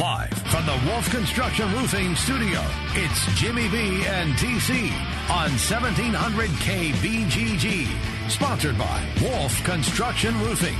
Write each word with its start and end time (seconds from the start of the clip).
Live 0.00 0.30
from 0.30 0.64
the 0.64 0.80
Wolf 0.86 1.10
Construction 1.10 1.70
Roofing 1.74 2.16
Studio, 2.16 2.64
it's 2.94 3.38
Jimmy 3.38 3.68
B 3.68 4.02
and 4.06 4.32
TC 4.32 4.90
on 5.28 5.50
1700 5.50 6.48
KBGG. 6.48 8.30
Sponsored 8.30 8.78
by 8.78 9.06
Wolf 9.20 9.62
Construction 9.62 10.32
Roofing. 10.40 10.76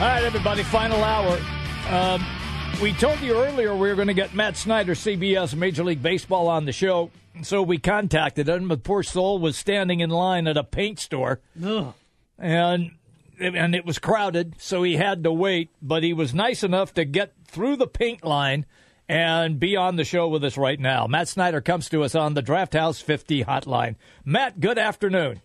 All 0.00 0.08
right, 0.08 0.24
everybody, 0.24 0.64
final 0.64 1.04
hour. 1.04 1.38
Um, 1.88 2.26
we 2.82 2.92
told 2.94 3.20
you 3.20 3.36
earlier 3.36 3.76
we 3.76 3.90
were 3.90 3.94
going 3.94 4.08
to 4.08 4.14
get 4.14 4.34
Matt 4.34 4.56
Snyder, 4.56 4.96
CBS 4.96 5.54
Major 5.54 5.84
League 5.84 6.02
Baseball, 6.02 6.48
on 6.48 6.64
the 6.64 6.72
show. 6.72 7.12
So 7.42 7.62
we 7.62 7.78
contacted 7.78 8.48
him. 8.48 8.66
The 8.66 8.76
poor 8.76 9.04
soul 9.04 9.38
was 9.38 9.56
standing 9.56 10.00
in 10.00 10.10
line 10.10 10.48
at 10.48 10.56
a 10.56 10.64
paint 10.64 10.98
store. 10.98 11.38
Ugh. 11.64 11.94
And 12.40 12.90
and 13.40 13.74
it 13.74 13.84
was 13.84 13.98
crowded, 13.98 14.54
so 14.58 14.82
he 14.82 14.96
had 14.96 15.24
to 15.24 15.32
wait. 15.32 15.70
But 15.80 16.02
he 16.02 16.12
was 16.12 16.34
nice 16.34 16.62
enough 16.62 16.94
to 16.94 17.04
get 17.04 17.32
through 17.44 17.76
the 17.76 17.86
paint 17.86 18.24
line 18.24 18.66
and 19.08 19.58
be 19.58 19.76
on 19.76 19.96
the 19.96 20.04
show 20.04 20.28
with 20.28 20.44
us 20.44 20.56
right 20.56 20.78
now. 20.78 21.06
Matt 21.06 21.28
Snyder 21.28 21.60
comes 21.60 21.88
to 21.88 22.02
us 22.02 22.14
on 22.14 22.34
the 22.34 22.42
Draft 22.42 22.74
House 22.74 23.00
50 23.00 23.44
hotline. 23.44 23.96
Matt, 24.24 24.60
good 24.60 24.78
afternoon. 24.78 25.40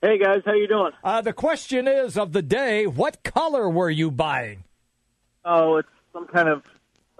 Hey 0.00 0.18
guys, 0.18 0.42
how 0.44 0.54
you 0.54 0.66
doing? 0.66 0.90
Uh, 1.04 1.20
the 1.20 1.32
question 1.32 1.86
is 1.86 2.18
of 2.18 2.32
the 2.32 2.42
day: 2.42 2.86
What 2.86 3.22
color 3.22 3.70
were 3.70 3.90
you 3.90 4.10
buying? 4.10 4.64
Oh, 5.44 5.76
it's 5.76 5.88
some 6.12 6.26
kind 6.26 6.48
of 6.48 6.62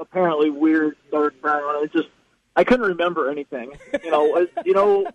apparently 0.01 0.51
weird 0.51 0.97
dark 1.12 1.41
brown. 1.41 1.85
It's 1.85 1.93
just 1.93 2.09
I 2.57 2.65
couldn't 2.65 2.87
remember 2.87 3.31
anything. 3.31 3.73
You 4.03 4.11
know, 4.11 4.47
you 4.65 4.75
know, 4.75 5.07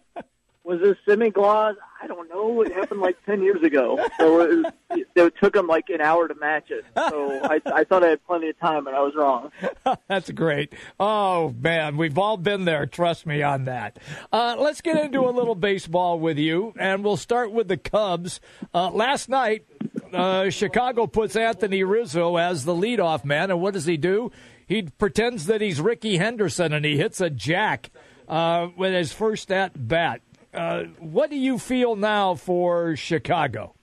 was 0.68 0.82
this 0.82 0.98
semi 1.08 1.30
gloss? 1.30 1.76
I 2.04 2.08
don't 2.08 2.30
know. 2.30 2.62
It 2.62 2.74
happened 2.74 3.00
like 3.00 3.18
ten 3.26 3.42
years 3.42 3.64
ago, 3.64 3.98
so 4.20 4.42
it, 4.42 4.50
was, 4.90 5.06
it 5.16 5.34
took 5.42 5.54
them 5.54 5.66
like 5.66 5.86
an 5.90 6.02
hour 6.02 6.28
to 6.28 6.36
match 6.36 6.70
it. 6.70 6.84
So 6.94 7.40
I, 7.42 7.62
I 7.66 7.84
thought 7.86 8.04
I 8.04 8.10
had 8.10 8.26
plenty 8.28 8.50
of 8.50 8.60
time, 8.60 8.86
and 8.86 8.96
I 8.96 9.00
was 9.00 9.14
wrong. 9.16 9.52
That's 10.10 10.30
great. 10.32 10.74
Oh 11.00 11.56
man, 11.58 11.96
we've 11.96 12.18
all 12.18 12.36
been 12.36 12.66
there. 12.66 12.86
Trust 12.86 13.26
me 13.26 13.42
on 13.42 13.64
that. 13.66 13.98
Uh, 14.32 14.58
let's 14.60 14.82
get 14.82 14.98
into 14.98 15.22
a 15.22 15.32
little 15.32 15.56
baseball 15.56 16.20
with 16.20 16.38
you, 16.38 16.74
and 16.78 17.02
we'll 17.02 17.18
start 17.18 17.54
with 17.54 17.70
the 17.70 17.78
Cubs. 17.78 18.42
Uh, 18.74 18.90
last 18.92 19.30
night, 19.30 19.66
uh, 20.14 20.50
Chicago 20.50 21.08
puts 21.08 21.38
Anthony 21.38 21.86
Rizzo 21.86 22.36
as 22.36 22.66
the 22.66 22.74
leadoff 22.76 23.24
man, 23.24 23.52
and 23.52 23.62
what 23.62 23.74
does 23.74 23.86
he 23.86 23.96
do? 23.96 24.32
He 24.68 24.84
pretends 24.84 25.46
that 25.46 25.62
he's 25.62 25.80
Rickey 25.80 26.18
Henderson, 26.18 26.74
and 26.74 26.84
he 26.84 26.98
hits 26.98 27.22
a 27.22 27.30
jack 27.30 27.90
uh, 28.28 28.68
with 28.76 28.94
his 28.94 29.14
first 29.14 29.52
at 29.52 29.88
bat. 29.88 30.22
Uh, 30.54 30.84
what 31.00 31.30
do 31.30 31.36
you 31.36 31.60
feel 31.60 31.96
now 31.96 32.36
for 32.36 32.96
Chicago? 32.96 33.76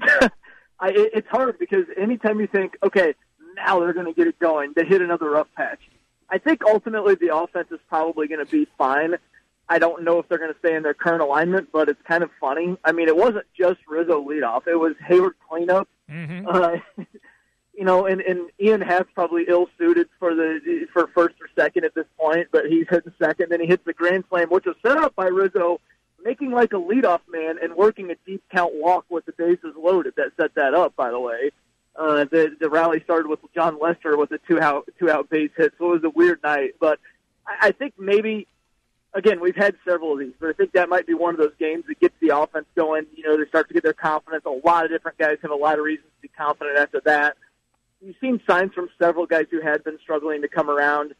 I, 0.78 0.90
it's 0.92 1.28
hard 1.28 1.58
because 1.58 1.86
anytime 1.96 2.38
you 2.40 2.46
think, 2.46 2.76
okay, 2.82 3.14
now 3.56 3.80
they're 3.80 3.94
going 3.94 4.06
to 4.06 4.12
get 4.12 4.26
it 4.26 4.38
going, 4.38 4.72
they 4.76 4.84
hit 4.84 5.00
another 5.00 5.30
rough 5.30 5.48
patch. 5.56 5.80
I 6.28 6.38
think 6.38 6.62
ultimately 6.64 7.14
the 7.14 7.34
offense 7.34 7.68
is 7.70 7.80
probably 7.88 8.28
going 8.28 8.44
to 8.44 8.50
be 8.50 8.66
fine. 8.76 9.14
I 9.68 9.78
don't 9.78 10.04
know 10.04 10.18
if 10.18 10.28
they're 10.28 10.38
going 10.38 10.52
to 10.52 10.58
stay 10.58 10.74
in 10.74 10.82
their 10.82 10.94
current 10.94 11.22
alignment, 11.22 11.70
but 11.72 11.88
it's 11.88 12.00
kind 12.02 12.22
of 12.22 12.30
funny. 12.40 12.76
I 12.84 12.92
mean, 12.92 13.08
it 13.08 13.16
wasn't 13.16 13.46
just 13.58 13.80
Rizzo 13.88 14.22
leadoff; 14.22 14.66
it 14.66 14.76
was 14.76 14.94
Heyward 15.08 15.34
cleanup. 15.48 15.88
Mm-hmm. 16.10 16.46
Uh, 16.56 17.04
you 17.74 17.84
know, 17.84 18.06
and, 18.06 18.22
and 18.22 18.48
Ian 18.58 18.80
Happ's 18.80 19.10
probably 19.14 19.44
ill 19.48 19.68
suited 19.76 20.08
for 20.18 20.34
the 20.34 20.86
for 20.92 21.08
first 21.08 21.34
or 21.40 21.48
second 21.54 21.84
at 21.84 21.94
this 21.94 22.05
but 22.56 22.70
he's 22.70 22.86
hitting 22.88 23.12
second. 23.22 23.50
Then 23.50 23.60
he 23.60 23.66
hits 23.66 23.84
the 23.84 23.92
grand 23.92 24.24
slam, 24.30 24.48
which 24.48 24.64
was 24.64 24.76
set 24.82 24.96
up 24.96 25.14
by 25.14 25.26
Rizzo, 25.26 25.78
making 26.24 26.52
like 26.52 26.72
a 26.72 26.76
leadoff 26.76 27.20
man 27.28 27.56
and 27.62 27.74
working 27.74 28.10
a 28.10 28.14
deep 28.26 28.42
count 28.50 28.72
walk 28.74 29.04
with 29.10 29.26
the 29.26 29.32
bases 29.32 29.74
loaded. 29.76 30.14
That 30.16 30.32
set 30.40 30.54
that 30.54 30.72
up, 30.72 30.96
by 30.96 31.10
the 31.10 31.20
way. 31.20 31.50
Uh, 31.94 32.24
the 32.24 32.56
the 32.58 32.70
rally 32.70 33.02
started 33.04 33.28
with 33.28 33.40
Jon 33.54 33.78
Lester 33.78 34.16
with 34.16 34.30
a 34.32 34.38
two 34.48 34.58
out 34.58 34.88
two 34.98 35.10
out 35.10 35.28
base 35.28 35.50
hit, 35.54 35.74
so 35.78 35.92
it 35.92 36.02
was 36.02 36.04
a 36.04 36.10
weird 36.10 36.42
night. 36.42 36.76
But 36.80 36.98
I, 37.46 37.68
I 37.68 37.72
think 37.72 37.94
maybe 37.98 38.46
again 39.12 39.40
we've 39.40 39.56
had 39.56 39.76
several 39.86 40.14
of 40.14 40.18
these, 40.18 40.32
but 40.40 40.48
I 40.48 40.52
think 40.54 40.72
that 40.72 40.88
might 40.88 41.06
be 41.06 41.14
one 41.14 41.34
of 41.34 41.38
those 41.38 41.54
games 41.58 41.84
that 41.88 42.00
gets 42.00 42.14
the 42.20 42.38
offense 42.38 42.66
going. 42.74 43.04
You 43.14 43.24
know, 43.24 43.36
they 43.36 43.46
start 43.48 43.68
to 43.68 43.74
get 43.74 43.82
their 43.82 43.92
confidence. 43.92 44.44
A 44.46 44.66
lot 44.66 44.86
of 44.86 44.90
different 44.90 45.18
guys 45.18 45.36
have 45.42 45.50
a 45.50 45.54
lot 45.54 45.78
of 45.78 45.84
reasons 45.84 46.08
to 46.16 46.22
be 46.22 46.28
confident 46.28 46.78
after 46.78 47.02
that 47.04 47.36
you've 48.00 48.16
seen 48.20 48.40
signs 48.48 48.72
from 48.72 48.88
several 49.00 49.26
guys 49.26 49.46
who 49.50 49.60
had 49.60 49.82
been 49.84 49.98
struggling 50.02 50.42
to 50.42 50.48
come 50.48 50.70
around. 50.70 51.14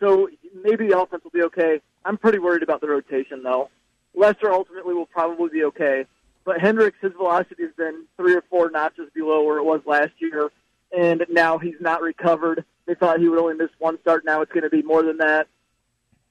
So 0.00 0.28
maybe 0.62 0.88
the 0.88 0.98
offense 0.98 1.24
will 1.24 1.30
be 1.30 1.42
okay. 1.44 1.80
I'm 2.04 2.18
pretty 2.18 2.38
worried 2.38 2.62
about 2.62 2.80
the 2.80 2.88
rotation, 2.88 3.42
though. 3.42 3.70
Lester 4.14 4.52
ultimately 4.52 4.94
will 4.94 5.06
probably 5.06 5.50
be 5.50 5.64
okay. 5.64 6.06
But 6.44 6.60
Hendricks, 6.60 6.98
his 7.00 7.12
velocity 7.12 7.62
has 7.62 7.72
been 7.76 8.04
three 8.16 8.34
or 8.34 8.42
four 8.50 8.70
notches 8.70 9.08
below 9.14 9.42
where 9.44 9.58
it 9.58 9.64
was 9.64 9.80
last 9.86 10.12
year, 10.18 10.50
and 10.96 11.24
now 11.30 11.58
he's 11.58 11.80
not 11.80 12.02
recovered. 12.02 12.64
They 12.86 12.94
thought 12.94 13.18
he 13.18 13.28
would 13.28 13.38
only 13.38 13.54
miss 13.54 13.70
one 13.78 13.98
start. 14.00 14.24
Now 14.24 14.42
it's 14.42 14.52
going 14.52 14.64
to 14.64 14.70
be 14.70 14.82
more 14.82 15.02
than 15.02 15.18
that. 15.18 15.48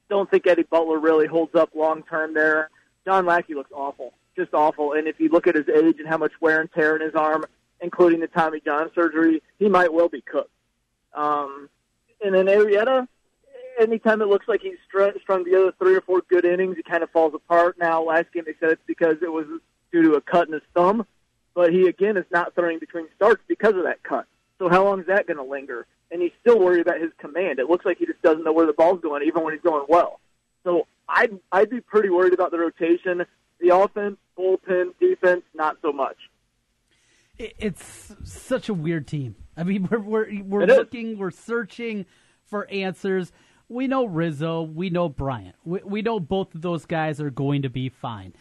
Don't 0.09 0.29
think 0.29 0.45
Eddie 0.45 0.63
Butler 0.63 0.99
really 0.99 1.25
holds 1.25 1.55
up 1.55 1.71
long 1.73 2.03
term 2.03 2.33
there. 2.35 2.69
John 3.05 3.25
Lackey 3.25 3.55
looks 3.55 3.71
awful, 3.73 4.13
just 4.35 4.53
awful. 4.53 4.93
And 4.93 5.07
if 5.07 5.19
you 5.19 5.29
look 5.29 5.47
at 5.47 5.55
his 5.55 5.67
age 5.67 5.95
and 5.99 6.07
how 6.07 6.17
much 6.17 6.33
wear 6.39 6.61
and 6.61 6.71
tear 6.71 6.95
in 6.95 7.01
his 7.01 7.15
arm, 7.15 7.43
including 7.81 8.19
the 8.19 8.27
Tommy 8.27 8.59
John 8.63 8.91
surgery, 8.93 9.41
he 9.57 9.67
might 9.67 9.91
well 9.91 10.09
be 10.09 10.21
cooked. 10.21 10.51
Um, 11.15 11.69
and 12.23 12.35
then 12.35 12.45
Arrieta, 12.45 13.07
anytime 13.79 14.21
it 14.21 14.27
looks 14.27 14.47
like 14.47 14.61
he's 14.61 14.77
strung, 14.87 15.11
strung 15.21 15.43
together 15.43 15.73
three 15.77 15.95
or 15.95 16.01
four 16.01 16.21
good 16.29 16.45
innings, 16.45 16.77
he 16.77 16.83
kind 16.83 17.03
of 17.03 17.09
falls 17.11 17.33
apart. 17.33 17.77
Now, 17.77 18.03
last 18.03 18.31
game 18.33 18.43
they 18.45 18.55
said 18.59 18.71
it's 18.71 18.81
because 18.85 19.17
it 19.21 19.31
was 19.31 19.45
due 19.91 20.03
to 20.03 20.13
a 20.13 20.21
cut 20.21 20.47
in 20.47 20.53
his 20.53 20.63
thumb, 20.73 21.05
but 21.53 21.71
he 21.71 21.87
again 21.87 22.17
is 22.17 22.25
not 22.31 22.55
throwing 22.55 22.79
between 22.79 23.07
starts 23.15 23.41
because 23.47 23.75
of 23.75 23.83
that 23.83 24.03
cut. 24.03 24.25
So 24.59 24.69
how 24.69 24.83
long 24.83 24.99
is 25.01 25.07
that 25.07 25.27
going 25.27 25.37
to 25.37 25.43
linger? 25.43 25.85
And 26.11 26.21
he's 26.21 26.31
still 26.41 26.59
worried 26.59 26.81
about 26.81 27.01
his 27.01 27.11
command. 27.17 27.59
It 27.59 27.69
looks 27.69 27.85
like 27.85 27.97
he 27.97 28.05
just 28.05 28.21
doesn't 28.21 28.43
know 28.43 28.53
where 28.53 28.67
the 28.67 28.73
ball's 28.73 29.01
going, 29.01 29.23
even 29.23 29.43
when 29.43 29.53
he's 29.53 29.63
going 29.63 29.85
well. 29.89 30.19
So 30.63 30.87
I'd 31.09 31.37
I'd 31.51 31.69
be 31.69 31.81
pretty 31.81 32.09
worried 32.09 32.33
about 32.33 32.51
the 32.51 32.59
rotation, 32.59 33.25
the 33.59 33.75
offense, 33.75 34.17
bullpen, 34.37 34.93
defense, 34.99 35.43
not 35.53 35.77
so 35.81 35.91
much 35.91 36.17
it's 37.37 38.15
such 38.23 38.69
a 38.69 38.73
weird 38.73 39.07
team. 39.07 39.35
I 39.57 39.63
mean, 39.63 39.87
we're 39.91 39.99
we're 39.99 40.43
we're 40.43 40.65
looking, 40.65 41.17
we're 41.17 41.31
searching 41.31 42.05
for 42.45 42.69
answers. 42.69 43.31
We 43.69 43.87
know 43.87 44.05
Rizzo, 44.05 44.61
we 44.61 44.89
know 44.89 45.09
Bryant. 45.09 45.55
We, 45.63 45.79
we 45.83 46.01
know 46.01 46.19
both 46.19 46.53
of 46.53 46.61
those 46.61 46.85
guys 46.85 47.19
are 47.19 47.29
going 47.29 47.61
to 47.63 47.69
be 47.69 47.89
fine. 47.89 48.33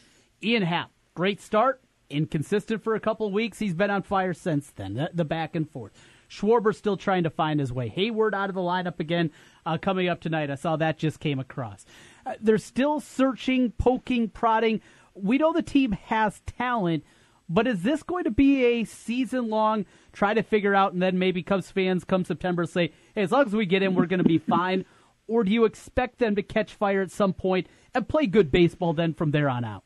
Ian 0.43 0.63
Happ, 0.63 0.91
great 1.15 1.41
start, 1.41 1.81
inconsistent 2.11 2.83
for 2.83 2.95
a 2.95 3.01
couple 3.01 3.27
of 3.27 3.33
weeks. 3.33 3.59
He's 3.59 3.75
been 3.75 3.91
on 3.91 4.03
fire 4.03 4.35
since 4.35 4.71
then. 4.71 4.95
The, 4.95 5.11
the 5.15 5.25
back 5.25 5.55
and 5.55 5.69
forth. 5.69 5.93
Schwarber 6.29 6.75
still 6.75 6.97
trying 6.97 7.25
to 7.25 7.31
find 7.31 7.61
his 7.61 7.73
way. 7.73 7.93
Heyward 7.95 8.35
out 8.35 8.49
of 8.49 8.55
the 8.55 8.61
lineup 8.63 9.01
again 9.01 9.31
uh, 9.67 9.79
coming 9.79 10.09
up 10.09 10.21
tonight. 10.21 10.51
I 10.51 10.55
saw 10.55 10.77
that 10.77 10.99
just 10.99 11.21
came 11.21 11.39
across. 11.39 11.85
Uh, 12.25 12.35
they're 12.41 12.59
still 12.59 13.01
searching, 13.01 13.73
poking, 13.73 14.29
prodding. 14.29 14.81
We 15.15 15.39
know 15.39 15.53
the 15.53 15.63
team 15.63 15.93
has 15.93 16.41
talent. 16.47 17.05
But 17.49 17.67
is 17.67 17.83
this 17.83 18.03
going 18.03 18.25
to 18.25 18.31
be 18.31 18.65
a 18.65 18.85
season 18.85 19.51
long 19.51 19.85
try 20.13 20.33
to 20.33 20.43
figure 20.43 20.75
out 20.75 20.95
and 20.95 21.03
then 21.03 21.19
maybe 21.19 21.43
Cubs 21.43 21.71
fans 21.71 22.03
come 22.03 22.25
September 22.25 22.65
say, 22.65 22.93
hey, 23.15 23.23
as 23.23 23.33
long 23.33 23.45
as 23.45 23.53
we 23.53 23.67
get 23.67 23.83
in, 23.83 23.95
we're 23.95 24.07
going 24.07 24.23
to 24.23 24.29
be 24.29 24.39
fine? 24.49 24.87
Or 25.33 25.45
do 25.45 25.51
you 25.51 25.65
expect 25.65 26.19
them 26.19 26.37
to 26.37 26.43
catch 26.43 26.75
fire 26.75 27.01
at 27.01 27.11
some 27.11 27.33
point 27.33 27.67
and 27.95 28.07
play 28.07 28.27
good 28.27 28.51
baseball 28.51 28.93
then 28.93 29.15
from 29.15 29.31
there 29.31 29.49
on 29.49 29.65
out? 29.65 29.85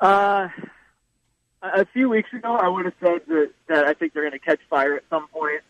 Uh, 0.00 0.48
a 1.62 1.86
few 1.92 2.08
weeks 2.08 2.32
ago, 2.32 2.56
I 2.56 2.68
would 2.68 2.84
have 2.84 2.94
said 3.00 3.20
that, 3.28 3.50
that 3.68 3.84
I 3.86 3.94
think 3.94 4.12
they're 4.12 4.28
going 4.28 4.32
to 4.32 4.44
catch 4.44 4.60
fire 4.68 4.94
at 4.94 5.04
some 5.08 5.28
point. 5.28 5.62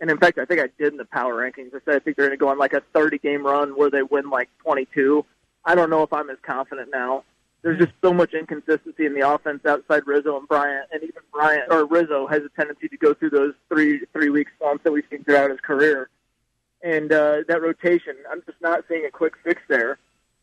And 0.00 0.10
in 0.10 0.18
fact, 0.18 0.38
I 0.38 0.44
think 0.44 0.60
I 0.60 0.68
did 0.78 0.92
in 0.92 0.96
the 0.96 1.04
power 1.04 1.34
rankings. 1.34 1.68
I 1.68 1.78
said 1.84 1.94
I 1.94 1.98
think 2.00 2.16
they're 2.16 2.26
going 2.26 2.36
to 2.36 2.40
go 2.40 2.48
on 2.48 2.58
like 2.58 2.72
a 2.72 2.82
30 2.92 3.18
game 3.18 3.46
run 3.46 3.70
where 3.76 3.90
they 3.90 4.02
win 4.02 4.30
like 4.30 4.48
22. 4.64 5.24
I 5.64 5.74
don't 5.76 5.90
know 5.90 6.02
if 6.02 6.12
I'm 6.12 6.28
as 6.28 6.38
confident 6.44 6.90
now 6.92 7.22
there's 7.62 7.78
just 7.78 7.92
so 8.02 8.12
much 8.12 8.34
inconsistency 8.34 9.06
in 9.06 9.14
the 9.14 9.28
offense 9.28 9.64
outside 9.64 10.06
Rizzo 10.06 10.36
and 10.36 10.48
Bryant, 10.48 10.88
and 10.92 11.02
even 11.02 11.22
Bryant 11.32 11.70
or 11.70 11.86
Rizzo 11.86 12.26
has 12.26 12.42
a 12.42 12.48
tendency 12.60 12.88
to 12.88 12.96
go 12.96 13.14
through 13.14 13.30
those 13.30 13.54
three 13.68 14.00
three 14.12 14.30
week 14.30 14.48
slumps 14.58 14.82
that 14.84 14.92
we've 14.92 15.04
seen 15.10 15.22
throughout 15.24 15.50
his 15.50 15.60
career. 15.60 16.08
And 16.82 17.12
uh, 17.12 17.42
that 17.48 17.62
rotation, 17.62 18.16
I'm 18.30 18.42
just 18.44 18.60
not 18.60 18.84
seeing 18.88 19.04
a 19.06 19.10
quick 19.10 19.34
fix 19.44 19.62
there. 19.68 19.98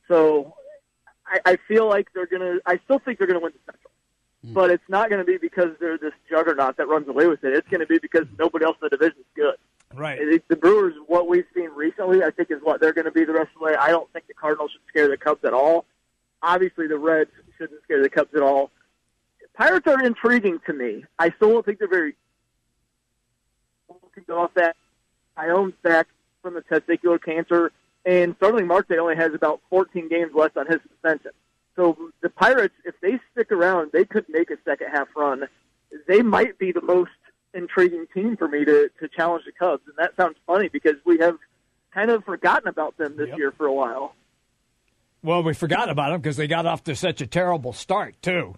So 0.07 0.53
I, 1.27 1.39
I 1.45 1.57
feel 1.67 1.87
like 1.87 2.07
they're 2.13 2.27
gonna. 2.27 2.59
I 2.65 2.79
still 2.85 2.99
think 2.99 3.17
they're 3.17 3.27
gonna 3.27 3.41
win 3.41 3.51
the 3.53 3.73
Central, 3.73 3.91
mm. 4.45 4.53
but 4.53 4.71
it's 4.71 4.87
not 4.87 5.09
going 5.09 5.19
to 5.19 5.25
be 5.25 5.37
because 5.37 5.71
they're 5.79 5.97
this 5.97 6.13
juggernaut 6.29 6.77
that 6.77 6.87
runs 6.87 7.07
away 7.07 7.27
with 7.27 7.43
it. 7.43 7.53
It's 7.53 7.67
going 7.67 7.81
to 7.81 7.85
be 7.85 7.99
because 7.99 8.25
nobody 8.37 8.65
else 8.65 8.77
in 8.81 8.87
the 8.89 8.97
division 8.97 9.19
is 9.19 9.25
good. 9.35 9.55
Right. 9.93 10.17
It, 10.19 10.47
the 10.47 10.55
Brewers, 10.55 10.93
what 11.07 11.27
we've 11.27 11.45
seen 11.53 11.71
recently, 11.75 12.23
I 12.23 12.31
think 12.31 12.51
is 12.51 12.61
what 12.63 12.79
they're 12.79 12.93
going 12.93 13.05
to 13.05 13.11
be 13.11 13.25
the 13.25 13.33
rest 13.33 13.49
of 13.55 13.59
the 13.59 13.65
way. 13.65 13.75
I 13.75 13.89
don't 13.89 14.11
think 14.13 14.27
the 14.27 14.33
Cardinals 14.33 14.71
should 14.71 14.81
scare 14.87 15.09
the 15.09 15.17
Cubs 15.17 15.43
at 15.43 15.53
all 15.53 15.85
obviously 16.41 16.87
the 16.87 16.97
Reds 16.97 17.31
shouldn't 17.57 17.81
scare 17.83 18.01
the 18.01 18.09
Cubs 18.09 18.33
at 18.35 18.41
all. 18.41 18.71
Pirates 19.53 19.87
are 19.87 20.01
intriguing 20.03 20.59
to 20.65 20.73
me. 20.73 21.03
I 21.17 21.31
still 21.31 21.49
don't 21.49 21.65
think 21.65 21.79
they're 21.79 21.87
very 21.87 22.15
off 24.29 24.53
that 24.53 24.75
I 25.37 25.47
own 25.47 25.73
back 25.81 26.07
from 26.41 26.53
the 26.55 26.61
testicular 26.61 27.21
cancer, 27.21 27.71
and 28.05 28.35
Starling 28.37 28.67
Marte 28.67 28.91
only 28.99 29.15
has 29.15 29.33
about 29.33 29.61
14 29.69 30.07
games 30.09 30.31
left 30.33 30.57
on 30.57 30.67
his 30.67 30.79
suspension. 30.89 31.31
So 31.75 31.97
the 32.21 32.29
Pirates, 32.29 32.75
if 32.85 32.95
they 33.01 33.19
stick 33.31 33.51
around, 33.51 33.91
they 33.93 34.05
could 34.05 34.25
make 34.29 34.49
a 34.51 34.57
second 34.65 34.87
half 34.91 35.07
run. 35.15 35.47
They 36.07 36.21
might 36.21 36.57
be 36.59 36.71
the 36.71 36.81
most 36.81 37.11
intriguing 37.53 38.05
team 38.13 38.37
for 38.37 38.47
me 38.47 38.63
to 38.65 38.89
to 38.99 39.07
challenge 39.07 39.45
the 39.45 39.51
Cubs, 39.51 39.83
and 39.87 39.95
that 39.97 40.15
sounds 40.15 40.35
funny 40.45 40.69
because 40.69 40.95
we 41.05 41.17
have 41.19 41.37
kind 41.93 42.11
of 42.11 42.23
forgotten 42.23 42.67
about 42.67 42.97
them 42.97 43.17
this 43.17 43.29
Yep. 43.29 43.37
year 43.37 43.51
for 43.51 43.65
a 43.65 43.73
while. 43.73 44.13
Well, 45.23 45.43
we 45.43 45.53
forgot 45.53 45.89
about 45.89 46.11
them 46.11 46.21
because 46.21 46.37
they 46.37 46.47
got 46.47 46.65
off 46.65 46.83
to 46.85 46.95
such 46.95 47.21
a 47.21 47.27
terrible 47.27 47.73
start 47.73 48.21
too. 48.21 48.55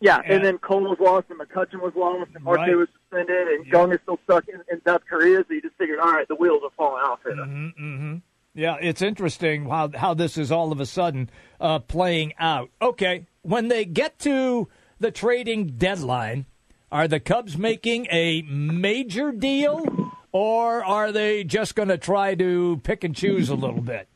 Yeah, 0.00 0.20
Yeah. 0.26 0.34
and 0.34 0.44
then 0.44 0.58
Cole 0.58 0.82
was 0.82 0.98
lost, 1.00 1.26
and 1.30 1.38
McCutchen 1.38 1.80
was 1.80 1.94
lost, 1.94 2.30
and 2.34 2.44
Marte 2.44 2.58
Right. 2.58 2.76
was 2.76 2.88
suspended, 3.08 3.48
and 3.48 3.66
Young 3.66 3.92
is 3.92 3.98
still 4.02 4.18
stuck 4.24 4.48
in, 4.48 4.60
in 4.70 4.80
South 4.86 5.02
Korea. 5.08 5.44
So 5.46 5.54
you 5.54 5.62
just 5.62 5.76
figured, 5.76 5.98
all 5.98 6.12
right, 6.12 6.26
the 6.28 6.34
wheels 6.34 6.62
are 6.64 6.70
falling 6.76 7.02
off 7.02 7.20
here. 7.24 7.36
Mm-hmm. 7.36 8.16
Yeah, 8.54 8.76
it's 8.80 9.02
interesting 9.02 9.68
how 9.68 9.90
how 9.94 10.14
this 10.14 10.36
is 10.36 10.50
all 10.50 10.72
of 10.72 10.80
a 10.80 10.86
sudden 10.86 11.30
uh, 11.60 11.78
playing 11.80 12.34
out. 12.38 12.70
Okay, 12.82 13.26
when 13.42 13.68
they 13.68 13.84
get 13.84 14.18
to 14.20 14.68
the 14.98 15.10
trading 15.10 15.76
deadline, 15.76 16.46
are 16.90 17.06
the 17.06 17.20
Cubs 17.20 17.56
making 17.56 18.06
a 18.10 18.42
major 18.42 19.30
deal, 19.30 20.12
or 20.32 20.84
are 20.84 21.12
they 21.12 21.44
just 21.44 21.76
going 21.76 21.88
to 21.88 21.98
try 21.98 22.34
to 22.34 22.80
pick 22.82 23.04
and 23.04 23.14
choose 23.14 23.48
a 23.48 23.54
little 23.54 23.80
bit? 23.80 24.08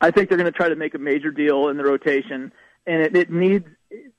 I 0.00 0.10
think 0.10 0.28
they're 0.28 0.38
going 0.38 0.52
to 0.52 0.56
try 0.56 0.68
to 0.68 0.76
make 0.76 0.94
a 0.94 0.98
major 0.98 1.30
deal 1.30 1.68
in 1.68 1.78
the 1.78 1.84
rotation, 1.84 2.52
and 2.86 3.02
it, 3.02 3.16
it 3.16 3.30
needs. 3.32 3.66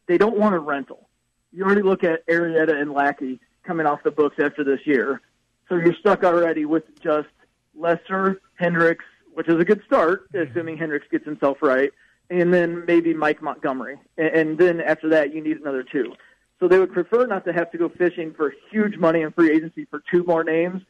They 0.08 0.18
don't 0.18 0.38
want 0.38 0.56
a 0.56 0.60
rental. 0.60 1.08
You 1.54 1.64
already 1.64 1.84
look 1.84 2.04
at 2.04 2.28
Arrieta 2.28 2.76
and 2.76 2.92
Lackey 2.92 3.40
coming 3.68 3.86
off 3.86 4.02
the 4.04 4.12
books 4.12 4.38
after 4.40 4.64
this 4.64 4.80
year, 4.86 5.22
so 5.68 5.76
you're 5.76 5.94
stuck 6.00 6.24
already 6.24 6.66
with 6.66 6.84
just 7.02 7.28
Lester 7.76 8.42
Hendricks, 8.56 9.06
which 9.34 9.50
is 9.50 9.60
a 9.60 9.66
good 9.66 9.84
start, 9.86 10.28
assuming 10.34 10.78
Hendricks 10.78 11.08
gets 11.12 11.26
himself 11.26 11.58
right, 11.62 11.92
and 12.30 12.54
then 12.54 12.86
maybe 12.86 13.14
Mike 13.14 13.42
Montgomery, 13.42 14.00
and, 14.18 14.28
and 14.28 14.58
then 14.58 14.82
after 14.82 15.10
that 15.10 15.34
you 15.34 15.44
need 15.44 15.58
another 15.58 15.84
two. 15.84 16.14
So 16.60 16.68
they 16.68 16.80
would 16.80 16.94
prefer 16.94 17.28
not 17.28 17.46
to 17.46 17.54
have 17.54 17.70
to 17.72 17.78
go 17.78 17.90
fishing 17.90 18.34
for 18.34 18.54
huge 18.72 18.98
money 18.98 19.22
in 19.22 19.32
free 19.32 19.52
agency 19.52 19.86
for 19.86 20.02
two 20.10 20.24
more 20.24 20.44
names. 20.44 20.82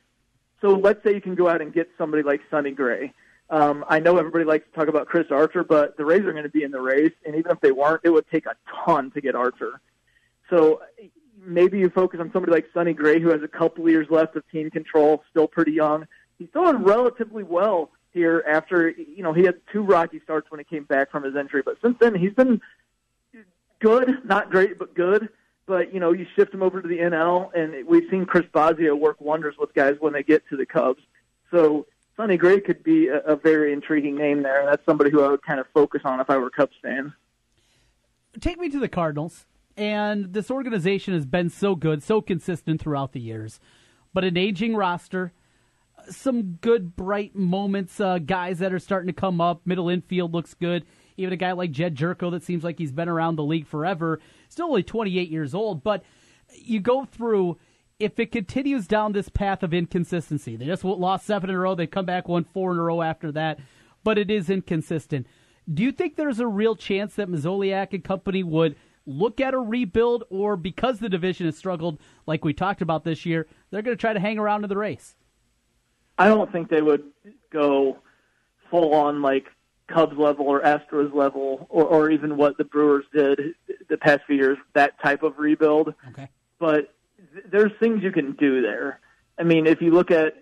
So 0.62 0.70
let's 0.70 1.04
say 1.04 1.14
you 1.14 1.22
can 1.22 1.36
go 1.36 1.50
out 1.50 1.62
and 1.62 1.74
get 1.74 1.90
somebody 1.98 2.24
like 2.24 2.42
Sonny 2.50 2.72
Gray. 2.72 3.14
Um, 3.50 3.84
I 3.90 4.00
know 4.00 4.18
everybody 4.18 4.46
likes 4.46 4.66
to 4.66 4.80
talk 4.80 4.88
about 4.88 5.08
Chris 5.08 5.28
Archer, 5.32 5.64
but 5.64 5.98
the 5.98 6.06
Rays 6.06 6.22
are 6.22 6.32
going 6.32 6.44
to 6.44 6.50
be 6.50 6.64
in 6.64 6.72
the 6.72 6.82
race, 6.82 7.14
and 7.26 7.36
even 7.36 7.52
if 7.52 7.60
they 7.60 7.72
weren't, 7.72 8.02
it 8.04 8.10
would 8.10 8.30
take 8.30 8.46
a 8.46 8.56
ton 8.86 9.12
to 9.12 9.22
get 9.22 9.36
Archer. 9.36 9.82
So 10.50 10.82
maybe 11.48 11.80
you 11.80 11.90
focus 11.90 12.20
on 12.20 12.32
somebody 12.32 12.52
like 12.52 12.68
Sonny 12.74 12.94
Gray, 12.94 13.20
who 13.20 13.30
has 13.30 13.42
a 13.42 13.48
couple 13.48 13.90
years 13.90 14.08
left 14.10 14.36
of 14.36 14.48
team 14.52 14.70
control, 14.70 15.24
still 15.30 15.48
pretty 15.48 15.72
young. 15.72 16.06
He's 16.38 16.50
doing 16.54 16.84
relatively 16.84 17.44
well 17.44 17.90
here 18.14 18.44
after 18.48 18.90
you 18.90 19.24
know 19.24 19.34
he 19.34 19.44
had 19.44 19.56
two 19.72 19.82
rocky 19.82 20.20
starts 20.24 20.52
when 20.52 20.60
he 20.60 20.64
came 20.64 20.84
back 20.84 21.10
from 21.10 21.24
his 21.24 21.36
injury, 21.36 21.62
but 21.64 21.78
since 21.82 21.98
then 22.00 22.14
he's 22.14 22.34
been 22.34 22.62
good, 23.80 24.26
not 24.26 24.52
great, 24.52 24.78
but 24.78 24.94
good. 24.94 25.30
But 25.66 25.94
you 25.94 26.00
know, 26.00 26.14
you 26.14 26.26
shift 26.36 26.54
him 26.54 26.64
over 26.64 26.82
to 26.82 26.88
the 26.88 26.98
NL, 26.98 27.54
and 27.54 27.88
we've 27.88 28.10
seen 28.10 28.26
Chris 28.26 28.46
Bosio 28.54 28.98
work 28.98 29.20
wonders 29.20 29.56
with 29.58 29.74
guys 29.74 29.96
when 30.00 30.14
they 30.14 30.24
get 30.24 30.48
to 30.50 30.58
the 30.58 30.66
Cubs. 30.66 31.02
So 31.52 31.88
Sonny 32.16 32.38
Gray 32.38 32.62
could 32.62 32.84
be 32.84 33.08
a, 33.08 33.20
a 33.20 33.36
very 33.36 33.74
intriguing 33.74 34.16
name 34.16 34.44
there. 34.44 34.66
That's 34.66 34.86
somebody 34.86 35.12
who 35.12 35.22
I 35.24 35.30
would 35.30 35.44
kind 35.44 35.60
of 35.60 35.68
focus 35.74 36.02
on 36.06 36.20
if 36.20 36.30
I 36.30 36.38
were 36.38 36.48
a 36.48 36.52
Cubs 36.52 36.76
fan. 36.82 37.14
take 38.40 38.60
me 38.60 38.70
to 38.70 38.80
the 38.80 38.88
Cardinals. 38.88 39.46
And 39.78 40.34
this 40.34 40.50
organization 40.50 41.14
has 41.14 41.28
been 41.28 41.50
so 41.50 41.76
good, 41.76 42.02
so 42.02 42.20
consistent 42.20 42.82
throughout 42.82 43.14
the 43.14 43.20
years. 43.20 43.60
But 44.12 44.24
an 44.24 44.36
aging 44.36 44.76
roster, 44.76 45.32
some 46.10 46.54
good, 46.62 46.96
bright 46.96 47.36
moments, 47.36 48.00
uh, 48.00 48.18
guys 48.18 48.58
that 48.60 48.74
are 48.74 48.80
starting 48.80 49.08
to 49.08 49.14
come 49.14 49.40
up. 49.40 49.62
Middle 49.66 49.90
infield 49.90 50.34
looks 50.34 50.56
good. 50.56 50.84
Even 51.16 51.34
a 51.34 51.38
guy 51.38 51.52
like 51.52 51.72
Jedd 51.72 51.96
Gyorko 51.96 52.32
that 52.32 52.44
seems 52.44 52.64
like 52.64 52.80
he's 52.80 52.92
been 52.92 53.10
around 53.10 53.36
the 53.36 53.44
league 53.44 53.68
forever, 53.68 54.20
still 54.50 54.68
only 54.68 54.84
28 54.84 55.30
years 55.30 55.54
old. 55.54 55.84
But 55.84 56.04
you 56.54 56.80
go 56.80 57.06
through, 57.06 57.58
if 58.00 58.20
it 58.20 58.32
continues 58.32 58.88
down 58.88 59.12
this 59.12 59.30
path 59.30 59.64
of 59.64 59.74
inconsistency, 59.74 60.56
they 60.56 60.66
just 60.66 60.84
lost 60.84 61.26
seven 61.26 61.50
in 61.50 61.56
a 61.56 61.60
row, 61.60 61.76
they 61.76 61.88
come 61.88 62.06
back, 62.06 62.28
won 62.28 62.46
four 62.46 62.72
in 62.72 62.78
a 62.78 62.84
row 62.84 63.02
after 63.02 63.32
that, 63.32 63.60
but 64.04 64.18
it 64.18 64.30
is 64.30 64.50
inconsistent. 64.50 65.28
Do 65.72 65.84
you 65.84 65.92
think 65.92 66.16
there's 66.16 66.40
a 66.40 66.48
real 66.48 66.76
chance 66.76 67.16
that 67.16 67.30
Mozeliak 67.30 67.94
and 67.94 68.04
company 68.04 68.44
would 68.44 68.76
look 69.08 69.42
at 69.42 69.54
a 69.54 69.60
rebuild, 69.60 70.26
or 70.30 70.56
because 70.56 71.00
the 71.00 71.10
division 71.10 71.46
has 71.48 71.58
struggled 71.58 72.00
like 72.28 72.46
we 72.46 72.54
talked 72.54 72.82
about 72.82 73.04
this 73.04 73.26
year, 73.26 73.48
they're 73.72 73.82
going 73.82 73.98
to 73.98 74.00
try 74.00 74.14
to 74.14 74.20
hang 74.20 74.38
around 74.38 74.64
in 74.64 74.70
the 74.70 74.78
race? 74.78 75.16
I 76.20 76.28
don't 76.28 76.52
think 76.52 76.70
they 76.70 76.82
would 76.82 77.04
go 77.52 78.00
full 78.70 78.94
on 78.94 79.22
like 79.22 79.46
Cubs 79.88 80.18
level 80.18 80.46
or 80.46 80.62
Astros 80.62 81.14
level, 81.14 81.66
or, 81.70 81.86
or 81.86 82.12
even 82.12 82.36
what 82.36 82.58
the 82.58 82.66
Brewers 82.66 83.06
did 83.14 83.56
the 83.90 83.98
past 83.98 84.22
few 84.28 84.36
years. 84.36 84.58
That 84.74 85.02
type 85.02 85.24
of 85.24 85.40
rebuild. 85.40 85.94
Okay. 86.10 86.30
but 86.60 86.94
th- 87.34 87.46
there's 87.50 87.72
things 87.80 88.04
you 88.04 88.12
can 88.12 88.34
do 88.34 88.62
there. 88.62 89.00
I 89.40 89.44
mean, 89.44 89.66
if 89.66 89.82
you 89.82 89.92
look 89.92 90.12
at, 90.12 90.34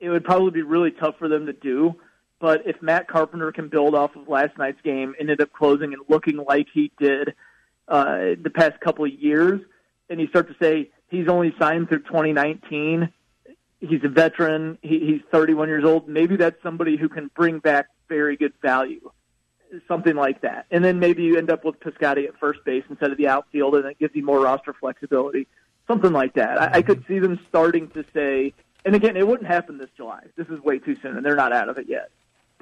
it 0.00 0.08
would 0.08 0.24
probably 0.24 0.50
be 0.50 0.62
really 0.62 0.90
tough 0.90 1.14
for 1.18 1.28
them 1.28 1.46
to 1.46 1.52
do. 1.52 1.94
But 2.40 2.66
if 2.66 2.82
Matt 2.82 3.06
Carpenter 3.06 3.52
can 3.52 3.68
build 3.68 3.94
off 3.94 4.16
of 4.16 4.26
last 4.26 4.58
night's 4.58 4.80
game, 4.82 5.14
ended 5.20 5.40
up 5.40 5.52
closing 5.52 5.92
and 5.92 6.02
looking 6.08 6.38
like 6.38 6.66
he 6.74 6.90
did 6.98 7.34
uh, 7.88 8.34
the 8.40 8.50
past 8.54 8.80
couple 8.80 9.04
of 9.04 9.12
years, 9.12 9.60
and 10.08 10.20
you 10.20 10.26
start 10.28 10.48
to 10.48 10.54
say 10.60 10.90
he's 11.08 11.28
only 11.28 11.54
signed 11.58 11.88
through 11.88 12.00
2019, 12.00 13.12
he's 13.80 14.04
a 14.04 14.08
veteran, 14.08 14.78
he, 14.82 15.00
he's 15.00 15.20
31 15.30 15.68
years 15.68 15.84
old. 15.84 16.08
Maybe 16.08 16.36
that's 16.36 16.62
somebody 16.62 16.96
who 16.96 17.08
can 17.08 17.30
bring 17.34 17.58
back 17.58 17.86
very 18.08 18.36
good 18.36 18.52
value 18.62 19.10
something 19.88 20.14
like 20.14 20.40
that. 20.42 20.66
And 20.70 20.84
then 20.84 20.98
maybe 20.98 21.22
you 21.22 21.38
end 21.38 21.50
up 21.50 21.64
with 21.64 21.80
Piscotty 21.80 22.26
at 22.26 22.38
first 22.38 22.64
base 22.64 22.84
instead 22.88 23.10
of 23.10 23.18
the 23.18 23.28
outfield, 23.28 23.74
and 23.74 23.86
it 23.86 23.98
gives 23.98 24.14
you 24.14 24.24
more 24.24 24.40
roster 24.40 24.72
flexibility. 24.72 25.46
Something 25.86 26.12
like 26.12 26.34
that. 26.34 26.60
I, 26.60 26.78
I 26.78 26.82
could 26.82 27.04
see 27.08 27.18
them 27.18 27.40
starting 27.48 27.88
to 27.90 28.04
say, 28.14 28.54
and 28.84 28.94
again, 28.94 29.16
it 29.16 29.26
wouldn't 29.26 29.48
happen 29.48 29.78
this 29.78 29.90
July. 29.96 30.24
This 30.36 30.48
is 30.48 30.60
way 30.60 30.78
too 30.78 30.96
soon, 31.02 31.16
and 31.16 31.24
they're 31.24 31.36
not 31.36 31.52
out 31.52 31.68
of 31.68 31.78
it 31.78 31.86
yet. 31.88 32.10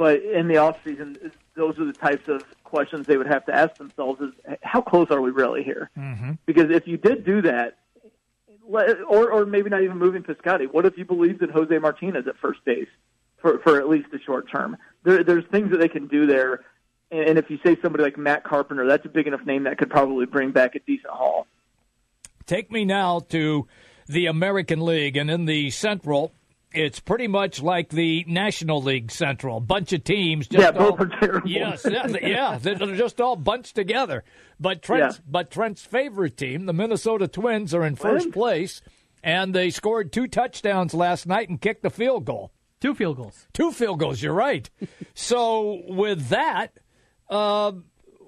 But 0.01 0.23
in 0.23 0.49
the 0.49 0.57
off 0.57 0.79
season, 0.83 1.19
those 1.55 1.79
are 1.79 1.85
the 1.85 1.93
types 1.93 2.27
of 2.27 2.43
questions 2.65 3.07
they 3.07 3.19
would 3.19 3.27
have 3.27 3.45
to 3.45 3.55
ask 3.55 3.75
themselves: 3.75 4.23
is 4.23 4.33
how 4.63 4.81
close 4.81 5.11
are 5.11 5.21
we 5.21 5.31
really 5.31 5.63
here? 5.63 5.91
Mm-hmm. 5.95 6.33
Because 6.47 6.71
if 6.71 6.87
you 6.87 6.97
did 6.97 7.23
do 7.27 7.43
that, 7.43 7.77
or 8.65 9.31
or 9.31 9.45
maybe 9.45 9.69
not 9.69 9.83
even 9.83 9.99
moving 9.99 10.23
Piscotty, 10.23 10.73
what 10.73 10.87
if 10.87 10.97
you 10.97 11.05
believed 11.05 11.43
in 11.43 11.51
Jose 11.51 11.77
Martinez 11.79 12.27
at 12.27 12.39
first 12.39 12.65
base 12.65 12.89
for 13.43 13.59
for 13.59 13.79
at 13.79 13.91
least 13.91 14.11
the 14.11 14.19
short 14.25 14.51
term? 14.51 14.79
There, 15.03 15.23
there's 15.23 15.45
things 15.51 15.71
that 15.73 15.81
they 15.81 15.89
can 15.89 16.07
do 16.07 16.27
there 16.27 16.65
and 17.11 17.29
and 17.29 17.39
if 17.39 17.51
you 17.51 17.59
say 17.63 17.77
somebody 17.83 18.03
like 18.05 18.17
Matt 18.17 18.43
Carpenter, 18.45 18.87
that's 18.89 19.05
a 19.05 19.11
big 19.11 19.27
enough 19.27 19.45
name 19.45 19.65
that 19.65 19.77
could 19.77 19.91
probably 19.91 20.25
bring 20.25 20.51
back 20.51 20.77
a 20.77 20.79
decent 20.81 21.13
haul. 21.13 21.47
Take 22.47 22.71
me 22.71 22.87
now 22.87 23.21
to 23.29 23.69
the 24.07 24.27
American 24.27 24.81
League, 24.81 25.19
and 25.19 25.31
in 25.31 25.45
the 25.45 25.71
Central, 25.71 26.33
it's 26.73 27.01
pretty 27.01 27.27
much 27.27 27.61
like 27.63 27.89
the 27.89 28.25
National 28.29 28.81
League 28.83 29.11
Central. 29.11 29.61
Bunch 29.61 29.93
of 29.93 30.05
teams. 30.05 30.47
Just 30.49 30.63
Yeah, 30.63 30.71
both 30.71 31.01
all- 31.01 31.07
are 31.07 31.09
terrible. 31.21 31.49
Yes, 31.49 31.87
yeah, 31.91 32.07
yeah, 32.07 32.59
they're 32.63 32.77
just 32.97 33.21
all 33.21 33.37
bunched 33.37 33.75
together. 33.75 34.25
But 34.59 34.83
Trent's, 34.83 35.17
Yeah. 35.17 35.23
but 35.29 35.51
Trent's 35.51 35.83
favorite 35.85 36.37
team, 36.37 36.67
the 36.67 36.73
Minnesota 36.73 37.27
Twins, 37.29 37.75
are 37.75 37.85
in 37.85 37.97
first 37.97 38.25
Twins? 38.25 38.35
place, 38.35 38.83
and 39.23 39.55
they 39.55 39.71
scored 39.71 40.13
two 40.13 40.27
touchdowns 40.29 40.95
last 40.95 41.27
night 41.27 41.49
and 41.49 41.61
kicked 41.61 41.85
a 41.85 41.91
field 41.91 42.25
goal. 42.25 42.53
Two 42.81 42.95
field 42.95 43.17
goals. 43.17 43.47
Two 43.53 43.73
field 43.73 43.99
goals. 43.99 44.23
You're 44.23 44.33
right. 44.33 44.69
so 45.15 45.83
with 45.89 46.29
that, 46.29 46.73
uh, 47.29 47.73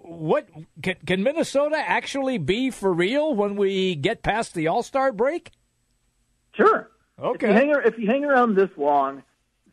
what 0.04 0.48
can, 0.82 0.96
can 1.06 1.22
Minnesota 1.22 1.76
actually 1.76 2.36
be 2.38 2.70
for 2.70 2.92
real 2.92 3.34
when 3.34 3.56
we 3.56 3.94
get 3.94 4.22
past 4.22 4.52
the 4.54 4.66
All 4.68 4.82
Star 4.82 5.12
break? 5.12 5.52
Sure. 6.54 6.90
Okay. 7.22 7.48
If 7.48 7.54
you, 7.54 7.58
hang, 7.58 7.82
if 7.84 7.98
you 7.98 8.06
hang 8.06 8.24
around 8.24 8.56
this 8.56 8.70
long, 8.76 9.22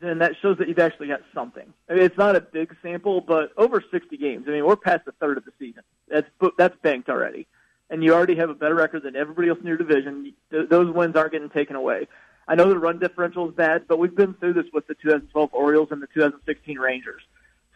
then 0.02 0.20
that 0.20 0.34
shows 0.42 0.58
that 0.60 0.68
you've 0.68 0.80
actually 0.80 1.08
got 1.08 1.22
something. 1.34 1.74
I 1.90 1.94
mean, 1.94 2.04
it's 2.04 2.18
not 2.18 2.36
a 2.36 2.42
big 2.42 2.76
sample, 2.82 3.22
but 3.22 3.52
over 3.58 3.84
60 3.92 4.18
games. 4.18 4.46
I 4.48 4.52
mean, 4.52 4.66
we're 4.66 4.76
past 4.76 5.06
the 5.06 5.12
third 5.14 5.38
of 5.38 5.46
the 5.46 5.52
season. 5.60 5.84
That's 6.08 6.28
that's 6.58 6.76
banked 6.82 7.10
already, 7.10 7.48
and 7.90 8.04
you 8.04 8.14
already 8.14 8.36
have 8.36 8.50
a 8.50 8.54
better 8.54 8.76
record 8.76 9.04
than 9.04 9.16
everybody 9.16 9.50
else 9.50 9.60
in 9.60 9.68
your 9.68 9.78
division. 9.78 10.34
Th- 10.52 10.70
those 10.70 10.94
wins 10.94 11.16
aren't 11.16 11.32
getting 11.32 11.50
taken 11.50 11.76
away. 11.76 12.08
I 12.48 12.56
know 12.56 12.68
the 12.68 12.80
run 12.80 12.98
differential 12.98 13.48
is 13.50 13.56
bad, 13.56 13.88
but 13.88 14.00
we've 14.00 14.16
been 14.16 14.34
through 14.36 14.54
this 14.54 14.66
with 14.74 14.88
the 14.88 14.96
2012 14.96 15.50
Orioles 15.54 15.90
and 15.92 16.02
the 16.02 16.08
2016 16.08 16.80
Rangers. 16.80 17.22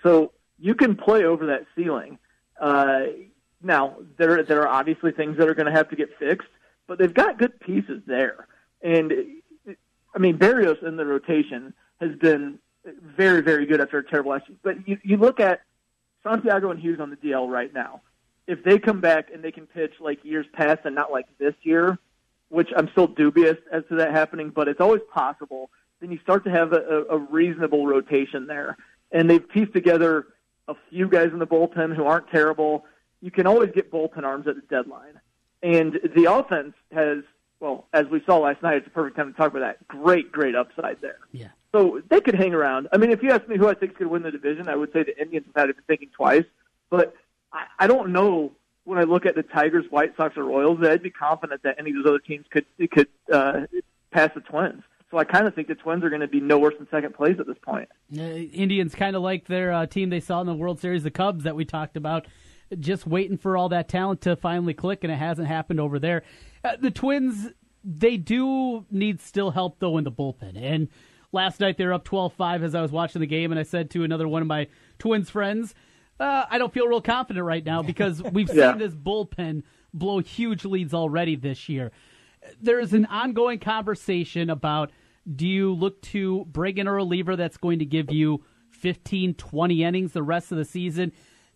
So 0.02 0.32
you 0.58 0.74
can 0.74 0.96
play 0.96 1.26
over 1.26 1.48
that 1.48 1.66
ceiling. 1.76 2.18
Uh, 2.60 3.04
now 3.62 3.98
there 4.18 4.44
there 4.44 4.62
are 4.62 4.68
obviously 4.68 5.12
things 5.12 5.38
that 5.38 5.50
are 5.50 5.54
going 5.54 5.68
to 5.68 5.72
have 5.72 5.90
to 5.90 5.96
get 5.96 6.10
fixed, 6.18 6.48
but 6.88 6.98
they've 6.98 7.14
got 7.14 7.38
good 7.38 7.60
pieces 7.60 8.02
there. 8.08 8.48
And 8.82 9.14
I 10.14 10.20
mean, 10.20 10.38
Berrios 10.38 10.84
in 10.84 10.96
the 10.96 11.06
rotation 11.06 11.74
has 12.00 12.16
been 12.16 12.60
very 12.86 13.42
very 13.42 13.66
good 13.66 13.80
after 13.82 13.98
a 13.98 14.04
terrible 14.04 14.32
last 14.32 14.48
year. 14.48 14.58
But 14.62 14.88
you 14.88 14.98
you 15.04 15.18
look 15.18 15.40
at 15.40 15.62
Santiago 16.24 16.72
and 16.72 16.80
Hughes 16.80 17.00
on 17.00 17.10
the 17.10 17.18
DL 17.18 17.50
right 17.50 17.74
now. 17.74 18.02
If 18.48 18.64
they 18.64 18.78
come 18.78 19.00
back 19.00 19.30
and 19.34 19.44
they 19.44 19.52
can 19.52 19.68
pitch 19.68 19.94
like 20.00 20.24
years 20.24 20.46
past 20.54 20.82
and 20.86 20.96
not 20.96 21.12
like 21.12 21.28
this 21.38 21.54
year, 21.62 21.98
which 22.50 22.70
I'm 22.76 22.90
still 22.90 23.08
dubious 23.08 23.58
as 23.72 23.84
to 23.90 23.96
that 23.96 24.12
happening, 24.12 24.50
but 24.50 24.68
it's 24.68 24.82
always 24.82 25.02
possible. 25.14 25.70
Then 26.02 26.12
you 26.12 26.20
start 26.20 26.44
to 26.44 26.52
have 26.52 26.74
a, 26.74 27.06
a 27.10 27.18
reasonable 27.18 27.88
rotation 27.88 28.48
there, 28.48 28.78
and 29.12 29.30
they've 29.30 29.48
pieced 29.48 29.74
together 29.74 30.28
a 30.68 30.76
few 30.90 31.08
guys 31.08 31.30
in 31.32 31.40
the 31.40 31.48
bullpen 31.48 31.96
who 31.96 32.06
aren't 32.06 32.30
terrible. 32.30 32.86
You 33.22 33.32
can 33.32 33.48
always 33.48 33.72
get 33.72 33.92
bullpen 33.92 34.24
arms 34.24 34.48
at 34.48 34.56
the 34.56 34.62
deadline, 34.70 35.20
and 35.62 36.00
the 36.16 36.32
offense 36.32 36.74
has 36.92 37.20
well, 37.64 37.88
as 37.94 38.06
we 38.08 38.22
saw 38.26 38.40
last 38.40 38.62
night, 38.62 38.76
it's 38.76 38.88
a 38.88 38.90
perfect 38.90 39.16
time 39.16 39.32
to 39.32 39.38
talk 39.38 39.52
about 39.52 39.62
that. 39.62 39.88
Great, 39.88 40.34
great 40.34 40.54
upside 40.54 41.00
there. 41.00 41.20
Yeah. 41.32 41.48
So 41.72 42.02
they 42.10 42.20
could 42.20 42.36
hang 42.36 42.54
around. 42.54 42.90
I 42.92 42.98
mean, 42.98 43.10
if 43.10 43.24
you 43.24 43.32
ask 43.32 43.48
me 43.48 43.58
who 43.58 43.70
I 43.70 43.74
think 43.74 43.96
could 43.96 44.08
win 44.08 44.22
the 44.22 44.32
division, 44.32 44.68
I 44.68 44.76
would 44.76 44.92
say 44.92 45.04
the 45.04 45.18
Indians 45.20 45.48
without 45.48 45.70
even 45.70 45.82
thinking 45.88 46.10
twice. 46.14 46.44
But 46.90 47.16
I, 47.54 47.64
I 47.80 47.88
don't 47.88 48.12
know 48.12 48.52
when 48.84 49.00
I 49.00 49.04
look 49.04 49.26
at 49.26 49.36
the 49.36 49.44
Tigers, 49.44 49.86
White 49.90 50.14
Sox, 50.18 50.36
or 50.36 50.44
Royals 50.44 50.82
that 50.82 50.92
I'd 50.92 51.02
be 51.02 51.10
confident 51.10 51.64
that 51.64 51.76
any 51.80 51.92
of 51.92 52.04
those 52.04 52.06
other 52.08 52.20
teams 52.20 52.46
could 52.50 52.66
could 52.92 53.08
uh, 53.32 53.62
pass 54.12 54.30
the 54.36 54.42
Twins. 54.42 54.84
So 55.10 55.18
I 55.18 55.24
kind 55.24 55.48
of 55.48 55.56
think 55.56 55.70
the 55.70 55.76
Twins 55.76 56.04
are 56.04 56.10
going 56.10 56.22
to 56.22 56.28
be 56.28 56.42
no 56.42 56.60
worse 56.60 56.74
than 56.78 56.90
second 56.92 57.14
place 57.14 57.38
at 57.40 57.48
this 57.48 57.58
point. 57.62 57.88
Uh, 58.14 58.24
Indians 58.24 58.94
kind 58.94 59.16
of 59.16 59.22
like 59.22 59.48
their 59.48 59.72
uh, 59.72 59.86
team 59.86 60.10
they 60.10 60.20
saw 60.20 60.42
in 60.42 60.48
the 60.48 60.54
World 60.54 60.82
Series, 60.82 61.04
the 61.04 61.12
Cubs 61.12 61.46
that 61.46 61.56
we 61.56 61.64
talked 61.64 61.96
about, 61.96 62.28
just 62.78 63.08
waiting 63.08 63.38
for 63.38 63.56
all 63.56 63.70
that 63.70 63.88
talent 63.88 64.20
to 64.22 64.36
finally 64.36 64.74
click, 64.74 65.06
and 65.06 65.14
it 65.14 65.18
hasn't 65.18 65.48
happened 65.48 65.80
over 65.80 65.98
there. 65.98 66.24
Uh, 66.64 66.76
the 66.80 66.92
Twins, 66.92 67.50
they 67.84 68.18
do 68.18 68.86
need 68.90 69.22
still 69.22 69.52
help 69.52 69.80
though 69.80 69.98
in 69.98 70.04
the 70.04 70.12
bullpen. 70.12 70.58
And 70.62 70.88
last 71.32 71.60
night 71.60 71.78
they 71.78 71.86
were 71.86 71.94
up 71.94 72.06
12-5 72.08 72.64
as 72.64 72.76
I 72.76 72.82
was 72.82 72.92
watching 72.92 73.20
the 73.20 73.28
game, 73.28 73.52
and 73.52 73.60
I 73.60 73.64
said 73.64 73.90
to 73.92 74.04
another 74.04 74.28
one 74.28 74.42
of 74.42 74.48
my 74.48 74.68
Twins 75.00 75.30
friends, 75.30 75.76
uh, 76.20 76.46
I 76.50 76.58
don't 76.58 76.72
feel 76.74 76.88
real 76.88 77.02
confident 77.02 77.46
right 77.46 77.66
now 77.66 77.82
because 77.84 78.22
we've 78.32 78.54
Yeah. 78.54 78.72
seen 78.72 78.80
this 78.80 78.94
bullpen 78.94 79.64
blow 79.94 80.20
huge 80.20 80.64
leads 80.66 80.94
already 80.94 81.36
this 81.36 81.68
year. 81.70 81.92
There 82.62 82.80
is 82.80 82.94
an 82.94 83.06
ongoing 83.06 83.60
conversation 83.60 84.50
about 84.50 84.92
do 85.36 85.48
you 85.48 85.74
look 85.74 86.02
to 86.02 86.46
bring 86.46 86.78
in 86.78 86.88
a 86.88 86.92
reliever 86.92 87.36
that's 87.36 87.56
going 87.58 87.80
to 87.80 87.86
give 87.86 88.12
you 88.12 88.44
15, 88.72 89.36
20 89.36 89.84
innings 89.84 90.12
the 90.14 90.24
rest 90.24 90.52
of 90.52 90.58
the 90.58 90.66
season? 90.66 91.14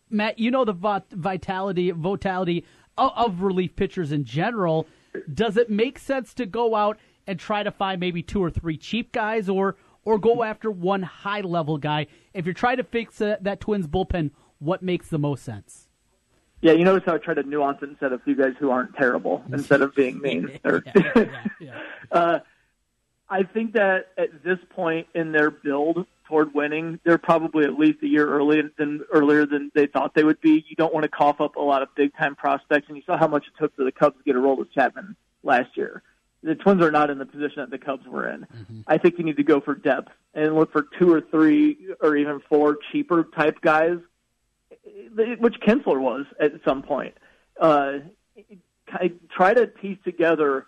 Matt, 0.10 0.40
you 0.40 0.52
know 0.52 0.64
the 0.64 1.02
vitality, 1.12 1.92
vitality 1.92 2.66
of 2.98 3.42
relief 3.42 3.76
pitchers 3.76 4.12
in 4.14 4.24
general. 4.24 4.88
Does 5.34 5.58
it 5.58 5.70
make 5.70 6.00
sense 6.00 6.34
to 6.36 6.46
go 6.46 6.76
out 6.76 6.98
and 7.26 7.40
try 7.40 7.64
to 7.64 7.72
find 7.72 8.00
maybe 8.00 8.22
two 8.22 8.44
or 8.44 8.50
three 8.50 8.78
cheap 8.78 9.12
guys, 9.12 9.50
or 9.50 9.76
or 10.06 10.18
go 10.18 10.44
after 10.44 10.72
one 10.72 11.04
high 11.04 11.42
level 11.42 11.78
guy? 11.78 12.08
If 12.34 12.46
you're 12.46 12.54
trying 12.54 12.78
to 12.78 12.84
fix 12.84 13.22
uh, 13.22 13.38
that 13.42 13.60
Twins 13.60 13.88
bullpen, 13.88 14.32
what 14.60 14.82
makes 14.82 15.10
the 15.10 15.20
most 15.20 15.44
sense? 15.44 15.88
Yeah, 16.62 16.74
you 16.74 16.84
notice 16.86 17.04
how 17.06 17.14
I 17.14 17.18
try 17.20 17.36
to 17.36 17.44
nuance 17.44 17.80
it 17.84 17.90
instead 17.90 18.14
of 18.14 18.22
you 18.26 18.36
guys 18.36 18.54
who 18.60 18.72
aren't 18.72 18.96
terrible 18.96 19.44
instead 19.54 19.82
of 19.82 19.94
being 19.96 20.20
mean. 20.20 20.60
Yeah, 20.66 20.80
yeah, 20.96 21.26
yeah. 21.60 21.80
uh, 22.12 22.40
I 23.30 23.44
think 23.44 23.74
that 23.74 24.08
at 24.18 24.44
this 24.44 24.58
point 24.70 25.08
in 25.14 25.32
their 25.32 25.52
build 25.52 26.06
toward 26.28 26.54
winning, 26.54 27.00
they're 27.04 27.18
probably 27.18 27.64
at 27.64 27.78
least 27.78 28.00
a 28.04 28.08
year 28.08 28.28
early 28.28 28.62
than 28.78 29.02
earlier 29.12 29.46
than 29.46 29.72
they 29.74 29.88
thought 29.88 30.14
they 30.14 30.24
would 30.24 30.42
be. 30.42 30.66
You 30.68 30.76
don't 30.76 30.94
want 30.94 31.04
to 31.04 31.10
cough 31.10 31.40
up 31.40 31.56
a 31.56 31.62
lot 31.62 31.82
of 31.82 31.90
big 31.96 32.16
time 32.16 32.36
prospects, 32.36 32.88
and 32.88 32.98
you 32.98 33.04
saw 33.06 33.18
how 33.18 33.28
much 33.28 33.46
it 33.48 33.54
took 33.60 33.76
for 33.76 33.84
the 33.84 33.92
Cubs 33.92 34.18
to 34.18 34.24
get 34.24 34.36
Aroldis 34.36 34.72
Chapman 34.74 35.16
last 35.44 35.76
year. 35.76 36.04
The 36.44 36.56
Twins 36.56 36.84
are 36.84 36.92
not 36.92 37.10
in 37.10 37.18
the 37.18 37.26
position 37.26 37.58
that 37.58 37.72
the 37.72 37.78
Cubs 37.78 38.06
were 38.08 38.30
in. 38.30 38.46
I 38.88 38.98
think 38.98 39.18
you 39.18 39.26
need 39.26 39.38
to 39.38 39.44
go 39.44 39.60
for 39.60 39.74
depth 39.74 40.12
and 40.34 40.56
look 40.56 40.72
for 40.72 40.86
two 41.00 41.12
or 41.12 41.22
three 41.22 41.78
or 42.00 42.16
even 42.16 42.42
four 42.48 42.78
cheaper 42.92 43.24
type 43.36 43.60
guys, 43.62 43.98
which 45.16 45.56
Kintzler 45.66 46.00
was 46.00 46.26
at 46.40 46.52
some 46.64 46.84
point. 46.84 47.16
Uh, 47.60 48.00
try 49.36 49.54
to 49.54 49.68
piece 49.68 49.98
together 50.04 50.68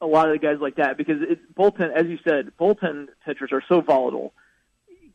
a 0.00 0.06
lot 0.06 0.28
of 0.28 0.32
the 0.32 0.38
guys 0.38 0.58
like 0.60 0.76
that 0.76 0.96
because 0.96 1.16
it, 1.20 1.54
bullpen, 1.54 1.92
as 1.92 2.06
you 2.06 2.18
said, 2.26 2.52
bullpen 2.58 3.08
pitchers 3.24 3.50
are 3.52 3.62
so 3.68 3.80
volatile. 3.80 4.32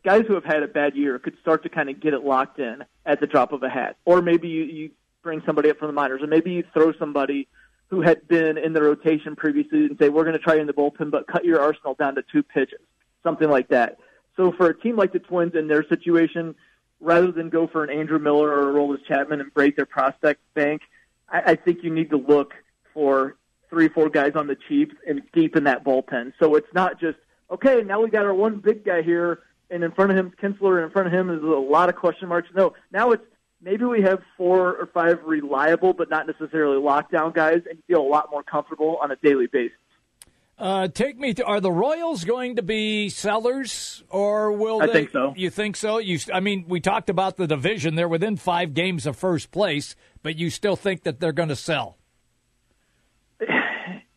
Guys 0.04 0.24
who 0.28 0.34
have 0.34 0.44
had 0.44 0.62
a 0.62 0.68
bad 0.68 0.94
year 0.94 1.18
could 1.18 1.36
start 1.40 1.62
to 1.62 1.68
kind 1.68 1.88
of 1.88 1.98
get 1.98 2.12
it 2.12 2.22
locked 2.22 2.58
in 2.58 2.84
at 3.06 3.20
the 3.20 3.26
drop 3.26 3.52
of 3.52 3.62
a 3.62 3.68
hat, 3.68 3.96
or 4.04 4.20
maybe 4.20 4.48
you, 4.48 4.64
you 4.64 4.90
bring 5.22 5.42
somebody 5.46 5.70
up 5.70 5.78
from 5.78 5.88
the 5.88 5.94
minors, 5.94 6.22
or 6.22 6.26
maybe 6.26 6.52
you 6.52 6.64
throw 6.74 6.92
somebody 6.92 7.48
who 7.88 8.02
had 8.02 8.26
been 8.28 8.58
in 8.58 8.72
the 8.72 8.82
rotation 8.82 9.34
previously 9.34 9.86
and 9.86 9.96
say, 9.98 10.10
"We're 10.10 10.24
going 10.24 10.34
to 10.34 10.38
try 10.38 10.56
in 10.56 10.66
the 10.66 10.72
bullpen, 10.72 11.10
but 11.10 11.26
cut 11.26 11.44
your 11.44 11.60
arsenal 11.60 11.94
down 11.94 12.14
to 12.16 12.24
two 12.30 12.42
pitches," 12.42 12.80
something 13.22 13.48
like 13.48 13.68
that. 13.68 13.98
So 14.36 14.52
for 14.52 14.68
a 14.68 14.78
team 14.78 14.96
like 14.96 15.12
the 15.12 15.20
Twins 15.20 15.54
in 15.54 15.68
their 15.68 15.86
situation, 15.88 16.54
rather 17.00 17.32
than 17.32 17.48
go 17.48 17.66
for 17.66 17.84
an 17.84 17.90
Andrew 17.90 18.18
Miller 18.18 18.50
or 18.50 18.70
a 18.70 18.74
Aroldis 18.74 19.04
Chapman 19.06 19.40
and 19.40 19.54
break 19.54 19.76
their 19.76 19.86
prospect 19.86 20.40
bank, 20.54 20.82
I, 21.28 21.52
I 21.52 21.54
think 21.54 21.82
you 21.82 21.90
need 21.90 22.10
to 22.10 22.16
look 22.16 22.52
for 22.92 23.36
three, 23.70 23.88
four 23.88 24.08
guys 24.08 24.32
on 24.34 24.46
the 24.46 24.56
cheap 24.68 24.92
and 25.06 25.22
deep 25.32 25.56
in 25.56 25.64
that 25.64 25.84
bullpen. 25.84 26.32
So 26.38 26.56
it's 26.56 26.72
not 26.74 27.00
just 27.00 27.18
okay. 27.50 27.82
Now 27.82 28.02
we 28.02 28.10
got 28.10 28.24
our 28.24 28.34
one 28.34 28.58
big 28.58 28.84
guy 28.84 29.02
here, 29.02 29.40
and 29.70 29.82
in 29.84 29.90
front 29.92 30.10
of 30.10 30.16
him 30.16 30.26
is 30.28 30.32
Kintzler, 30.34 30.76
and 30.76 30.84
in 30.86 30.90
front 30.90 31.06
of 31.08 31.12
him 31.14 31.30
is 31.30 31.42
a 31.42 31.46
lot 31.46 31.88
of 31.88 31.96
question 31.96 32.28
marks. 32.28 32.48
No, 32.54 32.74
now 32.92 33.10
it's 33.12 33.24
maybe 33.62 33.84
we 33.84 34.02
have 34.02 34.20
four 34.36 34.76
or 34.76 34.86
five 34.92 35.18
reliable 35.24 35.92
but 35.94 36.10
not 36.10 36.26
necessarily 36.26 36.76
lockdown 36.80 37.34
guys, 37.34 37.62
and 37.68 37.78
you 37.78 37.82
feel 37.86 38.02
a 38.02 38.08
lot 38.08 38.30
more 38.30 38.42
comfortable 38.42 38.98
on 39.02 39.10
a 39.10 39.16
daily 39.16 39.46
basis. 39.46 39.76
Uh, 40.56 40.86
take 40.86 41.18
me 41.18 41.34
to. 41.34 41.44
Are 41.44 41.60
the 41.60 41.72
Royals 41.72 42.24
going 42.24 42.54
to 42.56 42.62
be 42.62 43.08
sellers, 43.08 44.04
or 44.08 44.52
will 44.52 44.80
I 44.80 44.86
they? 44.86 44.92
think 44.92 45.10
so. 45.10 45.34
You 45.36 45.50
think 45.50 45.74
so? 45.74 45.98
You, 45.98 46.18
I 46.32 46.38
mean, 46.38 46.66
we 46.68 46.78
talked 46.78 47.10
about 47.10 47.36
the 47.36 47.48
division. 47.48 47.96
They're 47.96 48.06
within 48.06 48.36
five 48.36 48.72
games 48.72 49.04
of 49.04 49.16
first 49.16 49.50
place, 49.50 49.96
but 50.22 50.36
you 50.36 50.50
still 50.50 50.76
think 50.76 51.02
that 51.02 51.18
they're 51.18 51.32
going 51.32 51.48
to 51.48 51.56
sell? 51.56 51.96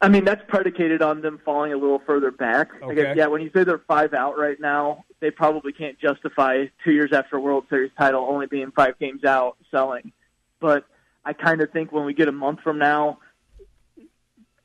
I 0.02 0.10
mean, 0.10 0.26
that's 0.26 0.44
predicated 0.48 1.02
on 1.02 1.22
them 1.22 1.40
falling 1.44 1.74
a 1.74 1.78
little 1.78 2.02
further 2.06 2.30
back. 2.30 2.70
I 2.84 2.86
Okay. 2.86 2.96
guess, 2.96 3.18
yeah, 3.18 3.26
when 3.28 3.42
you 3.42 3.50
say 3.56 3.64
they're 3.64 3.82
five 3.88 4.14
out 4.14 4.38
right 4.38 4.60
now, 4.60 5.06
they 5.20 5.32
probably 5.32 5.74
can't 5.74 5.98
justify 6.00 6.66
two 6.84 6.92
years 6.92 7.12
after 7.14 7.38
a 7.38 7.40
World 7.40 7.66
Series 7.70 7.92
title 7.98 8.26
only 8.30 8.48
being 8.48 8.72
five 8.72 9.00
games 9.00 9.24
out 9.24 9.58
selling. 9.72 10.12
But 10.60 10.86
I 11.26 11.34
kind 11.34 11.62
of 11.62 11.72
think 11.72 11.92
when 11.92 12.06
we 12.06 12.14
get 12.14 12.28
a 12.28 12.32
month 12.32 12.60
from 12.62 12.78
now, 12.78 13.20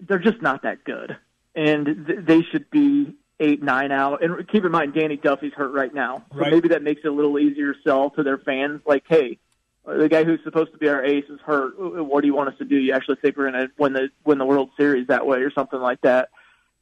they're 0.00 0.18
just 0.18 0.42
not 0.42 0.62
that 0.62 0.84
good. 0.84 1.16
And 1.54 2.06
th- 2.06 2.18
they 2.24 2.42
should 2.42 2.70
be 2.70 3.14
eight, 3.40 3.62
nine 3.62 3.92
out. 3.92 4.22
And 4.22 4.46
keep 4.48 4.64
in 4.64 4.72
mind, 4.72 4.94
Danny 4.94 5.16
Duffy's 5.16 5.52
hurt 5.54 5.72
right 5.72 5.92
now. 5.92 6.24
So 6.32 6.38
Right. 6.38 6.52
maybe 6.52 6.68
that 6.68 6.82
makes 6.82 7.00
it 7.04 7.08
a 7.08 7.12
little 7.12 7.38
easier 7.38 7.74
to 7.74 7.80
sell 7.82 8.10
to 8.10 8.22
their 8.22 8.38
fans. 8.38 8.80
Like, 8.86 9.04
hey, 9.08 9.38
the 9.84 10.08
guy 10.08 10.24
who's 10.24 10.40
supposed 10.44 10.72
to 10.72 10.78
be 10.78 10.88
our 10.88 11.04
ace 11.04 11.24
is 11.28 11.40
hurt. 11.40 11.78
What 11.78 12.20
do 12.20 12.26
you 12.28 12.34
want 12.34 12.50
us 12.50 12.58
to 12.58 12.64
do? 12.64 12.76
You 12.76 12.92
actually 12.92 13.16
think 13.16 13.36
we're 13.36 13.50
going 13.50 13.66
to 13.66 13.72
win 13.78 13.92
the 13.94 14.10
win 14.24 14.38
the 14.38 14.46
World 14.46 14.70
Series 14.76 15.08
that 15.08 15.26
way, 15.26 15.38
or 15.38 15.50
something 15.50 15.80
like 15.80 16.00
that? 16.02 16.30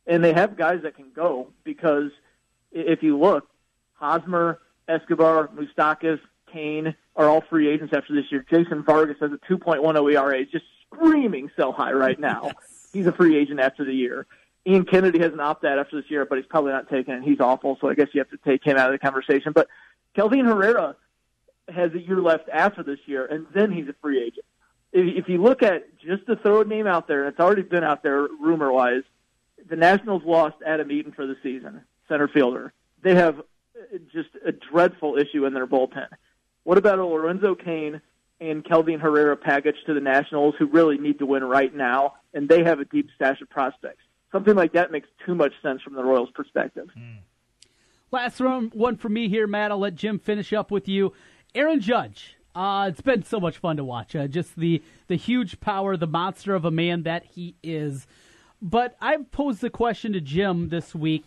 And 0.06 0.22
they 0.22 0.32
have 0.34 0.56
guys 0.56 0.82
that 0.82 0.96
can 0.96 1.10
go 1.14 1.48
because 1.64 2.10
if 2.72 3.02
you 3.02 3.18
look, 3.18 3.48
Hosmer, 4.00 4.61
Escobar, 4.88 5.49
Moustakas, 5.49 6.19
Cain 6.52 6.95
are 7.14 7.28
all 7.28 7.42
free 7.42 7.69
agents 7.69 7.95
after 7.95 8.14
this 8.14 8.25
year. 8.30 8.45
Jason 8.50 8.83
Vargas 8.83 9.16
has 9.21 9.30
a 9.30 9.38
2.10 9.52 10.12
ERA, 10.12 10.40
it's 10.40 10.50
just 10.50 10.64
screaming 10.87 11.50
sell 11.57 11.73
high 11.73 11.92
right 11.92 12.19
now. 12.19 12.50
He's 12.92 13.07
a 13.07 13.12
free 13.12 13.37
agent 13.37 13.61
after 13.61 13.85
the 13.85 13.92
year. 13.92 14.26
Ian 14.66 14.85
Kennedy 14.85 15.21
has 15.21 15.33
an 15.33 15.40
opt 15.40 15.64
out 15.64 15.78
after 15.78 16.00
this 16.00 16.11
year, 16.11 16.26
but 16.26 16.37
he's 16.37 16.47
probably 16.47 16.73
not 16.73 16.90
taking 16.90 17.14
it. 17.14 17.23
He's 17.23 17.40
awful, 17.40 17.78
so 17.80 17.88
I 17.88 17.95
guess 17.95 18.09
you 18.12 18.21
have 18.21 18.28
to 18.30 18.37
take 18.38 18.62
him 18.62 18.76
out 18.76 18.92
of 18.92 18.92
the 18.92 18.99
conversation. 18.99 19.52
But 19.52 19.69
Kelvin 20.14 20.45
Herrera 20.45 20.97
has 21.69 21.95
a 21.95 21.99
year 21.99 22.21
left 22.21 22.49
after 22.52 22.83
this 22.83 22.99
year, 23.07 23.25
and 23.25 23.47
then 23.54 23.71
he's 23.71 23.88
a 23.88 23.95
free 24.02 24.23
agent. 24.23 24.45
If, 24.92 25.25
if 25.25 25.28
you 25.30 25.40
look 25.40 25.62
at 25.62 25.99
just 25.99 26.26
to 26.26 26.37
throw 26.37 26.61
a 26.61 26.64
name 26.64 26.87
out 26.87 27.09
there, 27.09 27.25
and 27.25 27.33
it's 27.33 27.40
already 27.40 27.62
been 27.62 27.85
out 27.85 28.02
there 28.02 28.23
rumor 28.23 28.71
wise, 28.71 29.04
the 29.69 29.76
Nationals 29.76 30.25
lost 30.26 30.57
Adam 30.66 30.90
Eaton 30.90 31.12
for 31.12 31.26
the 31.26 31.37
season, 31.42 31.83
center 32.09 32.28
fielder. 32.28 32.75
They 33.02 33.14
have 33.14 33.40
just 34.12 34.30
a 34.46 34.52
dreadful 34.52 35.16
issue 35.16 35.46
in 35.46 35.54
their 35.54 35.66
bullpen. 35.66 36.08
What 36.64 36.78
about 36.78 36.99
a 36.99 37.06
Lorenzo 37.06 37.54
Cain 37.54 38.00
and 38.40 38.64
Kelvin 38.64 39.00
Herrera 39.00 39.37
package 39.37 39.76
to 39.87 39.94
the 39.94 40.00
Nationals 40.00 40.54
who 40.58 40.66
really 40.66 40.99
need 40.99 41.18
to 41.18 41.26
win 41.26 41.44
right 41.44 41.75
now, 41.75 42.14
and 42.34 42.49
they 42.49 42.64
have 42.64 42.80
a 42.80 42.84
deep 42.84 43.08
stash 43.14 43.40
of 43.40 43.50
prospects? 43.50 44.02
Something 44.32 44.54
like 44.54 44.72
that 44.75 44.92
makes 44.92 45.08
too 45.26 45.34
much 45.34 45.52
sense 45.62 45.82
from 45.82 45.94
the 45.94 46.04
Royals' 46.04 46.30
perspective. 46.34 46.88
Last 48.12 48.40
one, 48.40 48.70
one 48.75 48.96
for 48.96 49.08
me 49.08 49.28
here, 49.28 49.46
Matt. 49.46 49.70
I'll 49.70 49.78
let 49.78 49.94
Jim 49.94 50.18
finish 50.18 50.52
up 50.52 50.70
with 50.70 50.88
you. 50.88 51.12
Aaron 51.54 51.80
Judge. 51.80 52.37
Uh, 52.54 52.87
it's 52.90 53.00
been 53.00 53.22
so 53.22 53.38
much 53.38 53.58
fun 53.58 53.76
to 53.76 53.84
watch. 53.84 54.16
Uh, 54.16 54.26
just 54.26 54.56
the 54.56 54.82
the 55.06 55.16
huge 55.16 55.60
power, 55.60 55.96
the 55.96 56.06
monster 56.06 56.54
of 56.54 56.64
a 56.64 56.70
man 56.70 57.04
that 57.04 57.25
he 57.25 57.54
is. 57.62 58.06
But 58.60 58.96
I've 59.00 59.30
posed 59.30 59.60
the 59.60 59.70
question 59.70 60.12
to 60.12 60.20
Jim 60.20 60.68
this 60.68 60.94
week. 60.94 61.26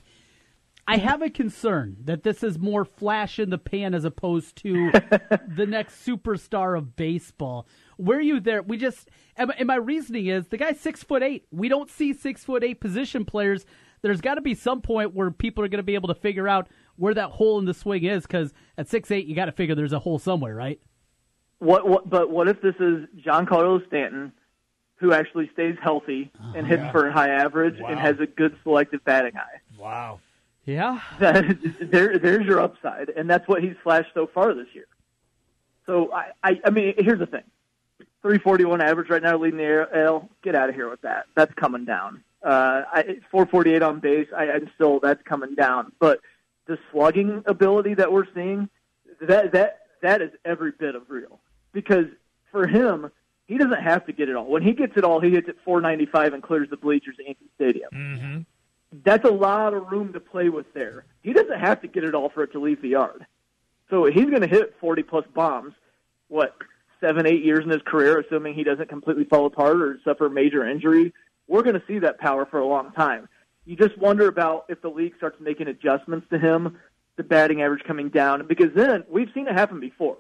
I 0.88 0.98
have 0.98 1.22
a 1.22 1.30
concern 1.30 1.98
that 2.04 2.24
this 2.24 2.44
is 2.44 2.60
more 2.60 2.84
flash 2.84 3.40
in 3.40 3.50
the 3.50 3.58
pan 3.58 3.94
as 3.94 4.04
opposed 4.04 4.58
to 4.58 4.92
the 5.48 5.66
next 5.68 6.06
superstar 6.06 6.78
of 6.78 6.96
baseball. 6.96 7.68
Were 7.98 8.20
you 8.20 8.40
there? 8.40 8.62
We 8.62 8.78
just 8.78 9.10
and 9.38 9.52
my- 9.66 9.76
reasoning 9.76 10.28
is 10.28 10.48
the 10.48 10.58
guy's 10.58 10.80
six 10.80 11.04
foot 11.04 11.24
eight. 11.24 11.46
We 11.52 11.70
don't 11.70 11.90
see 11.90 12.14
six 12.14 12.44
foot 12.44 12.64
eight 12.64 12.82
position 12.82 13.24
players. 13.26 13.66
There's 14.02 14.20
got 14.20 14.36
to 14.36 14.42
be 14.42 14.54
some 14.56 14.82
point 14.82 15.14
where 15.14 15.32
people 15.32 15.64
are 15.64 15.70
going 15.70 15.78
to 15.78 15.84
be 15.84 15.96
able 15.96 16.10
to 16.10 16.16
figure 16.16 16.48
out 16.50 16.68
where 16.98 17.14
that 17.14 17.30
hole 17.32 17.58
in 17.60 17.66
the 17.66 17.74
swing 17.74 18.04
is 18.04 18.24
because 18.24 18.54
at 18.78 18.90
six 18.90 19.10
eight 19.12 19.26
you 19.26 19.36
got 19.36 19.46
to 19.46 19.54
figure 19.54 19.76
there's 19.76 19.94
a 19.94 20.00
hole 20.00 20.20
somewhere, 20.20 20.54
right? 20.56 20.82
What, 21.60 21.88
what, 21.88 22.10
but 22.10 22.30
what 22.30 22.50
if 22.50 22.62
this 22.62 22.76
is 22.82 23.08
Giancarlo 23.26 23.88
Stanton, 23.88 24.34
who 24.96 25.14
actually 25.14 25.50
stays 25.54 25.78
healthy 25.82 26.30
oh, 26.44 26.54
and 26.58 26.68
hits 26.68 26.84
for 26.92 27.08
a 27.08 27.14
high 27.14 27.30
average 27.30 27.80
Wow. 27.80 27.88
and 27.88 28.00
has 28.00 28.20
a 28.20 28.26
good 28.26 28.58
selective 28.64 29.02
batting 29.06 29.38
eye? 29.38 29.62
Wow. 29.80 30.20
Yeah. 30.66 31.00
That 31.20 31.58
there, 31.82 32.18
there's 32.18 32.46
your 32.46 32.60
upside, 32.60 33.10
and 33.10 33.30
that's 33.30 33.48
what 33.48 33.64
he's 33.64 33.76
flashed 33.84 34.14
so 34.14 34.28
far 34.28 34.54
this 34.54 34.68
year. 34.74 34.88
So 35.86 36.12
I, 36.14 36.32
I, 36.44 36.60
I 36.66 36.70
mean, 36.70 36.94
here's 36.98 37.20
the 37.20 37.26
thing: 37.26 37.44
341 38.22 38.82
average 38.82 39.10
right 39.10 39.22
now, 39.22 39.38
leading 39.38 39.58
the 39.58 39.88
AL. 39.94 40.30
Get 40.42 40.56
out 40.56 40.70
of 40.70 40.76
here 40.76 40.90
with 40.90 41.02
that. 41.02 41.26
That's 41.36 41.54
coming 41.56 41.86
down. 41.86 42.24
Uh, 42.42 42.84
I, 42.92 43.04
448 43.32 43.82
on 43.82 44.00
base. 44.00 44.28
I, 44.36 44.52
I'm 44.52 44.70
still 44.76 45.00
that's 45.00 45.22
coming 45.24 45.56
down, 45.56 45.92
but 46.00 46.20
the 46.66 46.78
slugging 46.92 47.44
ability 47.46 47.96
that 47.96 48.12
we're 48.12 48.28
seeing, 48.34 48.70
that 49.22 49.52
that 49.52 49.80
that 50.02 50.22
is 50.22 50.32
every 50.46 50.72
bit 50.72 50.96
of 50.96 51.10
real. 51.10 51.40
Because 51.74 52.06
for 52.52 52.68
him, 52.68 53.12
he 53.48 53.58
doesn't 53.58 53.82
have 53.82 54.06
to 54.06 54.14
get 54.14 54.30
it 54.30 54.36
all. 54.36 54.46
When 54.46 54.62
he 54.62 54.74
gets 54.74 54.94
it 54.96 55.04
all, 55.04 55.20
he 55.20 55.32
hits 55.32 55.50
it 55.50 55.58
495 55.66 56.34
and 56.34 56.44
clears 56.44 56.70
the 56.70 56.78
bleachers 56.78 57.16
at 57.20 57.26
Yankee 57.26 57.50
Stadium. 57.56 57.90
Mm-hmm. 57.94 58.42
That's 59.04 59.26
a 59.26 59.32
lot 59.32 59.74
of 59.74 59.92
room 59.92 60.14
to 60.14 60.20
play 60.20 60.50
with 60.50 60.72
there. 60.74 61.06
He 61.24 61.34
doesn't 61.34 61.60
have 61.60 61.82
to 61.82 61.88
get 61.88 62.04
it 62.04 62.14
all 62.14 62.30
for 62.30 62.44
it 62.44 62.52
to 62.52 62.60
leave 62.60 62.82
the 62.82 62.90
yard. 62.90 63.26
So 63.90 64.06
he's 64.06 64.26
going 64.26 64.42
to 64.42 64.48
hit 64.48 64.76
40 64.80 65.04
plus 65.04 65.26
bombs. 65.34 65.74
What 66.28 66.56
seven, 67.00 67.26
eight 67.26 67.44
years 67.44 67.66
in 67.66 67.70
his 67.70 67.82
career, 67.82 68.20
assuming 68.20 68.54
he 68.54 68.64
doesn't 68.64 68.88
completely 68.88 69.26
fall 69.26 69.46
apart 69.46 69.82
or 69.82 70.00
suffer 70.06 70.30
major 70.30 70.68
injury. 70.68 71.14
We're 71.48 71.64
going 71.64 71.80
to 71.80 71.84
see 71.86 72.00
that 72.00 72.20
power 72.20 72.46
for 72.46 72.60
a 72.60 72.66
long 72.66 72.92
time. 72.94 73.28
You 73.66 73.76
just 73.76 73.98
wonder 73.98 74.28
about 74.28 74.66
if 74.70 74.82
the 74.82 74.90
league 74.90 75.16
starts 75.18 75.40
making 75.42 75.68
adjustments 75.68 76.28
to 76.30 76.40
him, 76.40 76.78
the 77.18 77.24
batting 77.24 77.62
average 77.62 77.84
coming 77.84 78.10
down, 78.10 78.48
because 78.48 78.74
then 78.74 79.04
we've 79.10 79.30
seen 79.34 79.48
it 79.48 79.54
happen 79.54 79.80
before. 79.80 80.18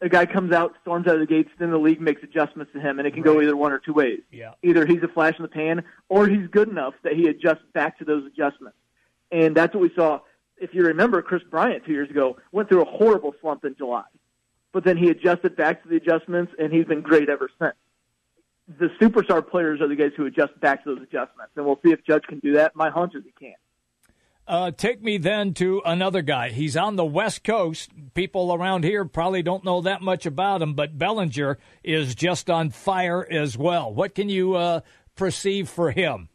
A 0.00 0.08
guy 0.08 0.26
comes 0.26 0.52
out, 0.52 0.74
storms 0.82 1.06
out 1.08 1.14
of 1.14 1.20
the 1.20 1.26
gates, 1.26 1.50
then 1.58 1.70
the 1.70 1.78
league 1.78 2.00
makes 2.00 2.22
adjustments 2.22 2.72
to 2.72 2.80
him, 2.80 2.98
and 2.98 3.08
it 3.08 3.14
can 3.14 3.22
go 3.22 3.40
either 3.40 3.56
one 3.56 3.72
or 3.72 3.78
two 3.78 3.92
ways. 3.92 4.20
Yeah. 4.30 4.52
Either 4.62 4.86
he's 4.86 5.02
a 5.02 5.08
flash 5.08 5.34
in 5.36 5.42
the 5.42 5.48
pan, 5.48 5.82
or 6.08 6.28
he's 6.28 6.46
good 6.48 6.68
enough 6.68 6.94
that 7.02 7.14
he 7.14 7.26
adjusts 7.26 7.64
back 7.74 7.98
to 7.98 8.04
those 8.04 8.24
adjustments. 8.26 8.78
And 9.32 9.56
that's 9.56 9.74
what 9.74 9.82
we 9.82 9.90
saw. 9.94 10.20
If 10.56 10.74
you 10.74 10.84
remember, 10.84 11.20
Kris 11.22 11.42
Bryant 11.50 11.84
two 11.84 11.92
years 11.92 12.10
ago 12.10 12.36
went 12.52 12.68
through 12.68 12.82
a 12.82 12.84
horrible 12.84 13.34
slump 13.40 13.64
in 13.64 13.74
July 13.76 14.04
but 14.72 14.84
then 14.84 14.96
he 14.96 15.10
adjusted 15.10 15.56
back 15.56 15.82
to 15.82 15.88
the 15.88 15.96
adjustments, 15.96 16.52
and 16.58 16.72
he's 16.72 16.84
been 16.84 17.00
great 17.00 17.28
ever 17.28 17.50
since. 17.58 17.74
The 18.78 18.88
superstar 19.00 19.46
players 19.46 19.80
are 19.80 19.88
the 19.88 19.96
guys 19.96 20.12
who 20.16 20.26
adjust 20.26 20.58
back 20.60 20.84
to 20.84 20.94
those 20.94 21.02
adjustments, 21.02 21.52
and 21.56 21.64
we'll 21.64 21.80
see 21.84 21.90
if 21.90 22.04
Judge 22.04 22.24
can 22.24 22.38
do 22.38 22.52
that. 22.54 22.76
My 22.76 22.90
hunch 22.90 23.14
is 23.14 23.24
he 23.24 23.32
can. 23.32 23.54
Uh, 24.48 24.70
take 24.70 25.02
me 25.02 25.18
then 25.18 25.52
to 25.54 25.82
another 25.84 26.22
guy. 26.22 26.48
He's 26.48 26.76
on 26.76 26.96
the 26.96 27.04
West 27.04 27.44
Coast. 27.44 27.90
People 28.14 28.52
around 28.52 28.82
here 28.82 29.04
probably 29.04 29.42
don't 29.42 29.62
know 29.62 29.82
that 29.82 30.00
much 30.00 30.24
about 30.24 30.62
him, 30.62 30.72
but 30.72 30.98
Bellinger 30.98 31.58
is 31.84 32.14
just 32.14 32.48
on 32.48 32.70
fire 32.70 33.26
as 33.30 33.58
well. 33.58 33.92
What 33.92 34.14
can 34.14 34.30
you 34.30 34.54
uh, 34.54 34.80
perceive 35.16 35.68
for 35.68 35.90
him? 35.90 36.30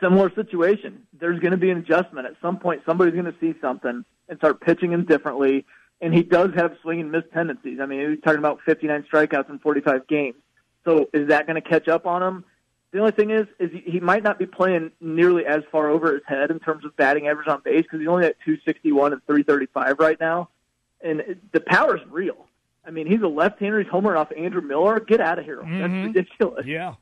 Similar 0.00 0.30
situation. 0.34 1.06
There's 1.18 1.40
going 1.40 1.52
to 1.52 1.56
be 1.56 1.70
an 1.70 1.78
adjustment. 1.78 2.26
At 2.26 2.34
some 2.42 2.58
point, 2.58 2.82
somebody's 2.84 3.14
going 3.14 3.32
to 3.32 3.38
see 3.40 3.54
something 3.62 4.04
and 4.28 4.38
start 4.38 4.60
pitching 4.60 4.92
him 4.92 5.06
differently 5.06 5.64
and 6.00 6.12
he 6.12 6.22
does 6.22 6.50
have 6.54 6.76
swing 6.82 7.00
and 7.00 7.10
miss 7.10 7.24
tendencies. 7.32 7.78
I 7.80 7.86
mean, 7.86 8.10
he's 8.10 8.20
talking 8.22 8.38
about 8.38 8.60
59 8.66 9.06
strikeouts 9.10 9.48
in 9.48 9.58
45 9.58 10.06
games. 10.06 10.36
So 10.84 11.08
is 11.12 11.28
that 11.28 11.46
going 11.46 11.60
to 11.60 11.66
catch 11.66 11.88
up 11.88 12.06
on 12.06 12.22
him? 12.22 12.44
The 12.96 13.02
only 13.02 13.12
thing 13.12 13.28
is, 13.28 13.46
is 13.58 13.70
he 13.84 14.00
might 14.00 14.22
not 14.22 14.38
be 14.38 14.46
playing 14.46 14.90
nearly 15.02 15.44
as 15.44 15.62
far 15.70 15.90
over 15.90 16.14
his 16.14 16.22
head 16.26 16.50
in 16.50 16.58
terms 16.58 16.82
of 16.86 16.96
batting 16.96 17.28
average 17.28 17.46
on 17.46 17.60
base 17.62 17.82
because 17.82 17.98
he's 17.98 18.08
only 18.08 18.24
at 18.24 18.40
261 18.40 19.12
and 19.12 19.20
335 19.26 19.98
right 19.98 20.18
now, 20.18 20.48
and 21.02 21.36
the 21.52 21.60
power 21.60 21.98
is 21.98 22.02
real. 22.08 22.46
I 22.86 22.90
mean, 22.90 23.06
he's 23.06 23.20
a 23.20 23.28
left-hander. 23.28 23.82
He's 23.82 23.92
homering 23.92 24.16
off 24.16 24.32
Andrew 24.34 24.62
Miller. 24.62 24.98
Get 24.98 25.20
out 25.20 25.38
of 25.38 25.44
here! 25.44 25.58
Mm-hmm. 25.58 25.80
That's 25.80 26.16
ridiculous. 26.16 26.64
Yeah, 26.64 26.94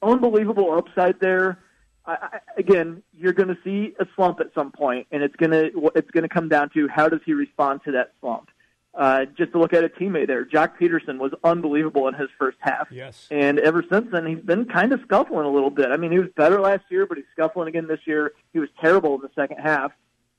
unbelievable 0.00 0.72
upside 0.74 1.18
there. 1.18 1.58
I, 2.06 2.12
I, 2.12 2.38
again, 2.56 3.02
you're 3.12 3.32
going 3.32 3.48
to 3.48 3.58
see 3.64 3.96
a 3.98 4.06
slump 4.14 4.38
at 4.38 4.54
some 4.54 4.70
point, 4.70 5.08
and 5.10 5.24
it's 5.24 5.34
going 5.34 5.50
to 5.50 5.90
it's 5.96 6.10
going 6.12 6.22
to 6.22 6.28
come 6.28 6.48
down 6.48 6.70
to 6.74 6.86
how 6.86 7.08
does 7.08 7.20
he 7.26 7.32
respond 7.32 7.80
to 7.86 7.90
that 7.90 8.12
slump. 8.20 8.48
Uh, 8.92 9.24
just 9.38 9.52
to 9.52 9.58
look 9.58 9.72
at 9.72 9.84
a 9.84 9.88
teammate 9.88 10.26
there, 10.26 10.44
Joc 10.44 10.72
Pederson 10.80 11.18
was 11.18 11.32
unbelievable 11.44 12.08
in 12.08 12.14
his 12.14 12.28
first 12.38 12.58
half. 12.60 12.88
Yes. 12.90 13.28
And 13.30 13.60
ever 13.60 13.84
since 13.88 14.08
then, 14.10 14.26
he's 14.26 14.44
been 14.44 14.64
kind 14.64 14.92
of 14.92 15.00
scuffling 15.02 15.46
a 15.46 15.50
little 15.50 15.70
bit. 15.70 15.90
I 15.90 15.96
mean, 15.96 16.10
he 16.10 16.18
was 16.18 16.28
better 16.36 16.60
last 16.60 16.84
year, 16.90 17.06
but 17.06 17.16
he's 17.16 17.26
scuffling 17.32 17.68
again 17.68 17.86
this 17.86 18.00
year. 18.04 18.32
He 18.52 18.58
was 18.58 18.68
terrible 18.80 19.14
in 19.14 19.20
the 19.20 19.30
second 19.36 19.58
half 19.58 19.92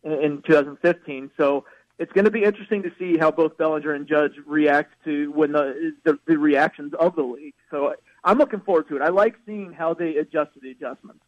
in, 0.04 0.12
in 0.12 0.42
2015. 0.42 1.32
So 1.38 1.64
it's 1.98 2.12
going 2.12 2.26
to 2.26 2.32
be 2.32 2.44
interesting 2.44 2.84
to 2.84 2.92
see 3.00 3.18
how 3.18 3.32
both 3.32 3.58
Bellinger 3.58 3.94
and 3.94 4.08
Judge 4.08 4.34
react 4.46 4.96
to 5.06 5.32
when 5.32 5.52
the 5.52 5.94
the, 6.04 6.20
the 6.28 6.38
reactions 6.38 6.94
of 7.00 7.16
the 7.16 7.24
league. 7.24 7.54
So 7.70 7.96
I'm 8.24 8.38
looking 8.38 8.60
forward 8.60 8.90
to 8.90 8.98
it. 8.98 9.02
I 9.02 9.10
like 9.10 9.36
seeing 9.46 9.72
how 9.72 9.94
they 9.94 10.18
adjust 10.18 10.54
to 10.56 10.60
the 10.60 10.72
adjustments. 10.72 11.22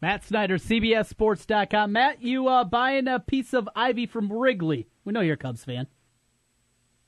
Matt 0.00 0.24
Snyder, 0.24 0.58
CBSSports.com. 0.58 1.92
Matt, 1.92 2.22
you 2.22 2.46
uh, 2.46 2.64
buying 2.64 3.08
a 3.08 3.18
piece 3.18 3.52
of 3.52 3.68
ivy 3.74 4.06
from 4.06 4.32
Wrigley? 4.32 4.86
We 5.04 5.12
know 5.12 5.20
you're 5.20 5.34
a 5.34 5.38
Cubs 5.38 5.64
fan. 5.64 5.86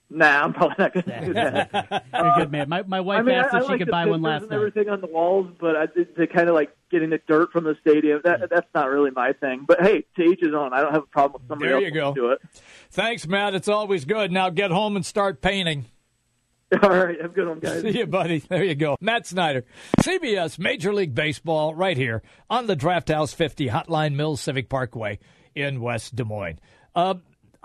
Nah, 0.08 0.44
I'm 0.44 0.52
probably 0.52 0.76
not 0.78 0.92
going 0.94 1.04
to 1.04 1.20
do 1.26 1.34
that. 1.34 2.04
You're 2.14 2.26
a 2.28 2.34
good 2.38 2.52
man. 2.52 2.68
My, 2.68 2.82
my 2.82 3.00
wife 3.00 3.20
I 3.20 3.22
mean, 3.22 3.34
asked 3.34 3.54
I, 3.54 3.58
if 3.58 3.64
I 3.64 3.66
she 3.66 3.72
like 3.72 3.78
could 3.80 3.90
buy 3.90 4.06
one 4.06 4.20
pictures 4.20 4.22
last 4.24 4.42
and 4.42 4.50
night. 4.50 4.56
everything 4.56 4.88
on 4.88 5.00
the 5.00 5.08
walls, 5.08 5.48
but 5.60 5.74
I, 5.76 5.86
to 5.86 6.26
kind 6.28 6.48
of 6.48 6.54
like 6.54 6.76
getting 6.92 7.10
the 7.10 7.18
dirt 7.26 7.50
from 7.50 7.64
the 7.64 7.76
stadium, 7.80 8.20
that 8.24 8.48
that's 8.48 8.68
not 8.74 8.88
really 8.88 9.10
my 9.10 9.32
thing. 9.32 9.64
But 9.66 9.80
hey, 9.82 10.04
to 10.16 10.22
each 10.22 10.40
his 10.40 10.54
own. 10.54 10.72
I 10.72 10.80
don't 10.80 10.92
have 10.92 11.02
a 11.02 11.06
problem 11.06 11.42
with 11.42 11.48
somebody 11.48 11.68
There 11.70 11.76
else 11.78 11.84
you 11.86 11.90
go. 11.90 12.14
do 12.14 12.30
it. 12.30 12.40
Thanks, 12.90 13.26
Matt. 13.26 13.54
It's 13.54 13.68
always 13.68 14.04
good. 14.04 14.30
Now 14.30 14.48
get 14.50 14.70
home 14.70 14.94
and 14.94 15.04
start 15.04 15.42
painting. 15.42 15.86
All 16.82 16.90
right, 16.90 17.20
have 17.20 17.30
a 17.30 17.34
good 17.34 17.48
one, 17.48 17.58
guys. 17.60 17.80
See 17.82 17.98
you, 17.98 18.06
buddy. 18.06 18.38
There 18.38 18.64
you 18.64 18.74
go. 18.74 18.96
Matt 19.00 19.26
Snyder, 19.26 19.64
CBS 20.00 20.58
Major 20.58 20.92
League 20.92 21.14
Baseball, 21.14 21.74
right 21.74 21.96
here 21.96 22.22
on 22.50 22.66
the 22.66 22.74
Draft 22.74 23.08
House 23.08 23.32
50 23.32 23.68
Hotline 23.68 24.14
Mills 24.14 24.40
Civic 24.40 24.68
Parkway 24.68 25.18
in 25.54 25.80
West 25.80 26.16
Des 26.16 26.24
Moines. 26.24 26.58
Uh, 26.94 27.14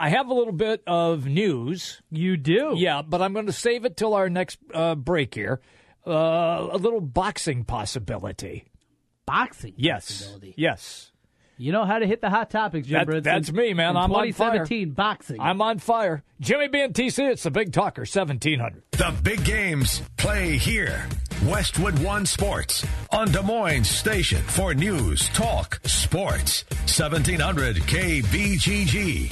I 0.02 0.10
have 0.10 0.30
a 0.30 0.34
little 0.34 0.52
bit 0.54 0.82
of 0.88 1.28
news. 1.28 2.02
You 2.10 2.36
do? 2.36 2.74
Yeah, 2.76 3.04
but 3.04 3.22
I'm 3.22 3.34
going 3.34 3.46
to 3.46 3.52
save 3.54 3.86
it 3.86 3.96
till 3.96 4.16
our 4.16 4.30
next 4.30 4.58
uh, 4.74 4.96
break 4.96 5.36
here. 5.36 5.62
Uh, 6.08 6.70
a 6.72 6.78
little 6.78 7.02
boxing 7.02 7.64
possibility. 7.66 8.66
Boxing? 9.28 9.76
Yes. 9.78 10.08
possibility. 10.08 10.56
Yes. 10.58 11.12
You 11.58 11.72
know 11.72 11.86
how 11.86 12.00
to 12.00 12.08
hit 12.08 12.20
the 12.22 12.32
hot 12.32 12.50
topics, 12.50 12.88
Jim 12.88 12.98
That- 12.98 13.08
Brinson. 13.08 13.24
that's 13.24 13.52
me, 13.52 13.76
man. 13.76 13.92
In 13.92 13.98
I'm 13.98 14.12
on 14.12 14.32
fire. 14.34 14.66
2017 14.66 14.92
boxing. 14.94 15.40
I'm 15.40 15.62
on 15.62 15.78
fire. 15.78 16.24
Jimmy 16.40 16.68
B 16.70 16.82
and 16.82 16.96
TC, 16.96 17.30
it's 17.30 17.44
the 17.44 17.52
Big 17.52 17.72
Talker 17.72 18.02
1700. 18.02 18.82
The 18.94 19.14
big 19.22 19.46
games 19.46 20.02
play 20.18 20.58
here. 20.58 21.08
Westwood 21.46 22.00
One 22.00 22.26
Sports 22.26 22.84
on 23.12 23.30
Des 23.32 23.44
Moines 23.44 23.88
Station 23.88 24.42
for 24.42 24.74
news, 24.74 25.30
talk, 25.30 25.80
sports. 25.86 26.66
1700 26.88 27.76
KBGG. 27.78 29.32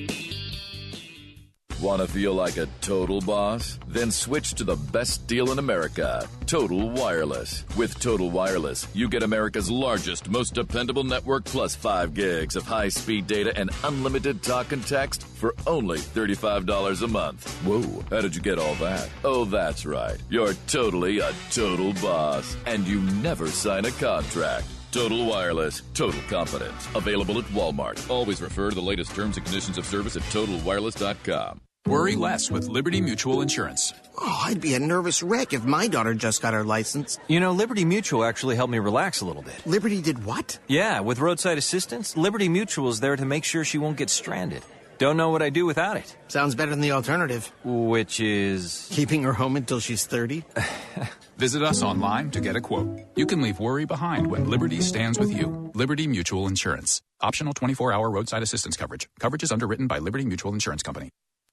Want 1.81 1.99
to 1.99 2.07
feel 2.07 2.35
like 2.35 2.57
a 2.57 2.67
total 2.81 3.21
boss? 3.21 3.79
Then 3.87 4.11
switch 4.11 4.53
to 4.53 4.63
the 4.63 4.75
best 4.75 5.25
deal 5.25 5.51
in 5.51 5.57
America 5.57 6.29
Total 6.45 6.91
Wireless. 6.91 7.65
With 7.75 7.99
Total 7.99 8.29
Wireless, 8.29 8.87
you 8.93 9.09
get 9.09 9.23
America's 9.23 9.71
largest, 9.71 10.29
most 10.29 10.53
dependable 10.53 11.03
network 11.03 11.43
plus 11.43 11.73
5 11.73 12.13
gigs 12.13 12.55
of 12.55 12.67
high 12.67 12.89
speed 12.89 13.25
data 13.25 13.51
and 13.57 13.71
unlimited 13.83 14.43
talk 14.43 14.73
and 14.73 14.85
text 14.85 15.25
for 15.25 15.55
only 15.65 15.97
$35 15.97 17.01
a 17.01 17.07
month. 17.07 17.51
Whoa, 17.63 18.03
how 18.11 18.21
did 18.21 18.35
you 18.35 18.43
get 18.43 18.59
all 18.59 18.75
that? 18.75 19.09
Oh, 19.23 19.45
that's 19.45 19.83
right. 19.83 20.21
You're 20.29 20.53
totally 20.67 21.17
a 21.17 21.33
total 21.49 21.93
boss, 21.93 22.57
and 22.67 22.87
you 22.87 23.01
never 23.23 23.47
sign 23.47 23.85
a 23.85 23.91
contract. 23.91 24.67
Total 24.91 25.25
Wireless, 25.25 25.81
total 25.95 26.21
confidence. 26.29 26.87
Available 26.93 27.39
at 27.39 27.45
Walmart. 27.45 28.07
Always 28.07 28.39
refer 28.39 28.69
to 28.69 28.75
the 28.75 28.81
latest 28.81 29.15
terms 29.15 29.37
and 29.37 29.45
conditions 29.47 29.79
of 29.79 29.85
service 29.87 30.15
at 30.15 30.21
totalwireless.com. 30.23 31.61
Worry 31.87 32.15
less 32.15 32.51
with 32.51 32.69
Liberty 32.69 33.01
Mutual 33.01 33.41
Insurance. 33.41 33.93
Oh, 34.17 34.43
I'd 34.45 34.61
be 34.61 34.75
a 34.75 34.79
nervous 34.79 35.23
wreck 35.23 35.51
if 35.51 35.63
my 35.65 35.87
daughter 35.87 36.13
just 36.13 36.41
got 36.41 36.53
her 36.53 36.63
license. 36.63 37.17
You 37.27 37.39
know, 37.39 37.51
Liberty 37.51 37.85
Mutual 37.85 38.23
actually 38.23 38.55
helped 38.55 38.71
me 38.71 38.77
relax 38.79 39.21
a 39.21 39.25
little 39.25 39.41
bit. 39.41 39.65
Liberty 39.65 39.99
did 40.01 40.23
what? 40.23 40.59
Yeah, 40.67 40.99
with 40.99 41.19
roadside 41.19 41.57
assistance, 41.57 42.15
Liberty 42.15 42.47
Mutual 42.49 42.89
is 42.89 42.99
there 42.99 43.15
to 43.15 43.25
make 43.25 43.43
sure 43.43 43.65
she 43.65 43.79
won't 43.79 43.97
get 43.97 44.11
stranded. 44.11 44.63
Don't 44.99 45.17
know 45.17 45.29
what 45.29 45.41
I'd 45.41 45.53
do 45.53 45.65
without 45.65 45.97
it. 45.97 46.15
Sounds 46.27 46.53
better 46.53 46.69
than 46.69 46.81
the 46.81 46.91
alternative. 46.91 47.51
Which 47.63 48.19
is. 48.19 48.87
Keeping 48.91 49.23
her 49.23 49.33
home 49.33 49.55
until 49.55 49.79
she's 49.79 50.05
30? 50.05 50.43
Visit 51.37 51.63
us 51.63 51.81
online 51.81 52.29
to 52.31 52.39
get 52.41 52.55
a 52.55 52.61
quote. 52.61 52.99
You 53.15 53.25
can 53.25 53.41
leave 53.41 53.59
worry 53.59 53.85
behind 53.85 54.27
when 54.27 54.47
Liberty 54.47 54.81
stands 54.81 55.17
with 55.17 55.35
you. 55.35 55.71
Liberty 55.73 56.05
Mutual 56.05 56.45
Insurance. 56.47 57.01
Optional 57.21 57.53
24 57.53 57.91
hour 57.91 58.11
roadside 58.11 58.43
assistance 58.43 58.77
coverage. 58.77 59.09
Coverage 59.19 59.41
is 59.41 59.51
underwritten 59.51 59.87
by 59.87 59.97
Liberty 59.97 60.25
Mutual 60.25 60.53
Insurance 60.53 60.83
Company. 60.83 61.09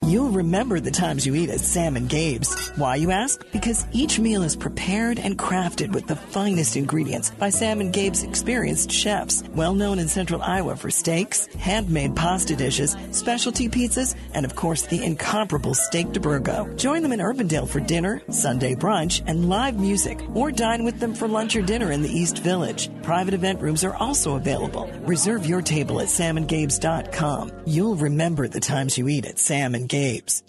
You'll 0.07 0.31
remember 0.31 0.79
the 0.81 0.93
times 0.93 1.27
you 1.27 1.35
eat 1.35 1.51
at 1.51 1.61
Sam 1.61 1.97
and 1.97 2.09
Gabe's. 2.09 2.69
Why, 2.77 2.95
you 2.97 3.11
ask? 3.11 3.45
Because 3.53 3.85
each 3.93 4.19
meal 4.19 4.45
is 4.45 4.55
prepared 4.55 5.19
and 5.19 5.37
crafted 5.37 5.93
with 5.93 6.07
the 6.07 6.15
finest 6.17 6.77
ingredients 6.77 7.31
by 7.31 7.51
Sam 7.51 7.81
and 7.81 7.93
Gabe's 7.93 8.23
experienced 8.23 8.93
chefs, 8.93 9.43
well 9.55 9.75
known 9.75 9.99
in 9.99 10.07
Central 10.07 10.41
Iowa 10.41 10.77
for 10.77 10.91
steaks, 10.91 11.47
handmade 11.57 12.15
pasta 12.15 12.55
dishes, 12.55 12.97
specialty 13.11 13.69
pizzas, 13.69 14.15
and 14.35 14.47
of 14.47 14.55
course 14.55 14.87
the 14.87 15.05
incomparable 15.05 15.75
steak 15.75 16.13
de 16.13 16.21
Burgo. 16.21 16.73
Join 16.77 17.03
them 17.03 17.13
in 17.13 17.21
Urbandale 17.21 17.69
for 17.69 17.81
dinner, 17.81 18.23
Sunday 18.31 18.77
brunch, 18.77 19.23
and 19.27 19.51
live 19.51 19.81
music, 19.81 20.21
or 20.33 20.53
dine 20.53 20.85
with 20.85 21.01
them 21.01 21.13
for 21.13 21.27
lunch 21.27 21.57
or 21.57 21.63
dinner 21.63 21.91
in 21.91 22.03
the 22.03 22.09
East 22.09 22.39
Village. 22.39 22.89
Private 23.03 23.35
event 23.35 23.61
rooms 23.61 23.83
are 23.83 23.97
also 23.97 24.37
available. 24.37 24.91
Reserve 25.03 25.45
your 25.45 25.61
table 25.61 26.01
at 26.01 26.07
samandgabes.com. 26.07 27.51
You'll 27.67 27.97
remember 27.97 28.47
the 28.47 28.61
times 28.61 28.97
you 28.97 29.09
eat 29.09 29.27
at 29.27 29.39
Sam 29.39 29.75
and 29.75 29.88
Gabe's. 29.89 30.43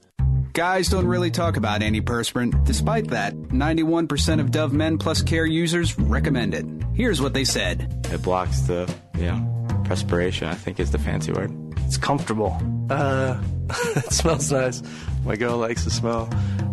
Guys 0.54 0.90
don't 0.90 1.06
really 1.08 1.32
talk 1.32 1.58
about 1.58 1.82
antiperspirant. 1.82 2.66
Despite 2.66 3.08
that, 3.10 3.34
91% 3.36 4.40
of 4.40 4.52
Dove 4.52 4.74
Men 4.74 4.98
Plus 4.98 5.22
Care 5.22 5.46
users 5.46 5.98
recommend 5.98 6.54
it. 6.54 6.66
Here's 6.94 7.22
what 7.22 7.34
they 7.34 7.46
said. 7.46 8.08
It 8.12 8.22
blocks 8.22 8.62
the, 8.62 8.94
you 9.16 9.26
know, 9.26 9.82
perspiration, 9.86 10.48
I 10.48 10.56
think 10.56 10.80
is 10.80 10.92
the 10.92 10.98
fancy 10.98 11.32
word. 11.32 11.52
It's 11.86 11.98
comfortable. 11.98 12.58
Uh, 12.90 13.42
it 13.96 14.12
smells 14.12 14.52
nice. 14.52 14.84
My 15.24 15.36
girl 15.36 15.58
likes 15.58 15.84
the 15.84 15.92
smell. 15.92 16.30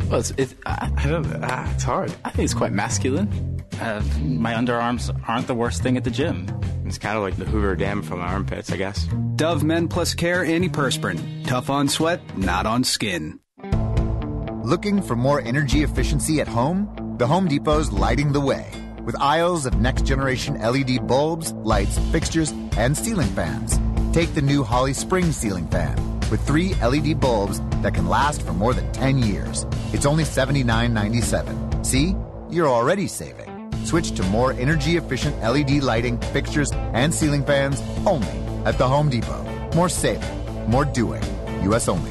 Well, 0.08 0.20
it's, 0.20 0.30
it, 0.32 0.54
I, 0.64 0.90
I 0.96 1.06
don't, 1.06 1.26
ah, 1.42 1.72
it's 1.74 1.84
hard. 1.84 2.14
I 2.24 2.30
think 2.30 2.44
it's 2.44 2.54
quite 2.54 2.72
masculine. 2.72 3.55
Uh, 3.80 4.02
my 4.22 4.54
underarms 4.54 5.10
aren't 5.28 5.46
the 5.46 5.54
worst 5.54 5.82
thing 5.82 5.96
at 5.96 6.04
the 6.04 6.10
gym. 6.10 6.48
It's 6.86 6.98
kind 6.98 7.16
of 7.16 7.22
like 7.22 7.36
the 7.36 7.44
Hoover 7.44 7.74
Dam 7.76 8.02
from 8.02 8.20
my 8.20 8.26
armpits, 8.26 8.70
I 8.70 8.76
guess. 8.76 9.04
Dove 9.36 9.64
Men 9.64 9.88
Plus 9.88 10.14
Care 10.14 10.44
Antiperspirant. 10.44 11.46
Tough 11.46 11.68
on 11.68 11.88
sweat, 11.88 12.20
not 12.36 12.64
on 12.66 12.84
skin. 12.84 13.40
Looking 14.62 15.02
for 15.02 15.14
more 15.16 15.40
energy 15.40 15.82
efficiency 15.82 16.40
at 16.40 16.48
home? 16.48 17.16
The 17.18 17.26
Home 17.26 17.48
Depot's 17.48 17.92
lighting 17.92 18.32
the 18.32 18.40
way 18.40 18.70
with 19.04 19.16
aisles 19.20 19.66
of 19.66 19.80
next 19.80 20.04
generation 20.04 20.60
LED 20.60 21.06
bulbs, 21.06 21.52
lights, 21.52 21.98
fixtures, 22.10 22.50
and 22.76 22.96
ceiling 22.96 23.28
fans. 23.28 23.78
Take 24.12 24.34
the 24.34 24.42
new 24.42 24.64
Holly 24.64 24.92
Spring 24.92 25.30
ceiling 25.30 25.68
fan 25.68 25.96
with 26.30 26.44
three 26.44 26.74
LED 26.74 27.20
bulbs 27.20 27.60
that 27.82 27.94
can 27.94 28.08
last 28.08 28.42
for 28.42 28.52
more 28.52 28.74
than 28.74 28.90
10 28.92 29.18
years. 29.18 29.64
It's 29.92 30.06
only 30.06 30.24
$79.97. 30.24 31.86
See? 31.86 32.16
You're 32.50 32.68
already 32.68 33.06
saving. 33.06 33.55
Switch 33.86 34.10
to 34.16 34.24
more 34.24 34.52
energy 34.54 34.96
efficient 34.96 35.40
LED 35.40 35.80
lighting, 35.80 36.18
fixtures, 36.32 36.72
and 36.92 37.14
ceiling 37.14 37.44
fans 37.44 37.80
only 38.04 38.36
at 38.64 38.78
the 38.78 38.88
Home 38.88 39.08
Depot. 39.08 39.44
More 39.76 39.88
saving, 39.88 40.28
more 40.68 40.84
doing. 40.84 41.22
U.S. 41.62 41.86
only. 41.86 42.10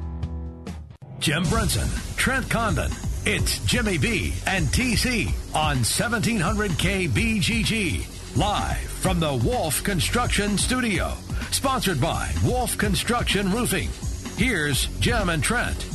Jim 1.21 1.43
Brunson, 1.43 1.87
Trent 2.17 2.49
Condon. 2.49 2.91
It's 3.27 3.59
Jimmy 3.65 3.99
B 3.99 4.33
and 4.47 4.65
TC 4.65 5.27
on 5.53 5.77
1700K 5.77 7.09
BGG. 7.09 8.35
Live 8.35 8.77
from 8.79 9.19
the 9.19 9.35
Wolf 9.35 9.83
Construction 9.83 10.57
Studio. 10.57 11.13
Sponsored 11.51 12.01
by 12.01 12.33
Wolf 12.43 12.75
Construction 12.75 13.51
Roofing. 13.51 13.89
Here's 14.35 14.87
Jim 14.99 15.29
and 15.29 15.43
Trent. 15.43 15.85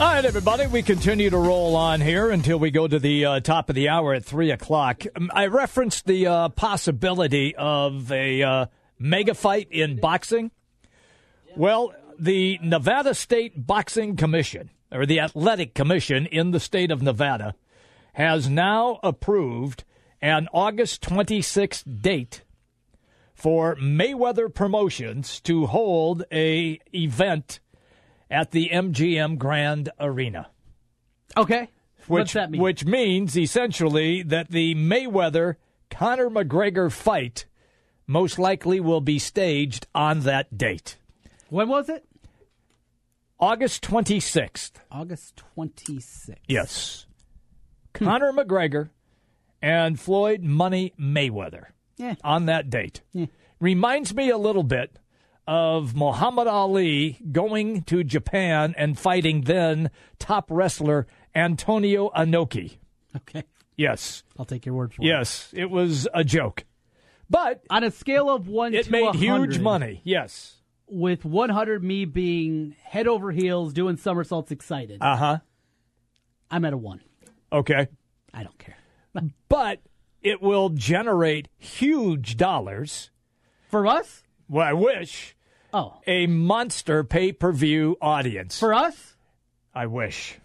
All 0.00 0.14
right, 0.14 0.24
everybody, 0.24 0.66
we 0.66 0.82
continue 0.82 1.28
to 1.28 1.36
roll 1.36 1.76
on 1.76 2.00
here 2.00 2.30
until 2.30 2.58
we 2.58 2.70
go 2.70 2.88
to 2.88 2.98
the 2.98 3.26
uh, 3.26 3.40
top 3.40 3.68
of 3.68 3.74
the 3.74 3.90
hour 3.90 4.14
at 4.14 4.24
3 4.24 4.50
o'clock. 4.50 5.02
Um, 5.14 5.30
I 5.34 5.48
referenced 5.48 6.06
the 6.06 6.26
uh, 6.26 6.48
possibility 6.48 7.54
of 7.54 8.10
a 8.12 8.42
uh, 8.42 8.66
mega 8.98 9.34
fight 9.34 9.68
in 9.70 10.00
boxing. 10.00 10.52
Well, 11.54 11.92
the 12.18 12.58
Nevada 12.62 13.14
State 13.14 13.66
Boxing 13.66 14.16
Commission, 14.16 14.70
or 14.90 15.06
the 15.06 15.20
Athletic 15.20 15.74
Commission 15.74 16.26
in 16.26 16.50
the 16.50 16.60
state 16.60 16.90
of 16.90 17.02
Nevada, 17.02 17.54
has 18.14 18.48
now 18.48 18.98
approved 19.02 19.84
an 20.20 20.48
August 20.52 21.02
26th 21.02 22.02
date 22.02 22.42
for 23.34 23.76
Mayweather 23.76 24.52
Promotions 24.52 25.40
to 25.42 25.66
hold 25.66 26.24
a 26.32 26.80
event 26.92 27.60
at 28.30 28.50
the 28.50 28.70
MGM 28.70 29.38
Grand 29.38 29.90
Arena. 30.00 30.48
Okay. 31.36 31.68
Which, 32.06 32.20
What's 32.20 32.32
that 32.32 32.50
mean? 32.50 32.60
Which 32.60 32.84
means 32.84 33.38
essentially 33.38 34.22
that 34.22 34.50
the 34.50 34.74
Mayweather 34.74 35.56
Conor 35.90 36.30
McGregor 36.30 36.90
fight 36.90 37.46
most 38.06 38.38
likely 38.38 38.80
will 38.80 39.02
be 39.02 39.18
staged 39.18 39.86
on 39.94 40.20
that 40.20 40.56
date. 40.56 40.96
When 41.50 41.68
was 41.68 41.88
it? 41.88 42.04
August 43.40 43.82
26th. 43.84 44.72
August 44.90 45.42
26th. 45.56 46.34
Yes. 46.46 47.06
Conor 47.92 48.32
McGregor 48.32 48.90
and 49.62 49.98
Floyd 49.98 50.42
Money 50.42 50.92
Mayweather 51.00 51.66
Yeah. 51.96 52.14
on 52.24 52.46
that 52.46 52.70
date. 52.70 53.02
Yeah. 53.12 53.26
Reminds 53.60 54.14
me 54.14 54.30
a 54.30 54.38
little 54.38 54.62
bit 54.62 54.98
of 55.46 55.94
Muhammad 55.96 56.46
Ali 56.46 57.18
going 57.32 57.82
to 57.84 58.04
Japan 58.04 58.74
and 58.76 58.98
fighting 58.98 59.42
then 59.42 59.90
top 60.18 60.46
wrestler 60.50 61.06
Antonio 61.34 62.10
Inoki. 62.10 62.78
Okay. 63.16 63.44
Yes. 63.76 64.22
I'll 64.38 64.44
take 64.44 64.66
your 64.66 64.74
word 64.74 64.92
for 64.92 65.02
it. 65.02 65.06
Yes. 65.06 65.52
It 65.56 65.70
was 65.70 66.06
a 66.12 66.22
joke. 66.24 66.64
But 67.30 67.62
On 67.70 67.84
a 67.84 67.90
scale 67.90 68.28
of 68.30 68.48
1 68.48 68.74
it 68.74 68.90
made 68.90 69.04
100, 69.04 69.18
huge 69.52 69.58
money. 69.60 70.00
Yes. 70.04 70.56
With 70.90 71.24
100 71.24 71.84
me 71.84 72.04
being 72.06 72.74
head 72.82 73.06
over 73.06 73.30
heels, 73.30 73.72
doing 73.72 73.96
somersaults 73.96 74.50
excited, 74.50 74.98
Uh 75.02 75.16
huh. 75.16 75.38
I'm 76.50 76.64
at 76.64 76.72
a 76.72 76.76
1. 76.78 77.00
Okay. 77.52 77.88
I 78.32 78.42
don't 78.42 78.58
care. 78.58 78.76
But 79.48 79.80
it 80.22 80.40
will 80.40 80.68
generate 80.70 81.48
huge 81.58 82.36
dollars. 82.36 83.10
For 83.68 83.86
us? 83.86 84.22
Well, 84.48 84.66
I 84.66 84.72
wish. 84.72 85.36
Oh. 85.72 85.94
A 86.06 86.26
monster 86.26 87.04
pay 87.04 87.32
per 87.32 87.52
view 87.52 87.96
audience. 88.00 88.58
For 88.58 88.72
us? 88.72 89.16
I 89.74 89.86
wish. 89.86 90.38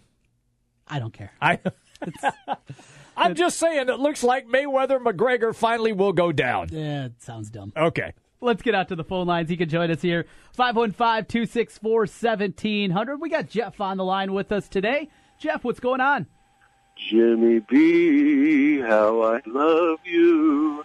I 0.86 0.98
don't 0.98 1.12
care. 1.12 1.32
I. 1.40 1.58
I'm 3.16 3.34
just 3.34 3.58
saying, 3.58 3.88
it 3.88 3.98
looks 4.00 4.22
like 4.22 4.46
Mayweather 4.46 4.98
McGregor 4.98 5.54
finally 5.54 5.92
will 5.92 6.12
go 6.12 6.32
down. 6.32 6.68
Yeah, 6.70 7.06
it 7.06 7.22
sounds 7.22 7.48
dumb. 7.48 7.72
Okay. 7.76 8.12
Let's 8.44 8.60
get 8.60 8.74
out 8.74 8.88
to 8.88 8.96
the 8.96 9.04
phone 9.04 9.26
lines. 9.26 9.48
He 9.48 9.56
can 9.56 9.70
join 9.70 9.90
us 9.90 10.02
here. 10.02 10.26
515 10.52 11.24
264 11.24 12.00
1700. 12.00 13.16
We 13.16 13.30
got 13.30 13.48
Jeff 13.48 13.80
on 13.80 13.96
the 13.96 14.04
line 14.04 14.34
with 14.34 14.52
us 14.52 14.68
today. 14.68 15.08
Jeff, 15.38 15.64
what's 15.64 15.80
going 15.80 16.02
on? 16.02 16.26
Jimmy 16.94 17.60
B, 17.60 18.80
how 18.80 19.22
I 19.22 19.40
love 19.46 20.00
you. 20.04 20.84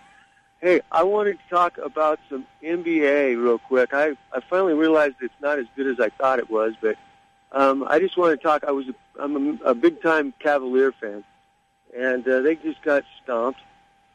Hey, 0.62 0.80
I 0.90 1.04
wanted 1.04 1.34
to 1.34 1.50
talk 1.50 1.78
about 1.80 2.20
some 2.30 2.48
NBA 2.64 3.42
real 3.42 3.60
quick. 3.60 3.94
I 3.94 4.12
I 4.32 4.40
finally 4.50 4.74
realized 4.74 5.16
it's 5.20 5.34
not 5.42 5.60
as 5.60 5.66
good 5.76 5.88
as 5.88 6.00
I 6.00 6.08
thought 6.18 6.40
it 6.40 6.50
was, 6.50 6.76
but 6.80 6.96
um, 7.52 7.84
I 7.90 8.00
just 8.00 8.18
want 8.18 8.40
to 8.40 8.42
talk. 8.42 8.64
I 8.64 8.72
was 8.72 8.86
a, 8.88 9.22
I'm 9.22 9.60
a, 9.62 9.72
a 9.72 9.76
big 9.76 10.02
time 10.02 10.34
Cavalier 10.40 10.94
fan, 10.94 11.26
and 11.94 12.26
uh, 12.26 12.40
they 12.40 12.56
just 12.56 12.82
got 12.84 13.04
stomped. 13.22 13.60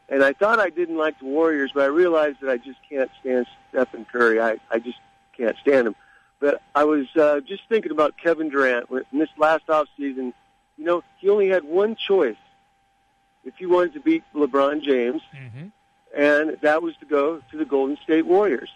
And 0.09 0.23
I 0.23 0.33
thought 0.35 0.59
I 0.61 0.71
didn't 0.71 0.97
like 0.99 1.19
the 1.19 1.25
Warriors, 1.25 1.71
but 1.75 1.83
I 1.85 1.87
realized 1.87 2.41
that 2.43 2.51
I 2.51 2.59
just 2.59 2.79
can't 2.89 3.11
stand 3.21 3.47
Stephen 3.71 4.05
Curry. 4.11 4.41
I 4.41 4.59
I 4.71 4.79
just 4.79 4.99
can't 5.37 5.57
stand 5.59 5.87
him. 5.89 5.97
But 6.41 6.61
I 6.75 6.85
was 6.85 7.07
uh, 7.17 7.41
just 7.41 7.63
thinking 7.69 7.91
about 7.93 8.15
Kevin 8.23 8.51
Durant 8.51 8.91
in 9.13 9.19
this 9.19 9.31
last 9.39 9.69
off 9.71 9.89
season. 9.97 10.35
You 10.77 10.85
know, 10.85 11.03
he 11.19 11.29
only 11.31 11.49
had 11.49 11.65
one 11.65 11.97
choice 11.97 12.37
if 13.45 13.55
he 13.57 13.67
wanted 13.67 13.95
to 13.95 14.01
beat 14.01 14.25
LeBron 14.35 14.83
James, 14.83 15.23
Mm-hmm. 15.35 15.67
and 16.17 16.57
that 16.61 16.83
was 16.83 16.95
to 16.99 17.07
go 17.07 17.41
to 17.51 17.57
the 17.57 17.65
Golden 17.65 17.97
State 18.03 18.27
Warriors. 18.27 18.71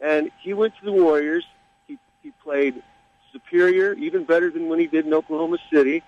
And 0.00 0.30
he 0.40 0.52
went 0.54 0.74
to 0.78 0.84
the 0.84 0.92
Warriors. 0.92 1.44
He 1.86 1.98
he 2.22 2.30
played 2.42 2.82
superior, 3.32 3.92
even 3.94 4.24
better 4.24 4.50
than 4.50 4.68
when 4.68 4.78
he 4.78 4.86
did 4.86 5.04
in 5.06 5.12
Oklahoma 5.14 5.58
City, 5.72 6.02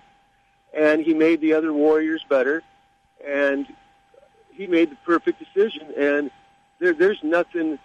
and 0.73 1.01
he 1.01 1.13
made 1.13 1.39
the 1.41 1.53
other 1.53 1.71
Warriors 1.71 2.23
better. 2.29 2.63
And 3.25 3.67
he 4.55 4.67
made 4.67 4.89
the 4.91 4.95
perfect 5.05 5.39
decision. 5.39 5.93
And 5.97 6.31
there, 6.79 6.93
there's 6.93 7.19
nothing 7.23 7.79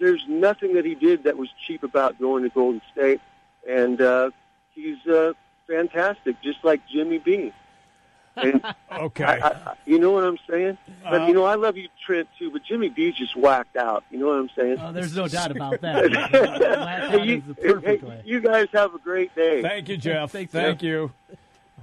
there's 0.00 0.24
nothing 0.28 0.74
that 0.74 0.84
he 0.84 0.94
did 0.94 1.24
that 1.24 1.36
was 1.36 1.48
cheap 1.66 1.82
about 1.82 2.18
going 2.18 2.42
to 2.44 2.48
Golden 2.48 2.80
State, 2.92 3.20
and 3.68 4.00
uh, 4.00 4.30
he's 4.74 4.96
uh, 5.06 5.34
fantastic, 5.66 6.40
just 6.42 6.64
like 6.64 6.80
Jimmy 6.88 7.18
B. 7.18 7.52
And 8.36 8.62
okay, 8.92 9.24
I, 9.24 9.48
I, 9.48 9.74
you 9.84 9.98
know 9.98 10.12
what 10.12 10.24
I'm 10.24 10.38
saying? 10.48 10.78
But 11.04 11.22
Uh, 11.22 11.26
you 11.26 11.34
know, 11.34 11.44
I 11.44 11.56
love 11.56 11.76
you, 11.76 11.88
Trent, 12.04 12.26
too. 12.38 12.50
But 12.50 12.62
Jimmy 12.64 12.88
B's 12.88 13.14
just 13.16 13.36
whacked 13.36 13.76
out. 13.76 14.04
You 14.10 14.18
know 14.18 14.26
what 14.28 14.38
I'm 14.38 14.50
saying? 14.56 14.78
Oh, 14.80 14.92
there's 14.92 15.14
no 15.14 15.28
doubt 15.28 15.50
about 15.50 15.80
that. 15.82 16.10
Whacked 17.12 17.24
you, 17.26 17.42
the 17.46 17.80
hey, 17.84 18.22
you 18.24 18.40
guys 18.40 18.68
have 18.72 18.94
a 18.94 18.98
great 18.98 19.34
day. 19.34 19.60
Thank 19.62 19.88
you, 19.90 19.96
Jeff. 19.98 20.32
Thanks, 20.32 20.52
Thank 20.52 20.78
Jeff. 20.78 20.82
you. 20.86 21.12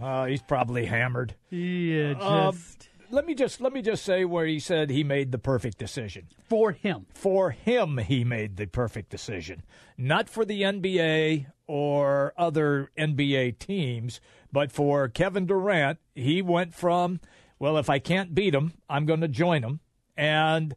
Uh, 0.02 0.26
he's 0.26 0.42
probably 0.42 0.86
hammered. 0.86 1.34
Yeah, 1.52 2.14
Um, 2.20 2.54
just 2.56 2.90
let 3.14 3.28
me 3.28 3.36
just 3.36 3.62
let 3.62 3.72
me 3.72 3.82
just 3.82 4.04
say 4.04 4.26
where 4.26 4.46
he 4.46 4.60
said 4.60 4.90
he 4.90 5.04
made 5.04 5.32
the 5.32 5.38
perfect 5.38 5.78
decision. 5.78 6.28
for 6.50 6.72
him. 6.72 7.06
For 7.14 7.52
him, 7.52 8.00
he 8.00 8.24
made 8.24 8.58
the 8.58 8.66
perfect 8.66 9.10
decision, 9.12 9.64
not 9.98 10.28
for 10.28 10.44
the 10.44 10.64
NBA 10.64 11.46
or 11.68 12.34
other 12.38 12.90
NBA 12.98 13.60
teams, 13.60 14.20
but 14.52 14.72
for 14.72 15.08
Kevin 15.08 15.46
Durant. 15.46 16.00
He 16.16 16.42
went 16.42 16.74
from, 16.74 17.20
well, 17.60 17.78
if 17.78 17.90
I 17.90 18.00
can't 18.00 18.34
beat 18.34 18.56
him, 18.56 18.74
I'm 18.90 19.06
going 19.06 19.22
to 19.22 19.28
join 19.28 19.64
him, 19.64 19.80
and 20.18 20.76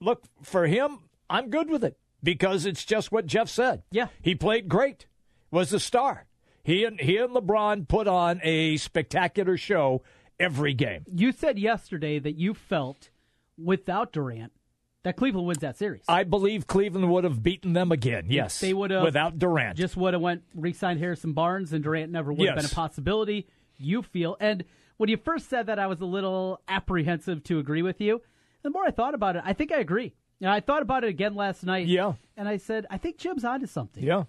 look 0.00 0.22
for 0.42 0.66
him. 0.68 1.00
I'm 1.28 1.50
good 1.50 1.68
with 1.68 1.82
it 1.82 1.98
because 2.22 2.64
it's 2.64 2.84
just 2.84 3.10
what 3.10 3.26
Jeff 3.26 3.48
said. 3.48 3.82
Yeah, 3.90 4.08
he 4.22 4.36
played 4.36 4.68
great, 4.68 5.06
was 5.50 5.72
a 5.72 5.80
star. 5.80 6.26
He 6.62 6.84
and 6.84 6.98
he 6.98 7.18
and 7.18 7.34
LeBron 7.34 7.88
put 7.88 8.08
on 8.08 8.40
a 8.42 8.78
spectacular 8.78 9.56
show 9.58 10.02
every 10.38 10.74
game. 10.74 11.04
You 11.12 11.32
said 11.32 11.58
yesterday 11.58 12.18
that 12.18 12.36
you 12.36 12.54
felt 12.54 13.10
without 13.56 14.12
Durant 14.12 14.52
that 15.02 15.16
Cleveland 15.16 15.46
wins 15.46 15.60
that 15.60 15.76
series. 15.76 16.02
I 16.08 16.24
believe 16.24 16.66
Cleveland 16.66 17.10
would 17.10 17.24
have 17.24 17.42
beaten 17.42 17.74
them 17.74 17.92
again. 17.92 18.26
Yes, 18.28 18.58
they 18.60 18.72
would 18.72 18.90
have 18.90 19.02
without 19.02 19.38
Durant. 19.38 19.76
Just 19.76 19.96
would 19.96 20.14
have 20.14 20.22
went 20.22 20.42
re-signed 20.54 20.98
Harrison 20.98 21.34
Barnes, 21.34 21.72
and 21.72 21.84
Durant 21.84 22.10
never 22.10 22.32
would 22.32 22.48
have 22.48 22.56
been 22.56 22.64
a 22.64 22.68
possibility. 22.68 23.46
You 23.76 24.02
feel, 24.02 24.36
and 24.40 24.64
when 24.96 25.10
you 25.10 25.16
first 25.16 25.50
said 25.50 25.66
that, 25.66 25.78
I 25.78 25.86
was 25.88 26.00
a 26.00 26.06
little 26.06 26.60
apprehensive 26.68 27.44
to 27.44 27.58
agree 27.58 27.82
with 27.82 28.00
you. 28.00 28.22
The 28.62 28.70
more 28.70 28.86
I 28.86 28.92
thought 28.92 29.14
about 29.14 29.36
it, 29.36 29.42
I 29.44 29.52
think 29.52 29.72
I 29.72 29.78
agree. 29.78 30.14
And 30.40 30.48
I 30.48 30.60
thought 30.60 30.82
about 30.82 31.04
it 31.04 31.08
again 31.08 31.34
last 31.34 31.64
night. 31.64 31.86
Yeah, 31.86 32.14
and 32.36 32.48
I 32.48 32.56
said, 32.56 32.86
I 32.90 32.98
think 32.98 33.18
Jim's 33.18 33.44
onto 33.44 33.66
something. 33.66 34.02
Yeah. 34.02 34.24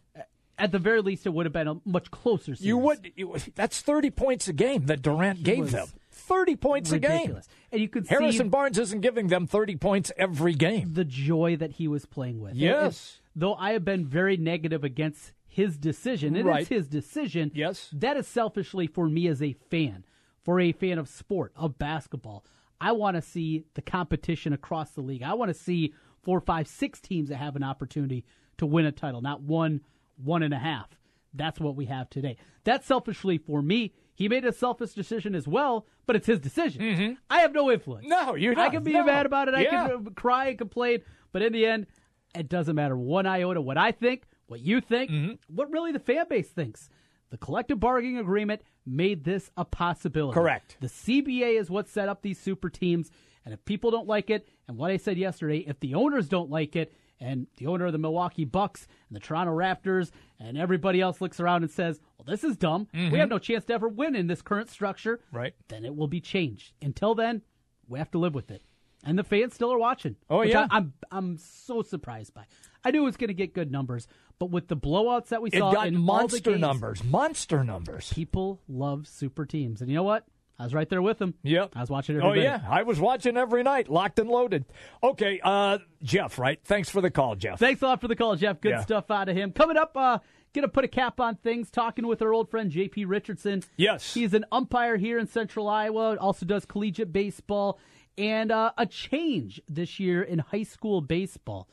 At 0.58 0.72
the 0.72 0.80
very 0.80 1.02
least, 1.02 1.26
it 1.26 1.34
would 1.34 1.46
have 1.46 1.54
been 1.54 1.68
a 1.68 1.76
much 1.86 2.10
closer. 2.12 2.56
Series. 2.56 2.62
You 2.62 2.78
would. 2.78 3.12
You, 3.16 3.36
that's 3.56 3.82
thirty 3.82 4.10
points 4.10 4.48
a 4.48 4.54
game 4.54 4.86
that 4.86 5.02
Durant 5.02 5.44
gave 5.44 5.72
them. 5.72 5.88
Thirty 6.12 6.56
points 6.56 6.92
ridiculous. 6.92 7.46
a 7.46 7.50
game, 7.50 7.56
and 7.74 7.82
you 7.82 7.90
could 7.90 8.08
Harrison 8.08 8.50
Barnes 8.50 8.78
isn't 8.78 9.02
giving 9.02 9.28
them 9.28 9.48
thirty 9.48 9.76
points 9.76 10.12
every 10.18 10.54
game. 10.54 10.94
the 10.94 11.04
joy 11.06 11.58
that 11.58 11.74
he 11.74 11.88
was 11.90 12.06
playing 12.06 12.40
with. 12.40 12.56
Yes. 12.56 13.20
And 13.34 13.42
though 13.42 13.56
I 13.56 13.74
have 13.74 13.84
been 13.84 14.06
very 14.06 14.38
negative 14.38 14.84
against 14.86 15.34
his 15.46 15.78
decision, 15.78 16.36
and 16.38 16.46
Right. 16.48 16.62
it's 16.62 16.70
his 16.70 16.88
decision. 16.88 17.52
Yes. 17.54 17.90
That 17.94 18.16
is 18.18 18.28
selfishly 18.28 18.88
for 18.88 19.08
me 19.10 19.28
as 19.28 19.42
a 19.42 19.54
fan, 19.70 20.06
for 20.44 20.60
a 20.62 20.72
fan 20.72 20.98
of 20.98 21.08
sport, 21.10 21.52
of 21.56 21.78
basketball. 21.78 22.46
I 22.80 22.94
want 22.94 23.16
to 23.16 23.22
see 23.22 23.64
the 23.74 23.82
competition 23.82 24.52
across 24.54 24.92
the 24.92 25.02
league. 25.02 25.24
I 25.24 25.34
want 25.34 25.50
to 25.50 25.54
see 25.54 25.94
four, 26.24 26.40
five, 26.42 26.68
six 26.68 27.00
teams 27.02 27.30
that 27.30 27.38
have 27.38 27.56
an 27.56 27.64
opportunity 27.64 28.24
to 28.58 28.66
win 28.66 28.86
a 28.86 28.92
title, 28.92 29.22
not 29.22 29.42
one, 29.42 29.82
one 30.18 30.44
and 30.44 30.54
a 30.54 30.60
half. 30.60 30.90
That's 31.34 31.60
what 31.60 31.76
we 31.76 31.86
have 31.86 32.10
today. 32.10 32.38
That's 32.64 32.86
selfishly 32.88 33.38
for 33.38 33.62
me. 33.62 33.94
He 34.14 34.30
made 34.30 34.46
a 34.46 34.54
selfish 34.54 34.92
decision 34.94 35.36
as 35.36 35.48
well, 35.48 35.86
but 36.06 36.16
it's 36.16 36.28
his 36.28 36.40
decision. 36.40 37.18
I 37.30 37.40
have 37.42 37.54
no 37.54 37.70
influence. 37.70 38.06
Mm-hmm. 38.08 38.28
No, 38.28 38.36
you're 38.36 38.58
I 38.58 38.70
can 38.70 38.84
be 38.84 38.94
No. 38.94 39.04
mad 39.04 39.26
about 39.26 39.50
it. 39.50 39.54
I 39.54 39.62
Yeah. 39.64 39.88
can 39.90 40.08
uh, 40.08 40.10
cry 40.12 40.48
and 40.48 40.58
complain, 40.58 41.00
but 41.34 41.42
in 41.42 41.52
the 41.52 41.66
end, 41.66 41.88
it 42.34 42.48
doesn't 42.48 42.76
matter 42.76 42.96
one 42.96 43.26
iota 43.26 43.62
what 43.62 43.78
I 43.78 43.92
think, 43.92 44.24
what 44.48 44.62
you 44.62 44.80
think, 44.80 45.12
Mm-hmm. 45.12 45.54
what 45.56 45.70
really 45.72 45.92
the 45.92 46.00
fan 46.00 46.26
base 46.30 46.48
thinks. 46.50 46.90
The 47.32 47.38
collective 47.38 47.80
bargaining 47.82 48.18
agreement 48.18 48.62
made 48.86 49.26
this 49.26 49.52
a 49.58 49.66
possibility. 49.66 50.36
Correct. 50.36 50.78
The 50.80 50.88
CBA 50.88 51.60
is 51.60 51.70
what 51.70 51.90
set 51.90 52.08
up 52.08 52.22
these 52.22 52.40
super 52.40 52.70
teams, 52.70 53.12
and 53.44 53.54
if 53.54 53.66
people 53.66 53.92
don't 53.92 54.08
like 54.08 54.30
it, 54.30 54.48
and 54.70 54.78
what 54.78 54.92
I 54.92 54.98
said 54.98 55.18
yesterday, 55.18 55.58
if 55.68 55.80
the 55.82 55.96
owners 55.96 56.30
don't 56.30 56.50
like 56.50 56.76
it, 56.78 56.94
and 57.20 57.48
the 57.58 57.68
owner 57.68 57.86
of 57.86 57.92
the 57.92 57.98
Milwaukee 57.98 58.46
Bucks 58.46 58.88
and 59.10 59.16
the 59.16 59.20
Toronto 59.20 59.56
Raptors 59.56 60.12
and 60.40 60.58
everybody 60.58 61.02
else 61.02 61.22
looks 61.22 61.40
around 61.40 61.64
and 61.64 61.72
says, 61.72 62.00
"Well, 62.18 62.26
this 62.26 62.44
is 62.44 62.58
dumb. 62.58 62.88
Mhm. 62.94 63.12
We 63.12 63.20
have 63.20 63.30
no 63.30 63.40
chance 63.40 63.66
to 63.66 63.74
ever 63.74 63.88
win 63.88 64.16
in 64.16 64.28
this 64.28 64.42
current 64.42 64.70
structure." 64.70 65.22
Right. 65.32 65.54
Then 65.68 65.86
it 65.86 65.96
will 65.96 66.08
be 66.08 66.22
changed. 66.22 66.74
Until 66.82 67.16
then, 67.16 67.42
we 67.88 68.00
have 68.00 68.12
to 68.12 68.18
live 68.18 68.36
with 68.36 68.52
it. 68.52 68.64
And 69.04 69.20
the 69.20 69.24
fans 69.24 69.54
still 69.54 69.72
are 69.72 69.78
watching. 69.78 70.16
Oh, 70.30 70.40
which 70.40 70.50
yeah. 70.50 70.68
I, 70.70 70.78
am 70.78 70.94
I'm 71.12 71.38
so 71.38 71.84
surprised 71.84 72.34
by. 72.34 72.46
I 72.84 72.92
knew 72.92 73.04
it 73.04 73.06
was 73.06 73.18
going 73.18 73.28
to 73.28 73.34
get 73.36 73.54
good 73.54 73.72
numbers, 73.72 74.08
but 74.40 74.50
with 74.50 74.68
the 74.68 74.76
blowouts 74.78 75.28
that 75.28 75.42
we 75.42 75.50
It 75.50 75.60
saw 75.60 75.72
got 75.72 75.88
in 75.88 75.96
all 75.96 76.02
the 76.02 76.06
monster 76.06 76.52
games, 76.52 76.62
numbers. 76.62 77.04
Monster 77.04 77.64
numbers. 77.64 78.12
People 78.12 78.62
love 78.68 79.08
super 79.08 79.46
teams, 79.46 79.82
and 79.82 79.90
you 79.90 79.96
know 79.96 80.04
what? 80.04 80.26
I 80.58 80.64
was 80.64 80.74
right 80.74 80.88
there 80.88 81.02
with 81.02 81.18
them. 81.20 81.34
Yep. 81.44 81.72
I 81.76 81.82
was 81.82 81.90
watching 81.90 82.16
every 82.16 82.28
Oh 82.30 82.34
minute. 82.34 82.44
yeah, 82.44 82.62
I 82.70 82.84
was 82.84 83.00
watching 83.00 83.36
every 83.36 83.62
night, 83.64 83.90
locked 83.90 84.20
and 84.20 84.30
loaded. 84.30 84.64
Okay, 85.04 85.40
uh, 85.44 85.80
Jeff, 86.02 86.40
right? 86.40 86.60
Thanks 86.64 86.90
for 86.90 87.02
the 87.02 87.12
call, 87.12 87.36
Jeff. 87.36 87.60
Thanks 87.60 87.82
a 87.82 87.86
lot 87.88 88.00
for 88.02 88.08
the 88.08 88.16
call, 88.16 88.36
Jeff. 88.38 88.62
Good 88.62 88.70
Yeah. 88.72 88.82
stuff 88.82 89.12
out 89.12 89.28
of 89.28 89.36
him. 89.36 89.52
Coming 89.52 89.76
up, 89.76 89.98
uh, 89.98 90.20
gonna 90.54 90.70
put 90.70 90.86
a 90.86 90.88
cap 90.88 91.20
on 91.20 91.36
things. 91.36 91.70
Talking 91.70 92.08
with 92.08 92.22
our 92.22 92.34
old 92.34 92.50
friend 92.50 92.72
JP 92.72 93.04
Richardson. 93.06 93.64
Yes, 93.76 94.14
he's 94.14 94.34
an 94.34 94.46
umpire 94.52 94.96
here 94.96 95.20
in 95.20 95.28
Central 95.28 95.68
Iowa. 95.68 96.16
Also 96.18 96.46
does 96.46 96.64
collegiate 96.66 97.12
baseball 97.12 97.78
and 98.18 98.50
uh, 98.50 98.72
a 98.78 98.86
change 98.86 99.62
this 99.68 100.00
year 100.00 100.24
in 100.24 100.40
high 100.40 100.64
school 100.64 101.02
baseball. 101.02 101.68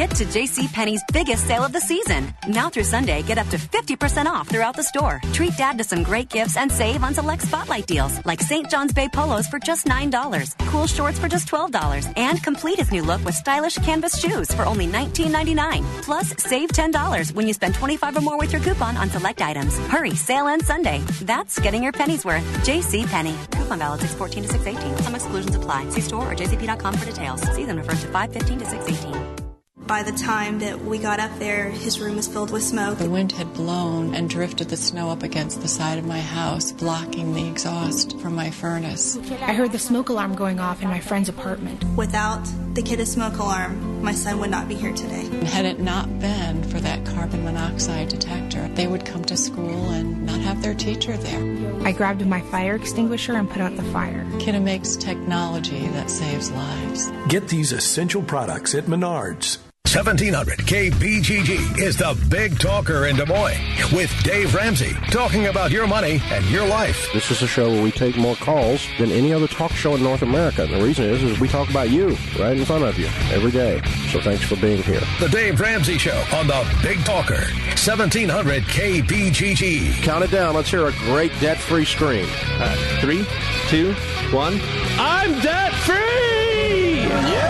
Get 0.00 0.16
to 0.16 0.24
JCPenney's 0.24 1.04
biggest 1.12 1.46
sale 1.46 1.62
of 1.62 1.72
the 1.72 1.80
season. 1.82 2.32
Now 2.48 2.70
through 2.70 2.84
Sunday, 2.84 3.20
get 3.22 3.36
up 3.36 3.46
to 3.48 3.58
50% 3.58 4.24
off 4.24 4.48
throughout 4.48 4.74
the 4.74 4.82
store. 4.82 5.20
Treat 5.34 5.58
dad 5.58 5.76
to 5.76 5.84
some 5.84 6.02
great 6.02 6.30
gifts 6.30 6.56
and 6.56 6.72
save 6.72 7.04
on 7.04 7.12
select 7.12 7.42
spotlight 7.42 7.86
deals 7.86 8.24
like 8.24 8.40
St. 8.40 8.70
John's 8.70 8.94
Bay 8.94 9.10
polos 9.10 9.46
for 9.46 9.58
just 9.58 9.84
$9, 9.84 10.56
cool 10.68 10.86
shorts 10.86 11.18
for 11.18 11.28
just 11.28 11.48
$12, 11.48 12.14
and 12.16 12.42
complete 12.42 12.78
his 12.78 12.90
new 12.90 13.02
look 13.02 13.22
with 13.26 13.34
stylish 13.34 13.76
canvas 13.76 14.18
shoes 14.18 14.50
for 14.54 14.64
only 14.64 14.86
$19.99. 14.86 15.84
Plus, 16.00 16.32
save 16.38 16.70
$10 16.70 17.34
when 17.34 17.46
you 17.46 17.52
spend 17.52 17.74
25 17.74 18.16
or 18.16 18.20
more 18.22 18.38
with 18.38 18.54
your 18.54 18.62
coupon 18.62 18.96
on 18.96 19.10
select 19.10 19.42
items. 19.42 19.76
Hurry, 19.80 20.14
sale 20.14 20.46
ends 20.46 20.66
Sunday. 20.66 21.00
That's 21.24 21.58
getting 21.58 21.82
your 21.82 21.92
pennies 21.92 22.24
worth. 22.24 22.46
JCPenney. 22.64 23.36
Coupon 23.50 23.78
valid 23.78 24.00
614 24.00 24.44
to 24.44 24.48
618. 24.48 25.04
Some 25.04 25.14
exclusions 25.14 25.56
apply. 25.56 25.90
See 25.90 26.00
store 26.00 26.26
or 26.26 26.34
jcp.com 26.34 26.94
for 26.94 27.04
details. 27.04 27.42
Season 27.54 27.76
refers 27.76 28.00
to 28.00 28.08
515 28.08 28.60
to 28.60 28.64
618. 28.64 29.39
By 29.86 30.02
the 30.02 30.12
time 30.12 30.60
that 30.60 30.84
we 30.84 30.98
got 30.98 31.18
up 31.18 31.36
there, 31.38 31.70
his 31.70 32.00
room 32.00 32.16
was 32.16 32.28
filled 32.28 32.52
with 32.52 32.62
smoke. 32.62 32.98
The 32.98 33.10
wind 33.10 33.32
had 33.32 33.52
blown 33.54 34.14
and 34.14 34.30
drifted 34.30 34.68
the 34.68 34.76
snow 34.76 35.10
up 35.10 35.22
against 35.22 35.62
the 35.62 35.68
side 35.68 35.98
of 35.98 36.06
my 36.06 36.20
house, 36.20 36.70
blocking 36.70 37.34
the 37.34 37.48
exhaust 37.48 38.18
from 38.20 38.34
my 38.36 38.50
furnace. 38.50 39.16
I 39.16 39.52
heard 39.52 39.72
the 39.72 39.78
smoke 39.78 40.08
alarm 40.08 40.36
going 40.36 40.60
off 40.60 40.82
in 40.82 40.88
my 40.88 41.00
friend's 41.00 41.28
apartment. 41.28 41.82
Without 41.96 42.46
the 42.74 42.82
Kidde 42.82 43.06
smoke 43.06 43.38
alarm, 43.38 44.02
my 44.02 44.12
son 44.12 44.38
would 44.38 44.50
not 44.50 44.68
be 44.68 44.74
here 44.74 44.94
today. 44.94 45.24
Had 45.46 45.64
it 45.64 45.80
not 45.80 46.06
been 46.20 46.62
for 46.64 46.80
that 46.80 47.04
carbon 47.04 47.44
monoxide 47.44 48.08
detector, 48.08 48.68
they 48.74 48.86
would 48.86 49.04
come 49.04 49.24
to 49.24 49.36
school 49.36 49.90
and 49.90 50.24
not 50.24 50.40
have 50.40 50.62
their 50.62 50.74
teacher 50.74 51.16
there. 51.16 51.86
I 51.86 51.92
grabbed 51.92 52.24
my 52.26 52.40
fire 52.42 52.76
extinguisher 52.76 53.34
and 53.34 53.50
put 53.50 53.60
out 53.60 53.76
the 53.76 53.82
fire. 53.84 54.24
Kidde 54.38 54.62
makes 54.62 54.96
technology 54.96 55.88
that 55.88 56.10
saves 56.10 56.50
lives. 56.52 57.10
Get 57.28 57.48
these 57.48 57.72
essential 57.72 58.22
products 58.22 58.74
at 58.74 58.84
Menards. 58.84 59.58
1700 59.92 60.58
KBGG 60.60 61.80
is 61.80 61.96
the 61.96 62.16
big 62.28 62.56
talker 62.60 63.06
in 63.06 63.16
Des 63.16 63.26
Moines 63.26 63.58
with 63.92 64.14
Dave 64.22 64.54
Ramsey 64.54 64.92
talking 65.10 65.48
about 65.48 65.72
your 65.72 65.88
money 65.88 66.22
and 66.30 66.48
your 66.48 66.64
life. 66.64 67.08
This 67.12 67.32
is 67.32 67.42
a 67.42 67.48
show 67.48 67.68
where 67.68 67.82
we 67.82 67.90
take 67.90 68.16
more 68.16 68.36
calls 68.36 68.86
than 69.00 69.10
any 69.10 69.32
other 69.32 69.48
talk 69.48 69.72
show 69.72 69.96
in 69.96 70.02
North 70.04 70.22
America. 70.22 70.64
The 70.64 70.80
reason 70.80 71.06
is, 71.06 71.24
is 71.24 71.40
we 71.40 71.48
talk 71.48 71.68
about 71.70 71.90
you 71.90 72.10
right 72.38 72.56
in 72.56 72.64
front 72.64 72.84
of 72.84 73.00
you 73.00 73.08
every 73.32 73.50
day. 73.50 73.82
So 74.12 74.20
thanks 74.20 74.44
for 74.44 74.54
being 74.54 74.80
here. 74.84 75.02
The 75.18 75.28
Dave 75.28 75.58
Ramsey 75.58 75.98
Show 75.98 76.22
on 76.34 76.46
the 76.46 76.64
Big 76.84 77.04
Talker, 77.04 77.42
1700 77.74 78.62
KBGG. 78.62 80.04
Count 80.04 80.22
it 80.22 80.30
down. 80.30 80.54
Let's 80.54 80.70
hear 80.70 80.86
a 80.86 80.92
great 80.92 81.32
debt-free 81.40 81.86
scream. 81.86 82.28
Uh, 82.60 83.00
three, 83.00 83.26
two, 83.66 83.92
one. 84.30 84.60
I'm 85.00 85.32
debt 85.40 85.74
free! 85.74 87.00
Yeah! 87.00 87.49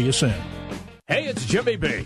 you 0.01 0.11
soon. 0.11 0.33
Hey, 1.07 1.25
it's 1.25 1.45
Jimmy 1.45 1.75
B. 1.75 2.05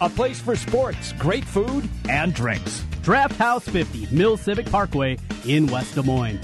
a 0.01 0.09
place 0.09 0.41
for 0.41 0.55
sports, 0.55 1.13
great 1.13 1.45
food, 1.45 1.87
and 2.09 2.33
drinks. 2.33 2.83
Draft 3.03 3.35
House 3.35 3.67
50, 3.69 4.13
Mill 4.13 4.35
Civic 4.35 4.65
Parkway 4.65 5.17
in 5.45 5.67
West 5.67 5.95
Des 5.95 6.01
Moines. 6.01 6.39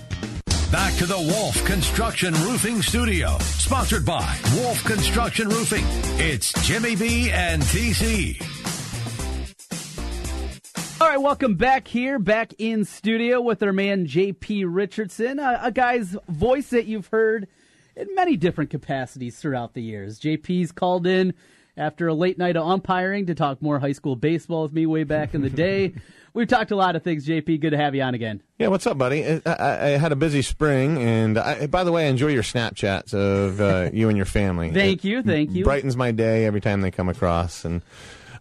Back 0.71 0.93
to 0.95 1.05
the 1.05 1.17
Wolf 1.17 1.63
Construction 1.65 2.33
Roofing 2.35 2.81
Studio, 2.81 3.37
sponsored 3.39 4.05
by 4.05 4.37
Wolf 4.55 4.83
Construction 4.83 5.49
Roofing. 5.49 5.83
It's 6.19 6.53
Jimmy 6.65 6.95
B 6.95 7.31
and 7.31 7.61
TC. 7.63 8.41
All 10.99 11.07
right, 11.07 11.21
welcome 11.21 11.55
back 11.55 11.87
here, 11.87 12.19
back 12.19 12.53
in 12.57 12.83
studio 12.83 13.39
with 13.39 13.61
our 13.63 13.71
man 13.71 14.07
JP 14.07 14.65
Richardson, 14.67 15.39
a, 15.39 15.59
a, 15.63 15.71
guy's 15.71 16.17
voice 16.27 16.71
that 16.71 16.85
you've 16.85 17.07
heard 17.07 17.47
in 17.95 18.07
many 18.15 18.35
different 18.35 18.71
capacities 18.71 19.37
throughout 19.37 19.73
the 19.73 19.81
years. 19.81 20.19
JP's 20.19 20.71
called 20.71 21.05
in 21.05 21.33
after 21.77 22.07
a 22.07 22.13
late 22.13 22.37
night 22.37 22.55
of 22.55 22.67
umpiring 22.67 23.27
to 23.27 23.35
talk 23.35 23.61
more 23.61 23.79
high 23.79 23.91
school 23.91 24.15
baseball 24.15 24.63
with 24.63 24.73
me 24.73 24.85
way 24.85 25.03
back 25.03 25.33
in 25.33 25.41
the 25.41 25.49
day. 25.49 25.93
We've 26.33 26.47
talked 26.47 26.69
a 26.69 26.75
lot 26.75 26.95
of 26.95 27.01
things, 27.01 27.27
JP. 27.27 27.61
Good 27.61 27.71
to 27.71 27.77
have 27.77 27.95
you 27.95 28.03
on 28.03 28.13
again. 28.13 28.43
Yeah, 28.59 28.67
what's 28.67 28.85
up, 28.85 28.97
buddy? 28.97 29.25
I, 29.25 29.41
I, 29.45 29.85
I 29.85 29.87
had 29.97 30.11
a 30.11 30.15
busy 30.15 30.43
spring, 30.43 30.97
and 30.99 31.35
I, 31.37 31.65
by 31.65 31.83
the 31.83 31.91
way, 31.91 32.05
I 32.05 32.09
enjoy 32.09 32.27
your 32.27 32.43
Snapchats 32.43 33.13
of 33.13 33.59
uh, 33.59 33.89
you 33.93 34.09
and 34.09 34.17
your 34.17 34.27
family. 34.27 34.71
thank 34.71 35.03
it 35.03 35.07
you, 35.07 35.23
thank 35.23 35.51
you. 35.51 35.63
Brightens 35.63 35.97
my 35.97 36.11
day 36.11 36.45
every 36.45 36.61
time 36.61 36.81
they 36.81 36.91
come 36.91 37.09
across, 37.09 37.65
and 37.65 37.81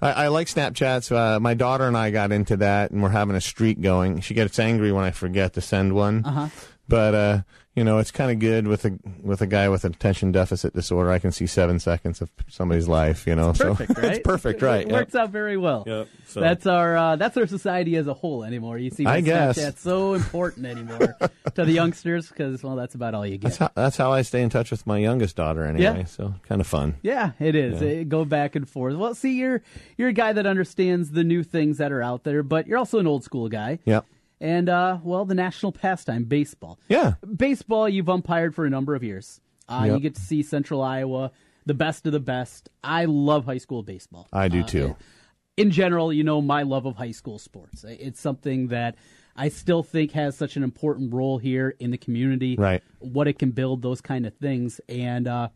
I, 0.03 0.13
I 0.13 0.29
like 0.29 0.49
Snapchats. 0.49 1.11
Uh, 1.11 1.41
my 1.41 1.55
daughter 1.55 1.85
and 1.85 1.97
I 1.97 2.11
got 2.11 2.33
into 2.33 2.59
that, 2.59 2.91
and 2.91 3.03
we're 3.03 3.09
having 3.09 3.35
a 3.35 3.41
streak 3.41 3.81
going. 3.81 4.21
She 4.21 4.35
gets 4.35 4.59
angry 4.59 4.93
when 4.93 5.05
I 5.05 5.11
forget 5.11 5.55
to 5.55 5.63
send 5.63 5.95
one. 5.95 6.23
Uh-huh. 6.25 6.49
But 6.89 7.15
uh, 7.15 7.41
you 7.77 7.85
know, 7.85 7.99
it's 7.99 8.11
kind 8.11 8.31
of 8.31 8.39
good 8.39 8.67
with 8.67 8.87
a 8.87 8.99
with 9.23 9.43
a 9.43 9.47
guy 9.47 9.69
with 9.69 9.85
attention 9.85 10.33
deficit 10.33 10.73
disorder. 10.73 11.11
I 11.11 11.19
can 11.19 11.31
see 11.31 11.47
seven 11.47 11.79
seconds 11.79 12.23
of 12.23 12.31
somebody's 12.49 12.89
life. 12.89 13.27
You 13.27 13.37
know, 13.37 13.51
it's 13.51 13.59
perfect, 13.59 13.95
so 13.95 14.03
right? 14.03 14.13
it's 14.13 14.27
perfect, 14.27 14.63
right? 14.63 14.89
It 14.89 14.93
works 14.93 15.15
out 15.15 15.29
very 15.29 15.59
well. 15.59 15.85
Yep. 15.87 16.09
So. 16.27 16.41
That's 16.41 16.67
our 16.67 16.97
uh, 16.97 17.17
that's 17.17 17.37
our 17.37 17.47
society 17.47 17.97
as 17.97 18.07
a 18.07 18.15
whole 18.15 18.45
anymore. 18.45 18.79
You 18.79 18.89
see, 18.89 19.05
I 19.05 19.21
guess 19.21 19.59
Snapchat's 19.59 19.83
so 19.83 20.15
important 20.15 20.65
anymore 20.65 21.19
to 21.55 21.65
the 21.67 21.73
youngsters 21.73 22.31
because 22.31 22.63
well, 22.63 22.77
that's 22.77 22.95
about 22.95 23.13
all 23.13 23.27
you 23.27 23.37
get. 23.37 23.49
That's 23.49 23.59
how, 23.59 23.71
that's 23.75 23.97
how 23.99 24.11
I 24.11 24.23
stay 24.23 24.41
in 24.41 24.49
touch 24.49 24.71
with 24.71 24.87
my 24.87 24.97
youngest 24.97 25.37
daughter 25.37 25.63
anyway. 25.63 25.99
Yeah. 25.99 26.05
So 26.05 26.35
kind 26.49 26.63
of 26.63 26.67
fun. 26.67 26.97
Yeah, 27.03 27.33
it 27.39 27.55
is. 27.55 27.83
Yeah. 27.83 27.89
It, 27.89 28.09
go 28.09 28.25
back 28.25 28.57
and 28.57 28.67
forth. 28.67 28.97
Well, 28.97 29.15
see, 29.15 29.37
you're 29.37 29.63
you're 29.99 30.09
a 30.09 30.15
guy 30.15 30.33
that 30.33 30.47
understands 30.47 31.11
the 31.11 31.25
new 31.25 31.43
things 31.43 31.77
that 31.77 31.93
are 31.93 32.03
out 32.03 32.25
there, 32.25 32.43
but 32.43 32.67
you're 32.67 32.79
also 32.79 32.99
an 33.01 33.07
old 33.07 33.23
school 33.23 33.51
guy. 33.51 33.81
Yep. 33.85 34.07
And 34.41 34.69
uh, 34.69 34.99
well, 35.03 35.25
the 35.25 35.35
national 35.35 35.73
pastime, 35.73 36.25
baseball. 36.25 36.79
Yeah. 36.89 37.15
Baseball, 37.37 37.89
you've 37.89 38.09
umpired 38.09 38.55
for 38.55 38.67
a 38.67 38.71
number 38.71 38.95
of 38.95 39.03
years. 39.03 39.41
Uh, 39.69 39.83
Yep. 39.87 39.95
You 39.95 40.01
get 40.01 40.15
to 40.17 40.21
see 40.21 40.43
Central 40.43 40.83
Iowa, 40.83 41.33
the 41.65 41.75
best 41.75 42.07
of 42.07 42.13
the 42.13 42.21
best. 42.21 42.69
I 42.85 43.07
love 43.07 43.47
high 43.47 43.59
school 43.59 43.83
baseball. 43.83 44.29
I 44.33 44.49
do 44.49 44.61
Uh, 44.61 44.67
too. 44.67 44.97
in 45.57 45.71
general, 45.71 46.13
you 46.13 46.23
know 46.23 46.43
my 46.43 46.63
love 46.63 46.85
of 46.87 46.97
high 46.97 47.11
school 47.13 47.39
sports. 47.39 47.83
It's 47.89 48.21
something 48.21 48.69
that 48.69 48.95
I 49.35 49.49
still 49.49 49.83
think 49.83 50.13
has 50.13 50.37
such 50.37 50.57
an 50.57 50.63
important 50.63 51.13
role 51.15 51.39
here 51.39 51.75
in 51.79 51.91
the 51.91 51.99
community. 51.99 52.57
Right. 52.57 52.83
What 53.01 53.27
it 53.29 53.39
can 53.39 53.51
build, 53.53 53.81
those 53.83 54.01
kind 54.03 54.27
of 54.27 54.35
things, 54.35 54.81
and 54.89 55.27
uh, 55.27 55.49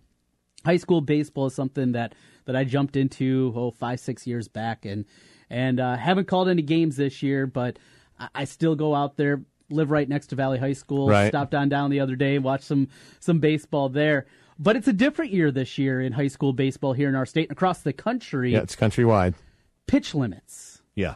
high 0.65 0.77
school 0.79 1.01
baseball 1.03 1.47
is 1.47 1.55
something 1.55 1.93
that 1.93 2.15
that 2.47 2.57
I 2.57 2.65
jumped 2.65 2.97
into 2.97 3.53
oh 3.55 3.71
five 3.71 4.01
six 4.01 4.27
years 4.27 4.49
back, 4.49 4.85
and 4.87 5.05
and 5.51 5.79
uh, 5.81 5.97
haven't 5.97 6.27
called 6.29 6.49
any 6.49 6.63
games 6.63 6.97
this 6.97 7.23
year, 7.23 7.47
but 7.47 7.79
I, 8.35 8.45
still 8.45 8.75
go 8.77 8.95
out 8.95 9.17
there. 9.17 9.43
Live 9.71 9.91
right 9.91 10.09
next 10.09 10.29
to 10.29 10.35
Valley 10.37 10.59
High 10.59 10.73
School. 10.73 11.09
Right. 11.09 11.29
Stopped 11.29 11.55
on 11.55 11.69
down 11.69 11.91
the 11.91 12.01
other 12.01 12.17
day, 12.17 12.39
watched 12.39 12.65
some 12.65 12.89
some 13.21 13.39
baseball 13.39 13.89
there. 13.89 14.27
But 14.59 14.77
it's 14.77 14.89
a 14.89 14.93
different 14.93 15.33
year 15.33 15.51
this 15.51 15.79
year 15.79 16.01
in 16.01 16.13
high 16.13 16.29
school 16.29 16.53
baseball 16.53 16.93
here 16.93 17.09
in 17.09 17.15
our 17.15 17.25
state 17.25 17.49
and 17.49 17.53
across 17.57 17.81
the 17.81 17.93
country. 17.93 18.53
Yeah, 18.53 18.61
it's 18.63 18.77
countrywide. 18.77 19.35
Pitch 19.87 20.15
limits. 20.15 20.83
Yeah. 20.95 21.15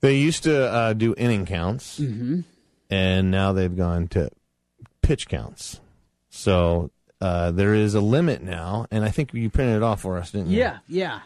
They 0.00 0.16
used 0.18 0.44
to 0.44 0.70
uh, 0.70 0.92
do 0.92 1.14
inning 1.16 1.46
counts, 1.46 1.98
Mhm. 1.98 2.44
and 2.90 3.30
now 3.30 3.52
they've 3.52 3.74
gone 3.74 4.08
to 4.08 4.30
pitch 5.02 5.26
counts. 5.28 5.80
So 6.28 6.90
uh, 7.20 7.50
there 7.52 7.74
is 7.74 7.94
a 7.94 8.00
limit 8.00 8.42
now, 8.42 8.86
and 8.90 9.04
I 9.04 9.08
think 9.08 9.32
you 9.32 9.48
printed 9.50 9.76
it 9.76 9.82
off 9.82 10.02
for 10.02 10.18
us, 10.18 10.30
didn't 10.32 10.48
you? 10.50 10.58
Yeah, 10.58 10.78
yeah. 10.86 11.20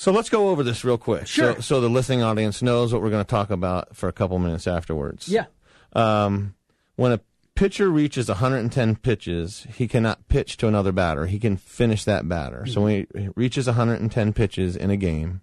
So 0.00 0.12
let's 0.12 0.30
go 0.30 0.48
over 0.48 0.62
this 0.62 0.82
real 0.82 0.96
quick, 0.96 1.26
Sure. 1.26 1.56
so, 1.56 1.60
so 1.60 1.80
the 1.82 1.90
listening 1.90 2.22
audience 2.22 2.62
knows 2.62 2.90
what 2.90 3.02
we're 3.02 3.10
going 3.10 3.22
to 3.22 3.30
talk 3.30 3.50
about 3.50 3.94
for 3.94 4.08
a 4.08 4.12
couple 4.14 4.38
minutes 4.38 4.66
afterwards. 4.66 5.28
Yeah. 5.28 5.44
Um, 5.92 6.54
when 6.96 7.12
a 7.12 7.20
pitcher 7.54 7.90
reaches 7.90 8.30
110 8.30 8.96
pitches, 8.96 9.66
he 9.76 9.86
cannot 9.86 10.26
pitch 10.28 10.56
to 10.56 10.68
another 10.68 10.90
batter. 10.90 11.26
He 11.26 11.38
can 11.38 11.58
finish 11.58 12.04
that 12.04 12.26
batter. 12.26 12.64
So 12.64 12.80
when 12.80 13.06
he 13.14 13.28
reaches 13.36 13.66
110 13.66 14.32
pitches 14.32 14.74
in 14.74 14.88
a 14.88 14.96
game, 14.96 15.42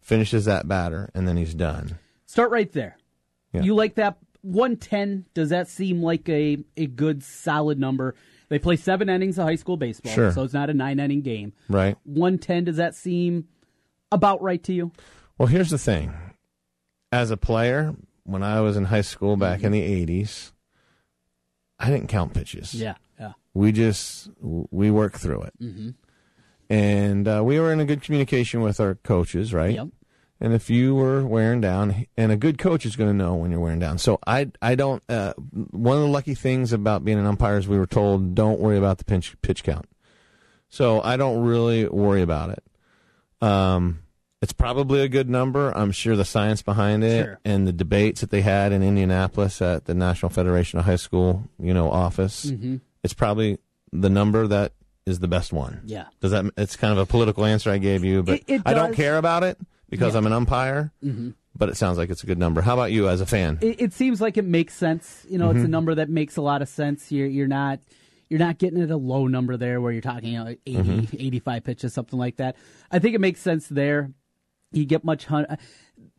finishes 0.00 0.44
that 0.44 0.68
batter, 0.68 1.10
and 1.12 1.26
then 1.26 1.36
he's 1.36 1.52
done. 1.52 1.98
Start 2.26 2.52
right 2.52 2.70
there. 2.70 2.98
Yeah. 3.52 3.62
You 3.62 3.74
like 3.74 3.96
that 3.96 4.18
110? 4.42 5.24
Does 5.34 5.48
that 5.48 5.66
seem 5.66 6.00
like 6.00 6.28
a, 6.28 6.58
a 6.76 6.86
good, 6.86 7.24
solid 7.24 7.80
number? 7.80 8.14
They 8.50 8.60
play 8.60 8.76
seven 8.76 9.08
innings 9.08 9.36
of 9.36 9.46
high 9.48 9.56
school 9.56 9.76
baseball, 9.76 10.12
Sure. 10.12 10.30
so 10.30 10.44
it's 10.44 10.54
not 10.54 10.70
a 10.70 10.74
nine 10.74 11.00
inning 11.00 11.22
game. 11.22 11.54
Right. 11.68 11.96
110, 12.04 12.62
does 12.62 12.76
that 12.76 12.94
seem 12.94 13.48
about 14.12 14.42
right 14.42 14.62
to 14.64 14.72
you? 14.72 14.92
Well, 15.38 15.48
here's 15.48 15.70
the 15.70 15.78
thing. 15.78 16.12
As 17.12 17.30
a 17.30 17.36
player, 17.36 17.94
when 18.24 18.42
I 18.42 18.60
was 18.60 18.76
in 18.76 18.84
high 18.84 19.02
school 19.02 19.36
back 19.36 19.62
in 19.62 19.72
the 19.72 19.82
80s, 19.82 20.52
I 21.78 21.90
didn't 21.90 22.08
count 22.08 22.34
pitches. 22.34 22.74
Yeah, 22.74 22.94
yeah. 23.18 23.32
We 23.54 23.72
just 23.72 24.30
we 24.40 24.90
worked 24.90 25.16
through 25.18 25.42
it. 25.42 25.52
Mm-hmm. 25.62 25.90
and 26.68 27.28
uh, 27.28 27.42
we 27.44 27.60
were 27.60 27.72
in 27.72 27.80
a 27.80 27.84
good 27.84 28.02
communication 28.02 28.60
with 28.60 28.80
our 28.80 28.94
coaches, 28.96 29.52
right? 29.54 29.74
Yep. 29.74 29.88
And 30.38 30.52
if 30.52 30.68
you 30.68 30.94
were 30.94 31.24
wearing 31.24 31.62
down, 31.62 32.04
and 32.16 32.30
a 32.30 32.36
good 32.36 32.58
coach 32.58 32.84
is 32.84 32.94
going 32.94 33.08
to 33.08 33.16
know 33.16 33.34
when 33.36 33.50
you're 33.50 33.60
wearing 33.60 33.78
down. 33.78 33.96
So 33.96 34.18
I, 34.26 34.50
I 34.60 34.74
don't. 34.74 35.02
Uh, 35.08 35.32
one 35.70 35.96
of 35.96 36.02
the 36.02 36.08
lucky 36.08 36.34
things 36.34 36.74
about 36.74 37.04
being 37.06 37.18
an 37.18 37.24
umpire 37.24 37.56
is 37.56 37.66
we 37.66 37.78
were 37.78 37.86
told 37.86 38.34
don't 38.34 38.60
worry 38.60 38.76
about 38.76 38.98
the 38.98 39.04
pitch 39.04 39.34
pitch 39.40 39.64
count. 39.64 39.86
So 40.68 41.00
I 41.00 41.16
don't 41.16 41.42
really 41.42 41.88
worry 41.88 42.20
about 42.20 42.50
it. 42.50 42.62
Um, 43.40 44.00
it's 44.42 44.52
probably 44.52 45.00
a 45.00 45.08
good 45.08 45.28
number. 45.28 45.70
I'm 45.76 45.92
sure 45.92 46.14
the 46.16 46.24
science 46.24 46.62
behind 46.62 47.02
it 47.04 47.24
Sure. 47.24 47.40
and 47.44 47.66
the 47.66 47.72
debates 47.72 48.20
that 48.20 48.30
they 48.30 48.42
had 48.42 48.72
in 48.72 48.82
Indianapolis 48.82 49.60
at 49.62 49.86
the 49.86 49.94
National 49.94 50.30
Federation 50.30 50.78
of 50.78 50.84
High 50.84 50.96
School, 50.96 51.48
you 51.58 51.72
know, 51.74 51.90
office. 51.90 52.46
Mhm. 52.50 52.80
It's 53.02 53.14
probably 53.14 53.58
the 53.92 54.10
number 54.10 54.46
that 54.46 54.72
is 55.06 55.20
the 55.20 55.28
best 55.28 55.52
one. 55.52 55.80
Yeah. 55.86 56.04
Does 56.20 56.32
that? 56.32 56.44
It's 56.56 56.76
kind 56.76 56.92
of 56.92 56.98
a 56.98 57.06
political 57.06 57.44
answer 57.44 57.70
I 57.70 57.78
gave 57.78 58.04
you, 58.04 58.22
but 58.22 58.40
It- 58.40 58.44
it 58.48 58.62
I 58.66 58.74
don't 58.74 58.94
care 58.94 59.16
about 59.18 59.42
it 59.44 59.58
because 59.88 60.14
Yeah. 60.14 60.18
I'm 60.18 60.26
an 60.26 60.32
umpire. 60.32 60.92
Mhm. 61.04 61.34
But 61.58 61.70
it 61.70 61.76
sounds 61.76 61.96
like 61.96 62.10
it's 62.10 62.22
a 62.22 62.26
good 62.26 62.38
number. 62.38 62.60
How 62.60 62.74
about 62.74 62.92
you 62.92 63.08
as 63.08 63.22
a 63.22 63.26
fan? 63.26 63.56
It, 63.62 63.80
it 63.80 63.92
seems 63.94 64.20
like 64.20 64.36
it 64.36 64.44
makes 64.44 64.74
sense. 64.74 65.24
You 65.30 65.38
know, 65.38 65.50
it's 65.50 65.60
a 65.62 65.66
Mhm. 65.66 65.70
number 65.70 65.94
that 65.94 66.10
makes 66.10 66.36
a 66.36 66.42
lot 66.42 66.60
of 66.60 66.68
sense. 66.68 67.10
You're 67.10 67.28
you're 67.28 67.46
not 67.48 67.78
you're 68.28 68.40
not 68.40 68.58
getting 68.58 68.80
at 68.82 68.90
a 68.90 68.96
low 68.96 69.26
number 69.26 69.56
there 69.56 69.80
where 69.80 69.92
you're 69.92 70.00
talking 70.02 70.32
you 70.32 70.38
know, 70.44 70.54
80, 70.66 70.78
Mhm. 70.82 71.14
85 71.26 71.64
pitches, 71.64 71.92
something 71.94 72.18
like 72.18 72.36
that. 72.36 72.56
I 72.90 72.98
think 72.98 73.14
it 73.14 73.20
makes 73.20 73.40
sense 73.40 73.68
there. 73.68 74.10
You 74.72 74.84
get 74.84 75.04
much 75.04 75.26
hun- 75.26 75.46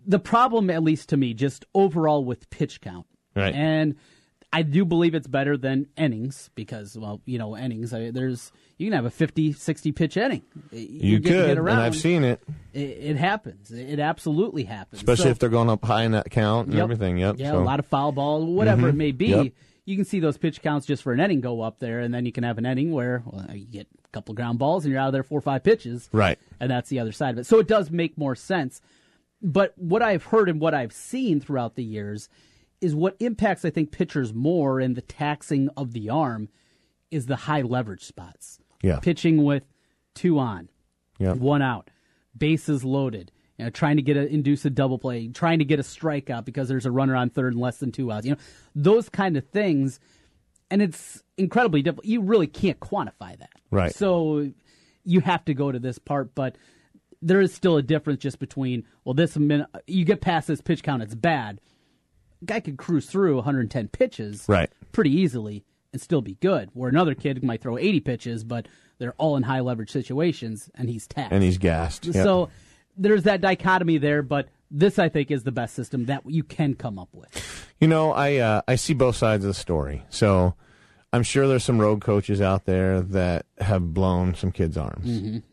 the 0.06 0.20
problem, 0.20 0.70
at 0.70 0.82
least 0.84 1.10
to 1.10 1.18
me, 1.18 1.34
just 1.34 1.66
overall 1.76 2.24
with 2.24 2.50
pitch 2.50 2.80
count, 2.82 3.06
Right. 3.36 3.54
And 3.54 3.96
I 4.54 4.62
do 4.64 4.86
believe 4.86 5.14
it's 5.14 5.28
better 5.28 5.58
than 5.58 5.88
innings 5.98 6.50
because, 6.56 6.98
well, 6.98 7.22
you 7.26 7.38
know, 7.38 7.58
innings. 7.58 7.94
I, 7.94 8.10
there's 8.12 8.52
you 8.78 8.88
can 8.88 8.94
have 8.94 9.04
a 9.06 9.10
50, 9.12 9.52
60 9.52 9.92
pitch 9.92 10.16
inning. 10.16 10.42
You 10.72 11.20
get- 11.20 11.24
get 11.24 11.32
could, 11.42 11.50
and 11.52 11.60
around. 11.60 11.80
I've 11.80 11.96
seen 11.98 12.24
it, 12.24 12.40
It, 12.74 12.80
it 12.80 13.18
happens. 13.18 13.70
It 13.72 14.00
absolutely 14.00 14.64
happens. 14.64 15.02
especially 15.02 15.26
So- 15.26 15.30
if 15.32 15.40
they're 15.40 15.50
going 15.50 15.70
up 15.70 15.84
high 15.84 16.04
in 16.06 16.14
that 16.14 16.32
count 16.32 16.68
and 16.68 16.76
Yep. 16.78 16.84
everything. 16.84 17.18
Yep. 17.18 17.36
Yeah, 17.40 17.52
so. 17.52 17.60
a 17.60 17.64
lot 17.64 17.80
of 17.80 17.86
foul 17.88 18.14
ball, 18.14 18.46
whatever 18.46 18.88
it 18.88 18.96
Mhm. 18.96 18.98
may 18.98 19.12
be. 19.12 19.28
Yep. 19.28 19.54
You 19.88 19.96
can 19.96 20.04
see 20.04 20.20
those 20.20 20.38
pitch 20.38 20.62
counts 20.62 20.86
just 20.86 21.02
for 21.02 21.14
an 21.14 21.22
inning 21.22 21.40
go 21.40 21.62
up 21.62 21.80
there, 21.80 22.02
and 22.02 22.14
then 22.14 22.26
you 22.26 22.34
can 22.34 22.44
have 22.44 22.58
an 22.58 22.66
inning 22.66 22.92
where 22.92 23.24
well, 23.26 23.48
you 23.56 23.66
get 23.66 23.88
a 24.04 24.08
couple 24.10 24.36
ground 24.36 24.60
balls 24.60 24.84
and 24.84 24.92
you're 24.92 25.02
out 25.02 25.08
of 25.08 25.14
there 25.14 25.24
four 25.24 25.38
or 25.38 25.42
five 25.42 25.64
pitches. 25.64 26.10
Right. 26.12 26.38
And 26.60 26.70
that's 26.70 26.90
the 26.90 27.00
other 27.00 27.14
side 27.14 27.32
of 27.32 27.38
it. 27.38 27.46
So 27.46 27.58
it 27.60 27.70
does 27.70 27.90
make 27.90 28.18
more 28.18 28.36
sense. 28.36 28.82
But 29.42 29.74
what 29.78 30.02
I've 30.02 30.24
heard 30.26 30.50
and 30.50 30.60
what 30.60 30.74
I've 30.74 30.92
seen 30.92 31.40
throughout 31.40 31.76
the 31.76 31.86
years 31.86 32.28
is 32.82 32.94
what 32.94 33.16
impacts, 33.22 33.64
I 33.64 33.70
think, 33.70 33.92
pitchers 33.92 34.34
more 34.34 34.82
in 34.82 34.94
the 34.96 35.02
taxing 35.02 35.70
of 35.78 35.94
the 35.94 36.10
arm 36.10 36.50
is 37.10 37.28
the 37.28 37.36
high 37.38 37.62
leverage 37.62 38.04
spots. 38.04 38.60
Yeah. 38.84 39.00
Pitching 39.00 39.46
with 39.46 39.64
two 40.14 40.38
on, 40.38 40.68
Yeah. 41.18 41.32
one 41.34 41.62
out, 41.62 41.90
bases 42.38 42.84
loaded. 42.84 43.32
You 43.58 43.66
know, 43.66 43.70
trying 43.72 43.96
to 43.96 44.04
get 44.04 44.18
a 44.18 44.28
induce 44.28 44.66
a 44.66 44.70
double 44.70 45.00
play, 45.00 45.28
trying 45.30 45.60
to 45.60 45.66
get 45.66 45.80
a 45.80 45.84
strikeout 45.84 46.46
because 46.46 46.68
there's 46.68 46.86
a 46.86 46.92
runner 46.92 47.16
on 47.16 47.30
third 47.32 47.54
and 47.54 47.62
less 47.62 47.78
than 47.78 47.92
two 47.92 48.12
outs. 48.12 48.26
You 48.26 48.34
know, 48.34 48.38
those 48.76 49.10
kind 49.10 49.36
of 49.36 49.48
things, 49.50 50.00
and 50.70 50.82
it's 50.82 51.24
incredibly 51.38 51.82
difficult. 51.82 52.06
You 52.06 52.22
really 52.22 52.46
can't 52.48 52.80
quantify 52.80 53.38
that, 53.40 53.50
Right. 53.72 53.94
So 53.96 54.52
you 55.04 55.22
have 55.22 55.44
to 55.46 55.54
go 55.56 55.72
to 55.72 55.80
this 55.80 55.98
part, 55.98 56.36
but 56.36 56.56
there 57.22 57.42
is 57.42 57.52
still 57.52 57.78
a 57.78 57.82
difference 57.82 58.20
just 58.22 58.38
between 58.38 58.84
well, 59.06 59.16
this 59.16 59.36
minute 59.38 59.68
you 59.88 60.06
get 60.06 60.22
past 60.22 60.48
this 60.48 60.62
pitch 60.62 60.84
count, 60.84 61.02
it's 61.02 61.16
bad. 61.16 61.60
Guy 62.46 62.60
could 62.60 62.78
cruise 62.78 63.08
through 63.08 63.38
110 63.38 63.88
pitches, 63.88 64.46
Right. 64.48 64.70
pretty 64.92 65.10
easily 65.12 65.64
and 65.94 66.00
still 66.00 66.22
be 66.22 66.36
good. 66.36 66.70
Where 66.74 66.90
another 66.90 67.16
kid 67.16 67.44
might 67.44 67.62
throw 67.62 67.78
80 67.78 68.02
pitches, 68.02 68.44
but 68.44 68.68
they're 69.00 69.14
all 69.14 69.36
in 69.36 69.44
high 69.44 69.62
leverage 69.62 69.90
situations, 69.90 70.70
and 70.76 70.90
he's 70.90 71.08
taxed. 71.08 71.32
And 71.34 71.42
he's 71.44 71.58
gassed. 71.58 72.06
Yep. 72.06 72.14
So 72.24 72.50
there's 72.98 73.24
that 73.24 73.42
dichotomy 73.42 73.98
there, 73.98 74.22
but 74.22 74.50
this 74.70 75.00
I 75.00 75.10
think 75.10 75.32
is 75.32 75.44
the 75.44 75.52
best 75.52 75.76
system 75.76 76.06
that 76.06 76.24
you 76.26 76.44
can 76.44 76.74
come 76.76 77.00
up 77.00 77.10
with. 77.14 77.30
You 77.80 77.88
know, 77.88 78.12
I 78.12 78.38
uh, 78.38 78.62
I 78.68 78.76
see 78.76 78.94
both 78.94 79.16
sides 79.16 79.44
of 79.46 79.50
the 79.50 79.54
story. 79.54 80.04
So 80.10 80.56
I'm 81.14 81.24
sure 81.24 81.48
there's 81.48 81.64
some 81.64 81.80
road 81.80 82.02
coaches 82.02 82.42
out 82.42 82.66
there 82.66 83.02
that 83.02 83.46
have 83.60 83.94
blown 83.94 84.36
some 84.36 84.52
kids' 84.52 84.78
arms. 84.78 85.06
Mhm. 85.08 85.44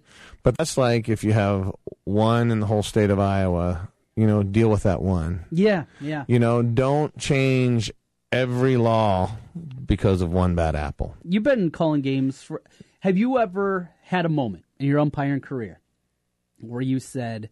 But 0.42 0.57
that's 0.59 0.76
like 0.76 1.09
if 1.09 1.22
you 1.24 1.32
have 1.32 1.72
one 2.05 2.51
in 2.51 2.61
the 2.61 2.66
whole 2.66 2.82
state 2.82 3.11
of 3.11 3.18
Iowa, 3.18 3.88
you 4.16 4.26
know, 4.26 4.42
deal 4.42 4.68
with 4.68 4.82
that 4.82 5.01
one. 5.01 5.45
Yeah, 5.51 5.84
yeah. 6.01 6.24
You 6.28 6.38
know, 6.38 6.62
don't 6.62 7.16
change 7.18 7.90
every 8.32 8.76
law 8.76 9.36
because 9.86 10.20
of 10.20 10.32
one 10.32 10.55
bad 10.55 10.74
apple. 10.74 11.14
You've 11.24 11.45
been 11.45 11.70
calling 11.70 12.01
games 12.03 12.42
for. 12.42 12.62
Have 13.01 13.16
you 13.16 13.38
ever 13.38 13.90
had 14.03 14.24
a 14.26 14.28
moment 14.28 14.64
in 14.78 14.86
your 14.86 14.99
umpiring 14.99 15.40
career 15.40 15.80
where 16.68 16.80
you 16.82 17.00
said 17.00 17.50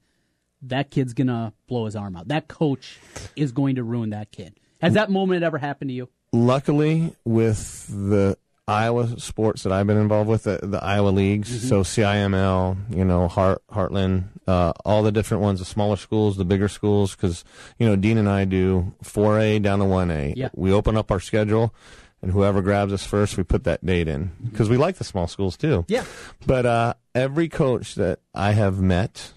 that 0.63 0.91
kid's 0.91 1.13
gonna 1.15 1.53
blow 1.67 1.85
his 1.87 1.97
arm 1.97 2.17
out? 2.17 2.29
That 2.29 2.49
coach 2.49 2.99
is 3.37 3.53
going 3.53 3.77
to 3.77 3.83
ruin 3.85 4.11
that 4.11 4.31
kid. 4.31 4.59
Has 4.81 4.95
that 4.95 5.11
moment 5.11 5.43
ever 5.45 5.59
happened 5.59 5.91
to 5.91 5.95
you? 5.95 6.09
Luckily, 6.33 7.15
with 7.25 7.87
the 7.89 8.37
Iowa 8.67 9.19
sports 9.21 9.65
that 9.65 9.73
I've 9.73 9.87
been 9.87 9.97
involved 9.99 10.29
with, 10.31 10.45
the, 10.45 10.59
the 10.63 10.83
Iowa 10.83 11.09
leagues, 11.11 11.51
Mm-hmm. 11.51 11.69
so 11.69 11.83
CIML, 11.83 12.97
you 12.97 13.05
know, 13.05 13.29
Hart, 13.29 13.63
Heartland, 13.71 14.25
uh, 14.47 14.73
all 14.85 15.03
the 15.03 15.13
different 15.13 15.43
ones, 15.43 15.59
the 15.59 15.65
smaller 15.65 15.97
schools, 15.97 16.37
the 16.37 16.45
bigger 16.45 16.69
schools, 16.69 17.15
because, 17.15 17.45
you 17.79 17.87
know, 17.87 17.97
Dean 17.97 18.19
and 18.19 18.29
I 18.29 18.45
do 18.45 18.93
4A 19.05 19.61
down 19.63 19.81
to 19.81 19.85
1A. 19.85 20.35
Yeah. 20.37 20.49
We 20.55 20.73
open 20.73 20.97
up 20.97 21.11
our 21.11 21.21
schedule, 21.21 21.75
and 22.23 22.31
whoever 22.33 22.63
grabs 22.63 22.93
us 22.93 23.05
first, 23.05 23.37
we 23.37 23.43
put 23.43 23.65
that 23.65 23.85
date 23.85 24.09
in, 24.09 24.31
because 24.45 24.71
we 24.71 24.77
like 24.77 24.97
the 24.97 25.05
small 25.05 25.27
schools 25.27 25.57
too. 25.57 25.85
Yeah. 25.89 26.05
But 26.47 26.65
uh, 26.65 26.95
every 27.15 27.49
coach 27.49 27.97
that 27.97 28.21
I 28.35 28.53
have 28.53 28.81
met 28.81 29.33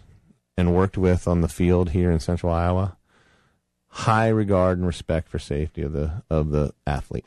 and 0.56 0.74
worked 0.74 0.98
with 0.98 1.28
on 1.28 1.42
the 1.42 1.48
field 1.48 1.90
here 1.90 2.12
in 2.12 2.20
Central 2.20 2.52
Iowa, 2.52 2.98
high 3.88 4.28
regard 4.28 4.78
and 4.78 4.86
respect 4.86 5.28
for 5.28 5.40
safety 5.40 5.82
of 5.82 5.94
the 5.94 6.24
of 6.30 6.52
the 6.52 6.74
athlete. 6.86 7.26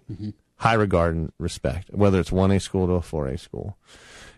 High 0.57 0.75
regard 0.75 1.15
and 1.15 1.33
respect, 1.39 1.91
whether 1.93 2.19
it's 2.19 2.33
one 2.33 2.51
A 2.51 2.61
school 2.61 2.87
to 2.87 2.95
a 2.95 3.03
four 3.03 3.29
A 3.29 3.39
school, 3.39 3.77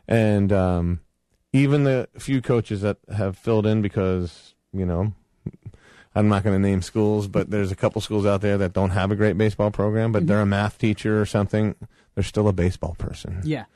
and 0.09 0.53
um, 0.53 1.01
even 1.53 1.85
the 1.85 2.09
few 2.19 2.43
coaches 2.43 2.83
that 2.83 2.99
have 3.15 3.37
filled 3.37 3.67
in 3.67 3.83
because 3.83 4.55
you 4.73 4.87
know. 4.87 5.13
I'm 6.15 6.29
not 6.29 6.43
going 6.43 6.61
to 6.61 6.69
name 6.69 6.83
schools, 6.83 7.29
but 7.29 7.51
there's 7.51 7.71
a 7.71 7.77
couple 7.77 8.01
schools 8.01 8.27
out 8.27 8.41
there 8.41 8.59
that 8.59 8.73
don't 8.73 8.91
have 8.91 9.11
a 9.13 9.17
great 9.17 9.39
baseball 9.39 9.71
program, 9.71 10.11
but 10.13 10.27
they're 10.27 10.41
a 10.41 10.47
math 10.47 10.77
teacher 10.79 11.21
or 11.21 11.27
something. 11.27 11.75
They're 12.15 12.25
still 12.25 12.49
a 12.49 12.53
baseball 12.53 12.97
person 12.99 13.41
Yeah. 13.45 13.67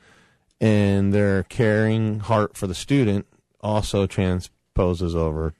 and 0.59 1.13
their 1.13 1.43
caring 1.43 2.19
heart 2.19 2.57
for 2.57 2.67
the 2.67 2.75
student 2.75 3.25
also 3.61 4.05
transposes 4.05 5.15
over 5.15 5.53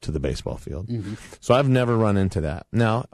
to 0.00 0.10
the 0.10 0.18
baseball 0.20 0.56
field. 0.56 0.88
Mhm. 0.88 1.16
So 1.40 1.54
I've 1.54 1.68
never 1.68 1.96
run 1.96 2.16
into 2.16 2.40
that. 2.40 2.66
Now, 2.72 3.04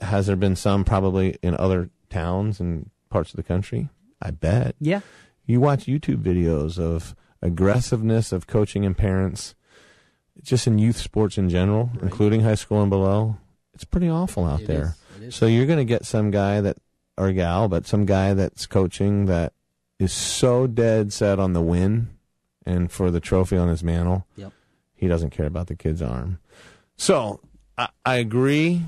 has 0.00 0.26
there 0.26 0.36
been 0.36 0.54
some 0.56 0.84
probably 0.84 1.36
in 1.42 1.56
other 1.56 1.90
towns 2.10 2.60
and 2.60 2.90
parts 3.08 3.30
of 3.30 3.36
the 3.36 3.42
country? 3.42 3.88
I 4.20 4.30
bet. 4.30 4.76
Yeah. 4.78 5.00
You 5.46 5.60
watch 5.60 5.86
YouTube 5.86 6.22
videos 6.22 6.78
of 6.78 7.16
aggressiveness 7.40 8.30
of 8.30 8.46
coaching 8.46 8.84
and 8.86 8.96
parents, 8.96 9.54
just 10.42 10.66
in 10.66 10.78
youth 10.78 10.96
sports 10.96 11.36
in 11.38 11.48
general, 11.48 11.90
including 12.00 12.40
high 12.40 12.54
school 12.54 12.80
and 12.80 12.90
below. 12.90 13.36
It's 13.74 13.84
pretty 13.84 14.08
awful 14.08 14.44
out 14.44 14.62
It 14.62 14.66
there. 14.66 14.96
is. 15.16 15.28
Is. 15.28 15.34
So 15.34 15.46
you're 15.46 15.66
going 15.66 15.78
to 15.78 15.84
get 15.84 16.04
some 16.04 16.30
guy 16.30 16.60
that, 16.60 16.76
or 17.16 17.32
gal, 17.32 17.68
but 17.68 17.86
some 17.86 18.06
guy 18.06 18.34
that's 18.34 18.66
coaching 18.66 19.26
that 19.26 19.52
is 19.98 20.12
so 20.12 20.66
dead 20.66 21.12
set 21.12 21.38
on 21.38 21.52
the 21.52 21.60
win 21.60 22.08
and 22.66 22.90
for 22.90 23.10
the 23.10 23.20
trophy 23.20 23.56
on 23.56 23.68
his 23.68 23.84
mantle. 23.84 24.26
Yep. 24.36 24.52
He 24.94 25.08
doesn't 25.08 25.30
care 25.30 25.46
about 25.46 25.66
the 25.66 25.76
kid's 25.76 26.02
arm. 26.02 26.38
So 26.96 27.40
I, 27.76 27.88
I 28.04 28.16
agree 28.16 28.82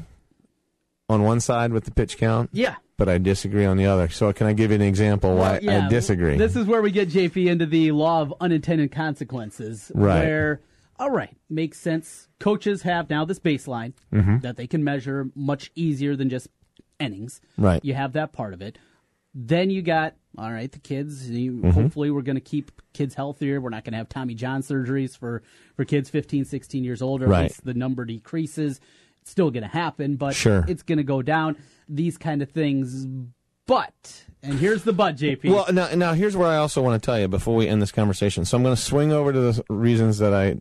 on 1.08 1.22
one 1.22 1.40
side 1.40 1.72
with 1.72 1.84
the 1.84 1.90
pitch 1.90 2.18
count. 2.18 2.50
Yeah. 2.52 2.76
But 2.96 3.08
I 3.08 3.18
disagree 3.18 3.64
on 3.64 3.76
the 3.76 3.86
other. 3.86 4.08
So 4.08 4.32
can 4.32 4.46
I 4.46 4.52
give 4.52 4.70
you 4.70 4.76
an 4.76 4.82
example 4.82 5.34
why 5.36 5.58
yeah, 5.60 5.86
I 5.86 5.88
disagree? 5.88 6.36
This 6.36 6.54
is 6.54 6.66
where 6.66 6.80
we 6.80 6.92
get 6.92 7.08
JP 7.08 7.46
into 7.46 7.66
the 7.66 7.90
law 7.90 8.22
of 8.22 8.32
unintended 8.40 8.92
consequences. 8.92 9.90
Right. 9.94 10.20
Where, 10.20 10.60
all 10.98 11.10
right, 11.10 11.36
makes 11.50 11.78
sense. 11.78 12.28
Coaches 12.38 12.82
have 12.82 13.10
now 13.10 13.24
this 13.24 13.38
baseline 13.40 13.92
Mhm. 14.12 14.42
that 14.42 14.56
they 14.56 14.66
can 14.66 14.84
measure 14.84 15.30
much 15.34 15.70
easier 15.74 16.16
than 16.16 16.28
just 16.30 16.48
innings. 17.00 17.40
Right. 17.58 17.84
You 17.84 17.94
have 17.94 18.12
that 18.12 18.32
part 18.32 18.54
of 18.54 18.62
it. 18.62 18.78
Then 19.34 19.68
you 19.70 19.82
got 19.82 20.14
all 20.38 20.52
right 20.52 20.70
the 20.70 20.78
kids. 20.78 21.28
You, 21.28 21.52
Mhm. 21.54 21.72
Hopefully, 21.72 22.10
we're 22.10 22.22
going 22.22 22.36
to 22.36 22.40
keep 22.40 22.70
kids 22.92 23.14
healthier. 23.16 23.60
We're 23.60 23.70
not 23.70 23.84
going 23.84 23.92
to 23.92 23.98
have 23.98 24.08
Tommy 24.08 24.34
John 24.34 24.62
surgeries 24.62 25.16
for 25.18 25.42
for 25.76 25.84
kids 25.84 26.08
15, 26.10 26.44
16 26.44 26.84
years 26.84 27.02
old. 27.02 27.22
Or 27.22 27.24
at 27.26 27.30
Right. 27.30 27.42
least 27.44 27.64
the 27.64 27.74
number 27.74 28.04
decreases. 28.04 28.80
It's 29.22 29.30
still 29.32 29.50
going 29.50 29.62
to 29.64 29.68
happen, 29.68 30.16
but 30.16 30.34
Sure. 30.34 30.64
it's 30.68 30.82
going 30.82 30.98
to 30.98 31.04
go 31.04 31.20
down. 31.22 31.56
These 31.88 32.16
kind 32.18 32.42
of 32.42 32.50
things. 32.50 33.06
But 33.66 34.24
and 34.42 34.58
here's 34.58 34.82
the 34.84 34.92
but, 34.92 35.16
JP. 35.16 35.44
Well, 35.50 35.66
now, 35.72 35.88
now 35.94 36.12
here's 36.12 36.36
where 36.36 36.48
I 36.48 36.56
also 36.56 36.82
want 36.82 37.02
to 37.02 37.04
tell 37.04 37.18
you 37.18 37.26
before 37.28 37.56
we 37.56 37.66
end 37.66 37.80
this 37.80 37.90
conversation. 37.92 38.44
So 38.44 38.56
I'm 38.56 38.62
going 38.62 38.76
to 38.76 38.80
swing 38.80 39.10
over 39.10 39.32
to 39.32 39.40
the 39.40 39.64
reasons 39.70 40.18
that 40.18 40.34
I 40.34 40.60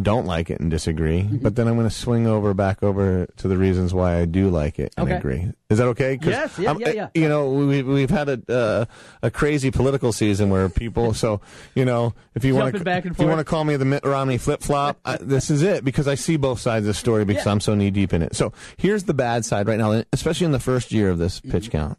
don't 0.00 0.26
like 0.26 0.50
it 0.50 0.60
and 0.60 0.70
disagree, 0.70 1.22
Mm-hmm. 1.22 1.38
but 1.38 1.56
then 1.56 1.66
I'm 1.66 1.74
going 1.76 1.88
to 1.88 1.94
swing 1.94 2.26
over 2.26 2.52
back 2.52 2.82
over 2.82 3.26
to 3.38 3.48
the 3.48 3.56
reasons 3.56 3.94
why 3.94 4.16
I 4.18 4.26
do 4.26 4.50
like 4.50 4.78
it 4.78 4.92
and 4.98 5.08
Okay. 5.08 5.16
agree. 5.16 5.52
Is 5.70 5.78
that 5.78 5.86
okay? 5.88 6.18
Yes, 6.22 6.58
yeah, 6.58 6.68
I'm- 6.68 6.78
yeah, 6.80 6.90
yeah. 6.90 7.08
You 7.14 7.28
know, 7.28 7.50
we 7.50 7.82
we've 7.82 8.10
had 8.10 8.28
a 8.28 8.52
uh, 8.52 8.84
a 9.22 9.30
crazy 9.30 9.70
political 9.70 10.12
season 10.12 10.50
where 10.50 10.68
people. 10.68 11.14
So 11.18 11.40
you 11.74 11.84
know, 11.86 12.14
if 12.34 12.44
you 12.44 12.54
want 12.54 12.74
to 12.76 12.90
if 13.06 13.18
you 13.18 13.26
want 13.26 13.38
to 13.38 13.44
call 13.44 13.64
me 13.64 13.76
the 13.76 13.84
Mitt 13.86 14.04
Romney 14.04 14.36
flip 14.38 14.62
flop, 14.62 14.98
this 15.20 15.50
is 15.50 15.62
it 15.62 15.84
because 15.84 16.06
I 16.06 16.16
see 16.16 16.36
both 16.36 16.60
sides 16.60 16.84
of 16.84 16.88
the 16.88 16.94
story 16.94 17.24
because 17.24 17.46
I'm 17.46 17.60
so 17.60 17.74
knee 17.74 17.90
deep 17.90 18.12
in 18.12 18.22
it. 18.22 18.36
So 18.36 18.52
here's 18.76 19.04
the 19.04 19.14
bad 19.14 19.44
side 19.46 19.66
right 19.68 19.78
now, 19.78 20.02
especially 20.12 20.44
in 20.44 20.52
the 20.52 20.60
first 20.60 20.92
year 20.92 21.08
of 21.10 21.18
this 21.18 21.40
Mm-hmm. 21.40 21.50
pitch 21.50 21.70
count. 21.70 21.98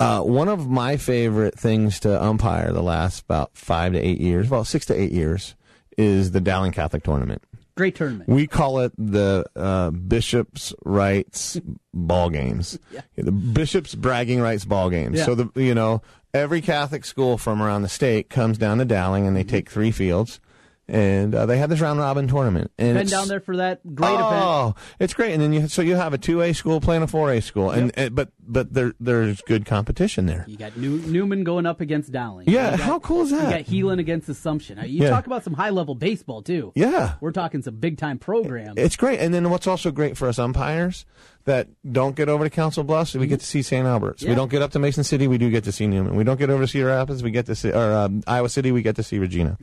Uh, 0.00 0.20
one 0.22 0.48
of 0.48 0.68
my 0.68 0.96
favorite 0.96 1.58
things 1.58 2.00
to 2.00 2.22
umpire 2.22 2.72
the 2.72 2.82
last 2.82 3.22
about 3.24 3.50
five 3.56 3.92
to 3.92 3.98
eight 3.98 4.20
years, 4.20 4.50
well, 4.50 4.64
six 4.64 4.84
to 4.86 4.94
eight 4.94 5.12
years, 5.12 5.54
is 5.96 6.32
the 6.32 6.40
Dowling 6.40 6.72
Catholic 6.72 7.02
Tournament. 7.02 7.42
Great 7.76 7.96
tournament. 7.96 8.28
We 8.28 8.46
call 8.46 8.78
it 8.80 8.92
the 8.96 9.44
uh, 9.56 9.90
Bishop's 9.90 10.72
Rights 10.84 11.60
Ball 11.92 12.30
Games. 12.30 12.78
The 13.16 13.32
Bishop's 13.32 13.94
Bragging 13.94 14.40
Rights 14.40 14.64
Ball 14.64 14.90
Games. 14.90 15.18
Yeah. 15.18 15.24
So 15.24 15.34
the 15.34 15.50
you 15.60 15.74
know 15.74 16.02
every 16.32 16.60
Catholic 16.60 17.04
school 17.04 17.38
from 17.38 17.62
around 17.62 17.82
the 17.82 17.88
state 17.88 18.28
comes 18.28 18.58
down 18.58 18.78
to 18.78 18.84
Dowling 18.84 19.26
and 19.26 19.36
they 19.36 19.44
take 19.44 19.70
three 19.70 19.92
fields, 19.92 20.40
and 20.88 21.34
uh, 21.34 21.46
they 21.46 21.58
have 21.58 21.70
this 21.70 21.80
round 21.80 21.98
robin 21.98 22.28
tournament. 22.28 22.70
And 22.78 22.98
Been 22.98 23.06
down 23.06 23.28
there 23.28 23.40
for 23.40 23.56
that 23.56 23.80
great 23.94 24.12
event. 24.12 24.22
Oh, 24.32 24.74
it's 25.00 25.14
great. 25.14 25.32
And 25.32 25.40
then 25.42 25.52
you 25.52 25.68
so 25.68 25.82
you 25.82 25.96
have 25.96 26.12
a 26.12 26.18
two 26.18 26.42
A 26.42 26.52
school 26.52 26.80
playing 26.80 27.02
a 27.02 27.06
four 27.06 27.32
A 27.32 27.40
school, 27.40 27.70
and, 27.70 27.90
and 27.96 28.14
but 28.14 28.30
but 28.46 28.72
there 28.74 28.92
there's 29.00 29.40
good 29.42 29.64
competition 29.66 30.26
there. 30.26 30.44
You 30.46 30.56
got 30.56 30.76
New, 30.76 30.98
Newman 30.98 31.44
going 31.44 31.66
up 31.66 31.80
against 31.80 32.12
Dowling. 32.12 32.48
Yeah, 32.48 32.70
got- 32.72 32.80
how 32.80 32.98
cool 32.98 33.22
is 33.22 33.30
that? 33.30 33.66
You 33.68 33.84
got 33.84 33.94
Heelan 33.96 33.98
against 34.00 34.28
Assumption. 34.28 34.78
You 34.78 35.02
Yeah. 35.04 35.10
talk 35.10 35.26
about 35.26 35.44
some 35.44 35.54
high 35.54 35.70
level 35.70 35.94
baseball 35.94 36.42
too. 36.42 36.72
Yeah. 36.74 37.14
we're 37.20 37.32
talking 37.32 37.62
some 37.62 37.76
big 37.76 37.96
time 37.98 38.18
programs. 38.18 38.74
It's 38.76 38.96
great. 38.96 39.20
And 39.20 39.32
then 39.32 39.48
what's 39.50 39.66
also 39.66 39.90
great 39.90 40.16
for 40.16 40.28
us 40.28 40.38
umpires 40.38 41.06
that 41.44 41.68
don't 41.90 42.16
get 42.16 42.28
over 42.28 42.44
to 42.44 42.50
Council 42.50 42.84
Bluffs, 42.84 43.14
we 43.14 43.26
get 43.26 43.40
to 43.40 43.46
see 43.46 43.62
St. 43.62 43.86
Albert's. 43.86 44.24
We 44.24 44.34
don't 44.34 44.50
get 44.50 44.62
up 44.62 44.70
to 44.72 44.78
Mason 44.78 45.04
City, 45.04 45.28
we 45.28 45.38
do 45.38 45.50
get 45.50 45.64
to 45.64 45.72
see 45.72 45.86
Newman. 45.86 46.16
We 46.16 46.24
don't 46.24 46.38
get 46.38 46.48
over 46.50 46.62
to 46.62 46.68
Cedar 46.68 46.86
Rapids, 46.86 47.22
we 47.22 47.30
get 47.30 47.46
to 47.46 47.54
see, 47.54 47.70
or 47.70 47.92
um, 47.92 48.22
Iowa 48.26 48.48
City, 48.48 48.72
we 48.72 48.82
get 48.82 48.96
to 48.96 49.02
see 49.02 49.18
Regina. 49.18 49.58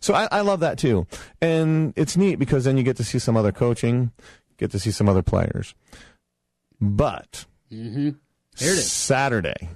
So 0.00 0.14
I, 0.14 0.28
I 0.30 0.40
love 0.42 0.60
that 0.60 0.78
too. 0.78 1.06
And 1.40 1.92
it's 1.96 2.16
neat 2.16 2.36
because 2.36 2.64
then 2.64 2.76
you 2.76 2.82
get 2.82 2.96
to 2.98 3.04
see 3.04 3.18
some 3.18 3.36
other 3.36 3.52
coaching, 3.52 4.12
get 4.58 4.70
to 4.72 4.78
see 4.78 4.90
some 4.90 5.08
other 5.08 5.22
players. 5.22 5.74
But 6.80 7.46
Mm-hmm. 7.72 8.10
Here 8.58 8.72
it 8.72 8.78
is. 8.78 8.92
Saturday, 8.92 9.70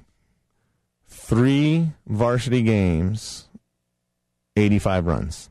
three 1.09 1.89
varsity 2.07 2.63
games, 2.63 3.49
85 4.57 5.07
runs 5.07 5.51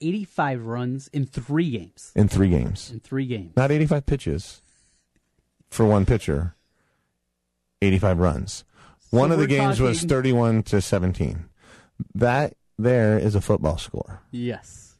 Eighty 0.00 0.24
five 0.24 0.64
runs 0.64 1.08
in 1.12 1.26
three 1.26 1.70
games. 1.72 2.12
in 2.14 2.28
three 2.28 2.48
games. 2.48 2.92
In 2.92 3.00
three 3.00 3.26
games. 3.26 3.54
Not 3.56 3.72
85 3.72 4.06
pitches 4.06 4.62
for 5.70 5.84
one 5.86 6.06
pitcher, 6.06 6.54
85 7.82 8.18
runs. 8.18 8.64
One 9.10 9.30
So 9.30 9.34
of 9.34 9.40
the 9.40 9.46
games 9.46 9.80
was 9.80 10.02
31 10.02 10.62
to 10.64 10.80
17. 10.80 11.46
That 12.14 12.54
there 12.78 13.18
is 13.18 13.34
a 13.34 13.40
football 13.40 13.78
score. 13.78 14.20
Yes. 14.30 14.96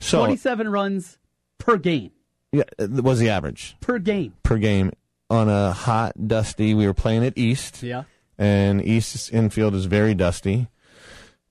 So, 0.00 0.18
Twenty 0.20 0.36
seven 0.36 0.68
runs 0.70 1.18
per 1.58 1.76
game. 1.76 2.12
yeah, 2.52 2.62
was 2.78 3.18
the 3.18 3.30
average 3.30 3.76
Per 3.80 3.98
game. 3.98 4.34
per 4.44 4.56
game 4.58 4.92
on 5.28 5.48
a 5.48 5.72
hot, 5.72 6.12
dusty. 6.28 6.72
We 6.74 6.86
were 6.86 6.94
playing 6.94 7.24
at 7.24 7.36
East. 7.36 7.82
Yeah. 7.82 8.04
And 8.38 8.80
East's 8.84 9.28
infield 9.30 9.74
is 9.74 9.86
very 9.86 10.14
dusty. 10.14 10.68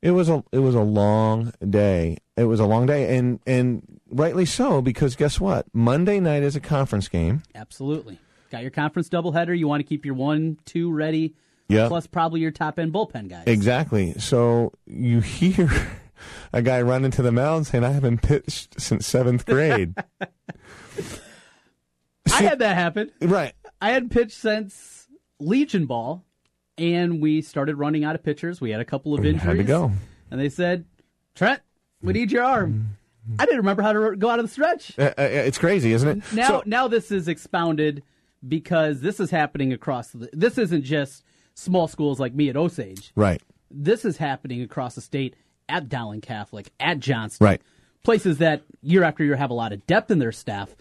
It 0.01 0.11
was 0.11 0.29
a 0.29 0.43
it 0.53 0.59
was 0.59 0.75
a 0.75 0.81
long 0.81 1.51
day. 1.69 2.17
It 2.37 2.45
was 2.45 2.59
a 2.61 2.65
long 2.65 2.85
day, 2.85 3.17
and 3.17 3.39
and 3.45 3.81
rightly 4.09 4.45
so 4.45 4.81
because 4.81 5.15
guess 5.17 5.39
what? 5.41 5.65
Monday 5.73 6.19
night 6.21 6.43
is 6.43 6.55
a 6.55 6.61
conference 6.61 7.09
game. 7.09 7.43
Absolutely. 7.53 8.17
Got 8.51 8.61
your 8.61 8.71
conference 8.71 9.09
doubleheader. 9.09 9.57
You 9.57 9.67
want 9.67 9.81
to 9.81 9.83
keep 9.87 10.05
your 10.05 10.15
one, 10.15 10.57
two 10.65 10.91
ready. 10.91 11.33
Yeah. 11.69 11.87
Plus 11.89 12.07
probably 12.07 12.39
your 12.39 12.51
top 12.51 12.79
end 12.79 12.93
bullpen 12.93 13.27
guys. 13.27 13.43
Exactly. 13.45 14.13
So 14.19 14.71
you 14.85 15.19
hear 15.19 15.69
a 16.53 16.61
guy 16.61 16.81
run 16.81 17.03
into 17.03 17.21
the 17.21 17.31
mound 17.31 17.67
saying, 17.67 17.83
"I 17.83 17.89
haven't 17.91 18.21
pitched 18.21 18.79
since 18.79 19.05
seventh 19.05 19.45
grade." 19.45 19.93
I 22.33 22.41
had 22.43 22.59
that 22.59 22.75
happen. 22.75 23.11
Right. 23.21 23.53
I 23.81 23.91
hadn't 23.91 24.09
pitched 24.09 24.37
since 24.37 25.07
Legion 25.39 25.85
Ball, 25.85 26.23
and 26.77 27.21
we 27.21 27.41
started 27.41 27.75
running 27.75 28.03
out 28.03 28.15
of 28.15 28.23
pitchers. 28.23 28.59
We 28.61 28.71
had 28.71 28.81
a 28.81 28.85
couple 28.85 29.13
of 29.13 29.25
injuries. 29.25 29.43
had 29.43 29.57
to 29.57 29.63
go. 29.63 29.91
And 30.29 30.39
they 30.39 30.49
said, 30.49 30.85
Trent, 31.35 31.61
we 32.01 32.13
need 32.13 32.31
your 32.31 32.43
arm. 32.43 32.97
I 33.39 33.45
didn't 33.45 33.59
remember 33.59 33.81
how 33.81 33.93
to 33.93 34.15
go 34.15 34.29
out 34.29 34.39
of 34.39 34.45
the 34.45 34.51
stretch. 34.51 34.97
Uh, 34.97 35.13
uh, 35.17 35.21
it's 35.21 35.57
crazy, 35.57 35.91
isn't 35.93 36.07
it? 36.19 36.33
Now, 36.33 36.47
So- 36.47 36.63
now 36.65 36.87
this 36.87 37.11
is 37.11 37.27
expounded 37.27 38.03
because 38.47 39.01
this 39.01 39.19
is 39.19 39.29
happening 39.31 39.73
across 39.73 40.09
the. 40.11 40.29
This 40.33 40.57
isn't 40.57 40.83
just 40.83 41.23
small 41.53 41.87
schools 41.87 42.19
like 42.19 42.33
me 42.33 42.49
at 42.49 42.57
Osage. 42.57 43.11
right. 43.15 43.41
This 43.69 44.05
is 44.05 44.15
happening 44.15 44.61
across 44.61 44.95
the 44.95 45.01
state 45.01 45.35
at 45.67 45.89
Dowling 45.89 46.21
Catholic, 46.21 46.71
at 46.79 46.99
Johnston. 46.99 47.43
Right. 47.43 47.61
Places 48.03 48.37
that 48.37 48.61
year 48.81 49.03
after 49.03 49.25
year 49.25 49.35
have 49.35 49.49
a 49.49 49.53
lot 49.53 49.73
of 49.73 49.85
depth 49.85 50.09
in 50.09 50.19
their 50.19 50.31
staff, 50.31 50.73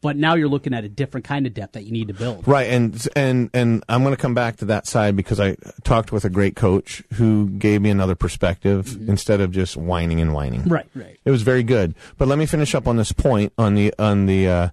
but 0.00 0.16
now 0.16 0.34
you're 0.36 0.48
looking 0.48 0.72
at 0.74 0.84
a 0.84 0.88
different 0.88 1.24
kind 1.26 1.46
of 1.46 1.54
depth 1.54 1.72
that 1.72 1.82
you 1.84 1.90
need 1.90 2.06
to 2.06 2.14
build. 2.14 2.46
Right, 2.46 2.68
and 2.68 3.08
and 3.16 3.50
and 3.52 3.82
I'm 3.88 4.04
going 4.04 4.14
to 4.14 4.20
come 4.20 4.34
back 4.34 4.58
to 4.58 4.66
that 4.66 4.86
side 4.86 5.16
because 5.16 5.40
I 5.40 5.56
talked 5.82 6.12
with 6.12 6.24
a 6.24 6.30
great 6.30 6.54
coach 6.54 7.02
who 7.14 7.48
gave 7.48 7.82
me 7.82 7.90
another 7.90 8.14
perspective 8.14 8.96
instead 9.08 9.40
of 9.40 9.50
just 9.50 9.76
whining 9.76 10.20
and 10.20 10.32
whining. 10.32 10.60
Mm-hmm. 10.60 10.72
Right, 10.72 10.86
right. 10.94 11.18
It 11.24 11.32
was 11.32 11.42
very 11.42 11.64
good. 11.64 11.96
But 12.16 12.28
let 12.28 12.38
me 12.38 12.46
finish 12.46 12.76
up 12.76 12.86
on 12.86 12.96
this 12.96 13.10
point 13.10 13.52
on 13.58 13.74
the 13.74 13.92
on 13.98 14.26
the 14.26 14.46
uh, 14.48 14.68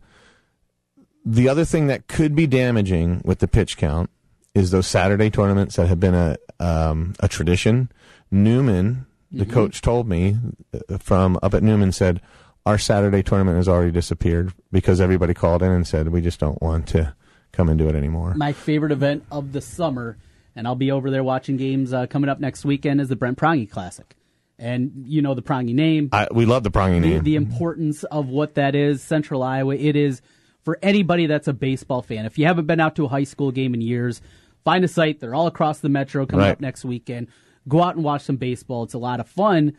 the 1.25 1.49
other 1.49 1.65
thing 1.65 1.87
that 1.87 2.07
could 2.07 2.35
be 2.35 2.47
damaging 2.47 3.21
with 3.25 3.39
the 3.39 3.47
pitch 3.47 3.77
count 3.77 4.09
is 4.53 4.71
those 4.71 4.87
Saturday 4.87 5.29
tournaments 5.29 5.75
that 5.75 5.87
have 5.87 5.99
been 5.99 6.13
a 6.13 6.37
um, 6.59 7.13
a 7.19 7.27
tradition. 7.27 7.89
Newman, 8.31 9.05
the 9.31 9.45
Mhm. 9.45 9.51
coach, 9.51 9.81
told 9.81 10.07
me 10.07 10.37
uh, 10.73 10.97
from 10.97 11.37
up 11.43 11.53
at 11.53 11.63
Newman 11.63 11.91
said 11.91 12.21
our 12.65 12.77
Saturday 12.77 13.21
tournament 13.21 13.57
has 13.57 13.67
already 13.67 13.91
disappeared 13.91 14.53
because 14.71 14.99
everybody 15.01 15.33
called 15.33 15.61
in 15.61 15.71
and 15.71 15.85
said 15.85 16.07
we 16.09 16.21
just 16.21 16.39
don't 16.39 16.61
want 16.61 16.87
to 16.87 17.13
come 17.51 17.69
and 17.69 17.77
do 17.77 17.87
it 17.87 17.95
anymore. 17.95 18.33
My 18.35 18.53
favorite 18.53 18.91
event 18.91 19.23
of 19.31 19.51
the 19.51 19.61
summer, 19.61 20.17
and 20.55 20.67
I'll 20.67 20.75
be 20.75 20.91
over 20.91 21.11
there 21.11 21.23
watching 21.23 21.57
games 21.57 21.93
uh, 21.93 22.07
coming 22.07 22.29
up 22.29 22.39
next 22.39 22.65
weekend, 22.65 22.99
is 23.01 23.09
the 23.09 23.15
Brent 23.15 23.37
Prongy 23.37 23.65
Classic. 23.67 24.15
And 24.57 25.03
you 25.05 25.21
know 25.21 25.33
the 25.33 25.41
Prongy 25.41 25.73
name. 25.73 26.09
I, 26.13 26.27
we 26.33 26.45
love 26.45 26.63
the 26.63 26.69
the, 27.01 27.09
name. 27.09 27.23
the 27.23 27.35
importance 27.35 28.03
of 28.05 28.29
what 28.29 28.55
that 28.55 28.73
is. 28.73 29.01
Central 29.03 29.43
Iowa, 29.43 29.75
it 29.75 29.95
is 29.97 30.21
for 30.65 30.77
anybody 30.83 31.27
that's 31.27 31.47
a 31.47 31.53
baseball 31.53 32.01
fan. 32.01 32.25
If 32.25 32.37
you 32.37 32.45
haven't 32.45 32.65
been 32.65 32.79
out 32.81 32.95
to 32.97 33.05
a 33.05 33.07
high 33.07 33.23
school 33.23 33.51
game 33.51 33.73
in 33.73 33.79
years, 33.81 34.19
find 34.65 34.83
a 34.83 34.87
site. 34.87 35.19
They're 35.21 35.35
all 35.35 35.47
across 35.47 35.79
the 35.79 35.89
metro 35.89 36.25
coming 36.25 36.43
Right. 36.45 36.51
up 36.51 36.59
next 36.59 36.83
weekend. 36.83 37.27
Go 37.69 37.81
out 37.81 37.95
and 37.95 38.03
watch 38.03 38.23
some 38.23 38.35
baseball. 38.35 38.83
It's 38.83 38.93
a 38.95 38.97
lot 38.99 39.19
of 39.19 39.27
fun, 39.29 39.73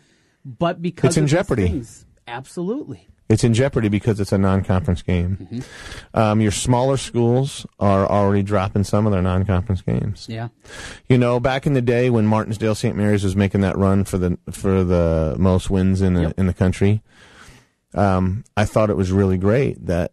but 0.44 0.80
because 0.80 1.08
It's 1.10 1.16
in 1.18 1.26
jeopardy. 1.26 1.64
things- 1.66 2.06
absolutely. 2.26 3.08
It's 3.28 3.42
in 3.42 3.54
jeopardy 3.54 3.88
because 3.88 4.20
it's 4.20 4.30
a 4.30 4.38
non-conference 4.38 5.02
game. 5.02 5.36
Mm-hmm. 5.52 5.60
Um, 6.16 6.40
your 6.40 6.52
smaller 6.52 6.96
schools 6.96 7.66
are 7.80 8.06
already 8.08 8.44
dropping 8.44 8.84
some 8.84 9.04
of 9.04 9.10
their 9.12 9.20
non-conference 9.22 9.82
games. 9.82 10.26
Yeah. 10.30 10.48
You 11.08 11.18
know, 11.18 11.40
back 11.40 11.66
in 11.66 11.72
the 11.72 11.82
day 11.82 12.08
when 12.08 12.24
Martensdale 12.28 12.76
St. 12.76 12.96
Mary's 12.96 13.24
was 13.24 13.34
making 13.34 13.62
that 13.62 13.76
run 13.76 14.04
for 14.04 14.16
the 14.18 14.38
for 14.52 14.84
the 14.84 15.34
most 15.40 15.70
wins 15.70 16.02
in 16.02 16.14
the, 16.14 16.32
in 16.38 16.46
the 16.46 16.54
country, 16.54 17.02
um, 17.94 18.44
I 18.56 18.64
thought 18.64 18.90
it 18.90 18.96
was 18.96 19.10
really 19.10 19.38
great 19.38 19.84
that 19.86 20.12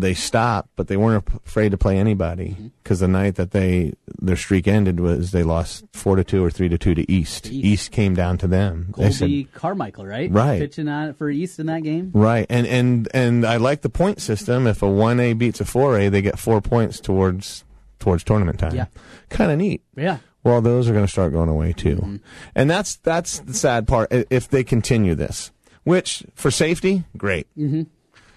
they 0.00 0.12
stopped, 0.14 0.70
but 0.76 0.88
they 0.88 0.96
weren't 0.96 1.24
afraid 1.46 1.70
to 1.70 1.78
play 1.78 1.98
anybody 1.98 2.48
Mm-hmm. 2.50 2.66
because 2.82 3.00
the 3.00 3.08
night 3.08 3.36
that 3.36 3.52
they 3.52 3.92
their 4.20 4.36
streak 4.36 4.66
ended 4.66 4.98
was 5.00 5.30
they 5.30 5.42
lost 5.42 5.84
four 5.92 6.16
to 6.16 6.24
two 6.24 6.44
or 6.44 6.50
three 6.50 6.68
to 6.68 6.76
two 6.78 6.94
to 6.94 7.10
East. 7.10 7.46
East, 7.52 7.90
came 7.92 8.14
down 8.14 8.38
to 8.38 8.46
them. 8.48 8.92
They 8.98 9.10
said, 9.10 9.20
Colby 9.28 9.48
Carmichael, 9.54 10.06
right? 10.06 10.30
Right. 10.30 10.58
Pitching 10.60 10.88
on 10.88 11.14
for 11.14 11.30
East 11.30 11.58
in 11.58 11.66
that 11.66 11.82
game. 11.82 12.10
Right, 12.12 12.46
and 12.50 12.66
and 12.66 13.08
and 13.14 13.44
I 13.46 13.56
like 13.58 13.82
the 13.82 13.88
point 13.90 14.20
system. 14.20 14.66
If 14.66 14.82
a 14.82 14.88
one 14.90 15.20
A 15.20 15.32
beats 15.32 15.60
a 15.60 15.64
four 15.64 15.98
A, 15.98 16.08
they 16.08 16.22
get 16.22 16.38
four 16.38 16.60
points 16.60 16.98
towards 17.00 17.64
towards 18.00 18.24
tournament 18.24 18.58
time. 18.58 18.74
Yeah. 18.74 18.86
kind 19.30 19.50
of 19.52 19.58
neat. 19.58 19.82
Yeah. 19.96 20.18
Well, 20.42 20.60
those 20.60 20.88
are 20.90 20.92
going 20.92 21.06
to 21.06 21.10
start 21.10 21.32
going 21.32 21.48
away 21.48 21.72
too, 21.72 22.20
and 22.54 22.68
that's 22.68 22.96
that's 22.96 23.38
the 23.38 23.54
sad 23.54 23.86
part. 23.88 24.08
If 24.10 24.48
they 24.48 24.62
continue 24.64 25.14
this, 25.14 25.52
which 25.84 26.24
for 26.34 26.50
safety, 26.50 27.04
great. 27.16 27.46
Mhm. 27.56 27.86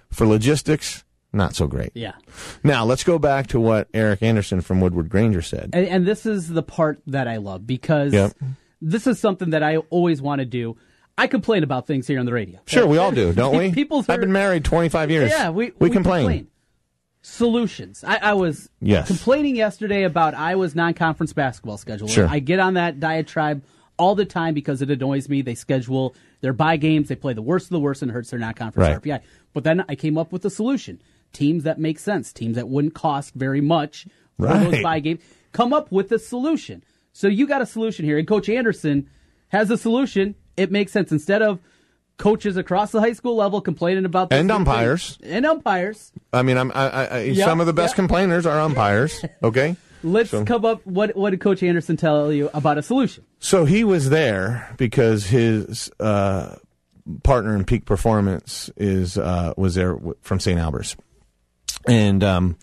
For 0.10 0.26
logistics, 0.26 1.03
not 1.34 1.55
so 1.55 1.67
great. 1.67 1.91
Yeah. 1.93 2.13
Now 2.63 2.86
let's 2.86 3.03
go 3.03 3.19
back 3.19 3.47
to 3.47 3.59
what 3.59 3.88
Eric 3.93 4.23
Anderson 4.23 4.61
from 4.61 4.80
Woodward 4.82 5.09
Granger 5.09 5.41
said. 5.41 5.69
And, 5.73 5.88
and 5.88 6.05
this 6.07 6.25
is 6.25 6.47
the 6.47 6.63
part 6.63 7.01
that 7.07 7.28
I 7.28 7.38
love 7.38 7.67
because 7.67 8.13
Yep. 8.13 8.34
this 8.82 9.07
is 9.07 9.19
something 9.19 9.51
that 9.51 9.61
I 9.63 9.78
always 9.78 10.21
want 10.21 10.39
to 10.39 10.45
do. 10.45 10.78
I 11.17 11.28
complain 11.28 11.63
about 11.63 11.88
things 11.88 12.07
here 12.07 12.19
on 12.19 12.25
the 12.25 12.34
radio. 12.34 12.59
Sure, 12.67 12.86
we 12.88 12.97
all 12.97 13.11
do, 13.11 13.34
don't 13.34 13.57
we? 13.57 13.71
People 13.71 14.05
I've 14.07 14.19
been 14.19 14.32
married 14.32 14.63
25 14.65 15.09
years. 15.11 15.32
Yeah, 15.32 15.49
we, 15.49 15.71
we, 15.80 15.89
complain. 15.89 16.47
Solutions. 17.21 18.03
I, 18.05 18.17
I 18.17 18.34
was 18.34 18.69
Yes. 18.80 19.07
complaining 19.07 19.55
yesterday 19.55 20.03
about 20.03 20.34
Iowa's 20.34 20.75
non-conference 20.75 21.34
basketball 21.34 21.78
schedule. 21.78 22.07
Sure. 22.07 22.28
I 22.28 22.39
get 22.39 22.59
on 22.59 22.75
that 22.75 22.99
diatribe 22.99 23.63
all 23.97 24.15
the 24.15 24.25
time 24.25 24.53
because 24.53 24.82
it 24.82 24.89
annoys 24.91 25.28
me. 25.28 25.41
They 25.41 25.55
schedule 25.55 26.15
their 26.41 26.53
bye 26.53 26.78
games. 26.78 27.09
They 27.09 27.15
play 27.15 27.34
the 27.34 27.41
worst 27.41 27.65
of 27.65 27.71
the 27.71 27.80
worst 27.80 28.01
and 28.01 28.11
it 28.11 28.13
hurts 28.13 28.30
their 28.30 28.39
non-conference 28.39 28.88
Right. 29.05 29.19
RPI. 29.19 29.21
But 29.53 29.63
then 29.65 29.84
I 29.89 29.95
came 29.95 30.17
up 30.17 30.32
with 30.32 30.45
a 30.45 30.49
solution. 30.49 31.01
Teams 31.34 31.63
that 31.63 31.80
make 31.80 31.99
sense. 31.99 32.32
Teams 32.34 32.55
that 32.55 32.67
wouldn't 32.69 32.93
cost 32.93 33.34
very 33.36 33.61
much 33.61 34.07
for 34.39 34.47
those 34.47 34.73
Right. 34.73 34.84
bye 34.84 34.99
games. 34.99 35.21
Come 35.51 35.73
up 35.73 35.91
with 35.91 36.11
a 36.11 36.19
solution. 36.19 36.84
So 37.13 37.28
you 37.28 37.47
got 37.47 37.61
a 37.61 37.65
solution 37.65 38.05
here. 38.05 38.17
And 38.17 38.28
Coach 38.28 38.49
Anderson 38.49 39.09
has 39.49 39.69
a 39.71 39.78
solution. 39.78 40.36
It 40.55 40.71
makes 40.71 40.91
sense. 40.91 41.11
Instead 41.11 41.41
of 41.41 41.59
coaches 42.17 42.57
across 42.57 42.91
the 42.91 42.99
high 42.99 43.13
school 43.13 43.36
level 43.36 43.61
complaining 43.61 44.05
about 44.05 44.32
And 44.34 44.47
new 44.47 44.53
thing- 44.53 44.61
umpires. 44.61 45.19
and 45.23 45.45
umpires. 45.45 46.11
I 46.34 46.41
mean, 46.41 46.57
I'm, 46.57 46.71
I, 46.73 46.89
I, 46.89 47.05
I- 47.05 47.21
Yep, 47.23 47.45
some 47.45 47.59
of 47.59 47.67
the 47.67 47.73
best 47.73 47.91
yep. 47.91 47.95
complainers 47.97 48.45
are 48.45 48.59
umpires. 48.59 49.23
Okay. 49.43 49.75
Let's 50.03 50.30
So- 50.30 50.45
come 50.45 50.63
up. 50.63 50.86
What 50.86 51.15
what 51.15 51.32
did 51.32 51.39
Coach 51.41 51.63
Anderson 51.63 51.97
tell 51.97 52.32
you 52.32 52.49
about 52.53 52.78
a 52.78 52.84
solution? 52.84 53.23
So 53.39 53.65
he 53.65 53.84
was 53.84 54.09
there 54.11 54.73
because 54.78 55.25
his 55.28 55.91
uh, 55.99 56.55
partner 57.23 57.55
in 57.55 57.65
peak 57.65 57.86
performance 57.86 58.69
is 58.78 59.17
uh, 59.17 59.53
was 59.57 59.73
there 59.75 59.97
from 60.21 60.39
St. 60.39 60.59
Albert's, 60.59 60.95
and 61.88 62.23
um, 62.23 62.57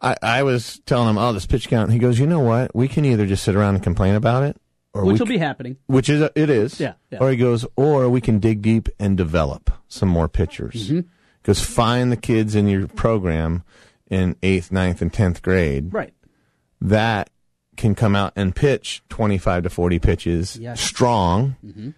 I, 0.00 0.16
I 0.22 0.42
was 0.42 0.80
telling 0.86 1.08
him, 1.10 1.18
"Oh, 1.18 1.32
this 1.32 1.46
pitch 1.46 1.68
count." 1.68 1.92
He 1.92 1.98
goes, 1.98 2.18
"You 2.18 2.26
know 2.26 2.40
what? 2.40 2.74
We 2.74 2.88
can 2.88 3.04
either 3.04 3.26
just 3.26 3.44
sit 3.44 3.54
around 3.56 3.74
and 3.76 3.84
complain 3.84 4.14
about 4.14 4.42
it, 4.42 4.56
or 4.94 5.04
Which 5.04 5.14
we 5.14 5.18
will 5.20 5.26
c- 5.26 5.32
be 5.34 5.38
happening. 5.38 5.76
which 5.86 6.08
is 6.08 6.22
it 6.34 6.50
is, 6.50 6.80
Yeah, 6.80 6.94
yeah. 7.10 7.18
Or 7.20 7.30
he 7.30 7.36
goes, 7.36 7.66
or 7.76 8.08
we 8.08 8.20
can 8.20 8.38
dig 8.38 8.62
deep 8.62 8.88
and 8.98 9.16
develop 9.16 9.70
some 9.88 10.08
more 10.08 10.28
pitchers. 10.28 10.90
Mhm. 10.90 11.04
Because 11.42 11.60
find 11.60 12.10
the 12.10 12.16
kids 12.16 12.54
in 12.54 12.66
your 12.66 12.88
program 12.88 13.62
in 14.10 14.36
eighth, 14.42 14.72
ninth, 14.72 15.00
and 15.00 15.12
tenth 15.12 15.42
grade, 15.42 15.92
Right. 15.92 16.12
that 16.80 17.30
can 17.76 17.94
come 17.94 18.16
out 18.16 18.32
and 18.36 18.54
pitch 18.54 19.02
25 19.10 19.62
to 19.64 19.70
40 19.70 19.98
pitches 19.98 20.56
Yes. 20.56 20.80
strong 20.80 21.56
Mhm. 21.64 21.94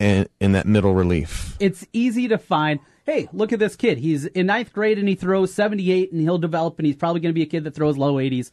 and 0.00 0.28
in 0.40 0.52
that 0.52 0.66
middle 0.66 0.94
relief. 0.94 1.56
It's 1.60 1.86
easy 1.92 2.28
to 2.28 2.38
find. 2.38 2.80
Hey, 3.04 3.28
look 3.32 3.52
at 3.52 3.58
this 3.58 3.74
kid. 3.76 3.98
He's 3.98 4.26
in 4.26 4.46
ninth 4.46 4.72
grade 4.72 4.98
and 4.98 5.08
he 5.08 5.14
throws 5.14 5.52
78 5.54 6.12
and 6.12 6.20
he'll 6.20 6.38
develop 6.38 6.78
and 6.78 6.86
he's 6.86 6.96
probably 6.96 7.20
going 7.20 7.30
to 7.30 7.34
be 7.34 7.42
a 7.42 7.46
kid 7.46 7.64
that 7.64 7.74
throws 7.74 7.96
low 7.96 8.14
80s. 8.14 8.50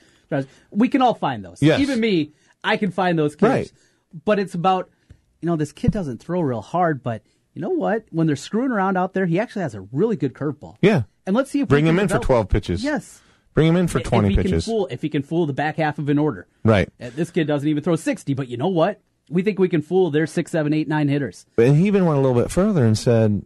We 0.72 0.89
can 0.89 1.02
all 1.02 1.14
find 1.14 1.43
those. 1.45 1.62
Yes. 1.62 1.80
Even 1.80 2.00
me, 2.00 2.34
I 2.64 2.78
can 2.78 2.91
find 2.91 3.18
those 3.18 3.36
kids. 3.36 3.50
Right. 3.50 3.72
But 4.26 4.39
it's 4.39 4.56
about, 4.56 4.89
you 5.41 5.47
know, 5.47 5.56
this 5.56 5.72
kid 5.72 5.91
doesn't 5.91 6.20
throw 6.20 6.41
real 6.41 6.62
hard, 6.62 7.04
but 7.04 7.22
you 7.54 7.62
know 7.62 7.70
what? 7.70 8.06
When 8.12 8.26
they're 8.28 8.36
screwing 8.36 8.72
around 8.72 8.97
out 8.97 9.14
there, 9.14 9.26
he 9.26 9.39
actually 9.39 9.62
has 9.64 9.76
a 9.76 9.82
really 9.82 10.16
good 10.16 10.34
curveball. 10.34 10.78
Yeah. 10.82 11.04
And 11.28 11.36
let's 11.36 11.52
see 11.52 11.60
if 11.60 11.68
we 11.70 11.76
Bring 11.76 11.86
him 11.88 12.00
in 12.00 12.08
for 12.08 12.18
12 12.20 12.50
pitches. 12.50 12.84
Yes. 12.84 13.22
Bring 13.54 13.68
him 13.68 13.76
in 13.76 13.88
for 13.88 14.00
20 14.00 14.30
he 14.30 14.36
can 14.36 14.43
pitches. 14.43 14.66
fool, 14.66 14.88
if 14.89 15.02
he 15.02 15.10
can 15.10 15.22
fool 15.22 15.45
the 15.45 15.54
back 15.54 15.76
half 15.78 16.00
of 16.00 16.10
an 16.10 16.18
order. 16.18 16.47
Right. 16.64 16.89
Uh, 17.00 17.10
This 17.16 17.30
kid 17.30 17.45
doesn't 17.47 17.68
even 17.68 17.84
throw 17.84 17.95
60, 17.95 18.34
but 18.34 18.47
you 18.47 18.58
know 18.58 18.68
what? 18.68 19.02
We 19.30 19.43
think 19.43 19.60
we 19.60 19.70
can 19.70 19.82
fool 19.84 20.10
their 20.10 20.26
six, 20.26 20.52
seven, 20.52 20.74
eight, 20.74 20.88
nine 20.88 21.08
hitters. 21.08 21.45
And 21.58 21.76
he 21.78 21.86
even 21.88 22.06
went 22.06 22.18
a 22.18 22.22
little 22.22 22.39
bit 22.39 22.50
further 22.50 22.84
and 22.86 22.97
said, 22.97 23.43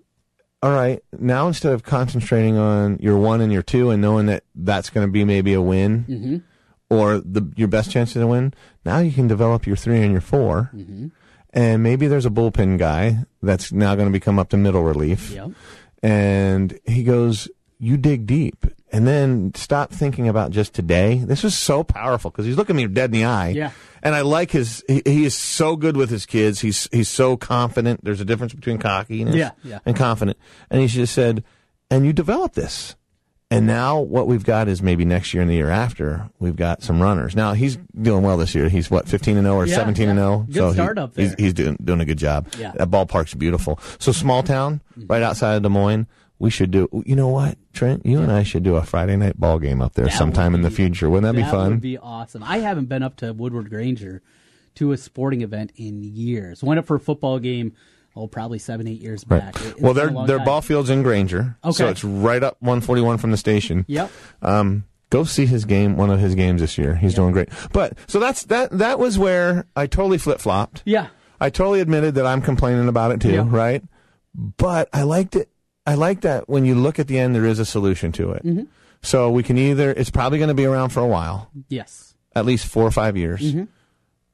all 0.63 0.71
right, 0.71 1.03
now 1.19 1.47
instead 1.47 1.73
of 1.73 1.83
concentrating 1.83 2.57
on 2.57 2.97
your 3.01 3.17
one 3.17 3.39
and 3.41 3.51
your 3.51 3.61
two 3.61 3.89
and 3.91 4.01
knowing 4.01 4.25
that 4.27 4.43
that's 4.55 4.89
going 4.89 5.05
to 5.05 5.11
be 5.11 5.23
maybe 5.25 5.53
a 5.53 5.61
win 5.61 6.05
Mhm. 6.09 6.41
or 6.89 7.19
the 7.19 7.43
your 7.55 7.67
best 7.67 7.91
chance 7.91 8.13
to 8.13 8.25
win, 8.25 8.53
now 8.85 8.97
you 8.99 9.11
can 9.11 9.27
develop 9.27 9.67
your 9.67 9.75
three 9.75 10.01
and 10.01 10.11
your 10.11 10.21
4 10.21 10.71
Mhm. 10.73 11.11
And 11.55 11.83
maybe 11.83 12.07
there's 12.07 12.25
a 12.25 12.31
bullpen 12.31 12.79
guy 12.79 13.25
that's 13.43 13.71
now 13.71 13.93
going 13.93 14.07
to 14.07 14.11
become 14.11 14.39
up 14.39 14.49
to 14.49 14.57
middle 14.57 14.83
relief. 14.83 15.31
Yep. 15.31 15.51
And 16.01 16.79
he 16.85 17.03
goes, 17.03 17.47
You 17.83 17.97
dig 17.97 18.25
deep. 18.25 18.65
And 18.93 19.05
then 19.07 19.51
stop 19.55 19.91
thinking 19.91 20.29
about 20.29 20.51
just 20.51 20.73
today. 20.73 21.15
This 21.17 21.43
was 21.43 21.57
so 21.57 21.83
powerful 21.83 22.29
because 22.31 22.45
he's 22.45 22.55
looking 22.57 22.75
me 22.75 22.85
dead 22.87 23.05
in 23.05 23.11
the 23.11 23.25
eye. 23.25 23.49
Yeah. 23.49 23.71
And 24.03 24.13
I 24.13 24.21
like 24.21 24.51
his, 24.51 24.83
he, 24.87 25.01
he 25.03 25.25
is 25.25 25.35
so 25.35 25.75
good 25.75 25.97
with 25.97 26.09
his 26.09 26.25
kids. 26.25 26.61
He's, 26.61 26.87
he's 26.91 27.09
so 27.09 27.35
confident. 27.35 28.03
There's 28.05 28.21
a 28.21 28.25
difference 28.25 28.53
between 28.53 28.77
cocky 28.77 29.23
and, 29.23 29.33
Yeah, 29.33 29.51
yeah. 29.63 29.79
and 29.85 29.95
confident. 29.97 30.37
And 30.69 30.79
he 30.79 30.87
just 30.87 31.13
said, 31.13 31.43
and 31.89 32.05
you 32.05 32.13
develop 32.13 32.53
this. 32.53 32.95
And 33.49 33.67
now 33.67 33.99
what 33.99 34.27
we've 34.27 34.43
got 34.43 34.67
is 34.67 34.81
maybe 34.81 35.05
next 35.05 35.33
year 35.33 35.41
and 35.41 35.49
the 35.49 35.55
year 35.55 35.69
after, 35.69 36.29
we've 36.39 36.55
got 36.55 36.81
some 36.81 37.01
runners. 37.01 37.35
Now 37.35 37.53
he's 37.53 37.77
doing 37.99 38.23
well 38.23 38.37
this 38.37 38.55
year. 38.55 38.69
He's 38.69 38.89
what, 38.89 39.07
15 39.07 39.37
and 39.37 39.45
0 39.45 39.55
or 39.55 39.65
Yeah, 39.67 39.75
17 39.75 40.09
and 40.09 40.17
yeah. 40.17 40.25
0? 40.25 40.37
Good 40.47 40.55
so 40.55 40.67
he- 40.69 40.73
start 40.73 40.97
up 40.97 41.15
He's, 41.15 41.29
there. 41.29 41.35
he's 41.45 41.53
doing, 41.53 41.77
doing 41.83 41.99
a 42.01 42.05
good 42.05 42.17
job. 42.17 42.47
Yeah. 42.57 42.71
That 42.75 42.89
ballpark's 42.89 43.33
beautiful. 43.33 43.79
So 43.99 44.11
small 44.11 44.41
town, 44.43 44.81
mm-hmm. 44.97 45.07
right 45.07 45.21
outside 45.21 45.55
of 45.55 45.63
Des 45.63 45.69
Moines. 45.69 46.07
We 46.43 46.49
should 46.49 46.71
do, 46.71 46.89
you 47.05 47.15
know 47.15 47.29
what, 47.29 47.57
Trent? 47.71 48.05
You 48.05 48.19
and 48.19 48.29
I 48.29 48.43
should 48.43 48.63
do 48.63 48.75
a 48.75 48.83
Friday 48.83 49.15
night 49.15 49.39
ball 49.39 49.59
game 49.59 49.81
up 49.81 49.93
there 49.93 50.07
That 50.07 50.13
sometime 50.17 50.53
in 50.53 50.61
the 50.61 50.67
be- 50.67 50.75
future. 50.75 51.09
Wouldn't 51.09 51.33
that, 51.33 51.41
be 51.41 51.49
fun? 51.49 51.63
That 51.63 51.69
would 51.69 51.81
be 51.81 51.97
awesome. 51.97 52.43
I 52.43 52.57
haven't 52.57 52.89
been 52.89 53.01
up 53.01 53.15
to 53.17 53.31
Woodward 53.31 53.69
Granger 53.69 54.21
to 54.75 54.91
a 54.91 54.97
sporting 54.97 55.41
event 55.41 55.71
in 55.77 56.03
years. 56.03 56.61
Went 56.61 56.79
up 56.79 56.85
for 56.85 56.97
a 56.97 56.99
football 56.99 57.39
game, 57.39 57.71
oh, 58.13 58.27
probably 58.27 58.59
seven, 58.59 58.89
eight 58.89 58.99
years 58.99 59.23
Right. 59.25 59.39
back. 59.53 59.65
It- 59.65 59.81
Well, 59.81 59.93
their 59.93 60.09
their 60.27 60.37
time. 60.39 60.45
ball 60.45 60.59
field's 60.61 60.89
in 60.89 61.01
Granger, 61.01 61.55
okay. 61.63 61.71
so 61.71 61.87
it's 61.87 62.03
right 62.03 62.43
up 62.43 62.57
141 62.59 63.19
from 63.19 63.31
the 63.31 63.37
station. 63.37 63.85
Yep. 63.87 64.11
Um, 64.41 64.83
go 65.11 65.23
see 65.23 65.45
his 65.45 65.63
game, 65.63 65.95
one 65.95 66.09
of 66.09 66.19
his 66.19 66.35
games 66.35 66.59
this 66.59 66.77
year. 66.77 66.95
He's 66.95 67.13
doing 67.13 67.31
great. 67.31 67.47
But 67.71 67.97
so 68.07 68.19
that's 68.19 68.43
that. 68.47 68.69
That 68.77 68.99
was 68.99 69.17
where 69.17 69.65
I 69.77 69.87
totally 69.87 70.17
flip 70.17 70.39
flopped. 70.41 70.83
Yeah. 70.83 71.07
I 71.39 71.49
totally 71.49 71.79
admitted 71.79 72.15
that 72.15 72.25
I'm 72.25 72.41
complaining 72.41 72.89
about 72.89 73.11
it 73.13 73.21
too, 73.21 73.31
Yeah. 73.31 73.45
right? 73.47 73.81
But 74.35 74.89
I 74.91 75.03
liked 75.03 75.37
it. 75.37 75.47
I 75.85 75.95
like 75.95 76.21
that 76.21 76.47
when 76.47 76.65
you 76.65 76.75
look 76.75 76.99
at 76.99 77.07
the 77.07 77.19
end, 77.19 77.35
there 77.35 77.45
is 77.45 77.59
a 77.59 77.65
solution 77.65 78.11
to 78.13 78.31
it. 78.31 78.43
Mhm. 78.45 78.67
So 79.01 79.29
we 79.29 79.43
can 79.43 79.57
either. 79.57 79.91
It's 79.91 80.09
probably 80.09 80.37
going 80.37 80.47
to 80.47 80.53
be 80.53 80.65
around 80.65 80.89
for 80.89 81.01
a 81.01 81.07
while, 81.07 81.49
Yes. 81.67 82.15
at 82.35 82.45
least 82.45 82.65
four 82.67 82.83
or 82.83 82.91
five 82.91 83.17
years. 83.17 83.41
Mhm. 83.53 83.67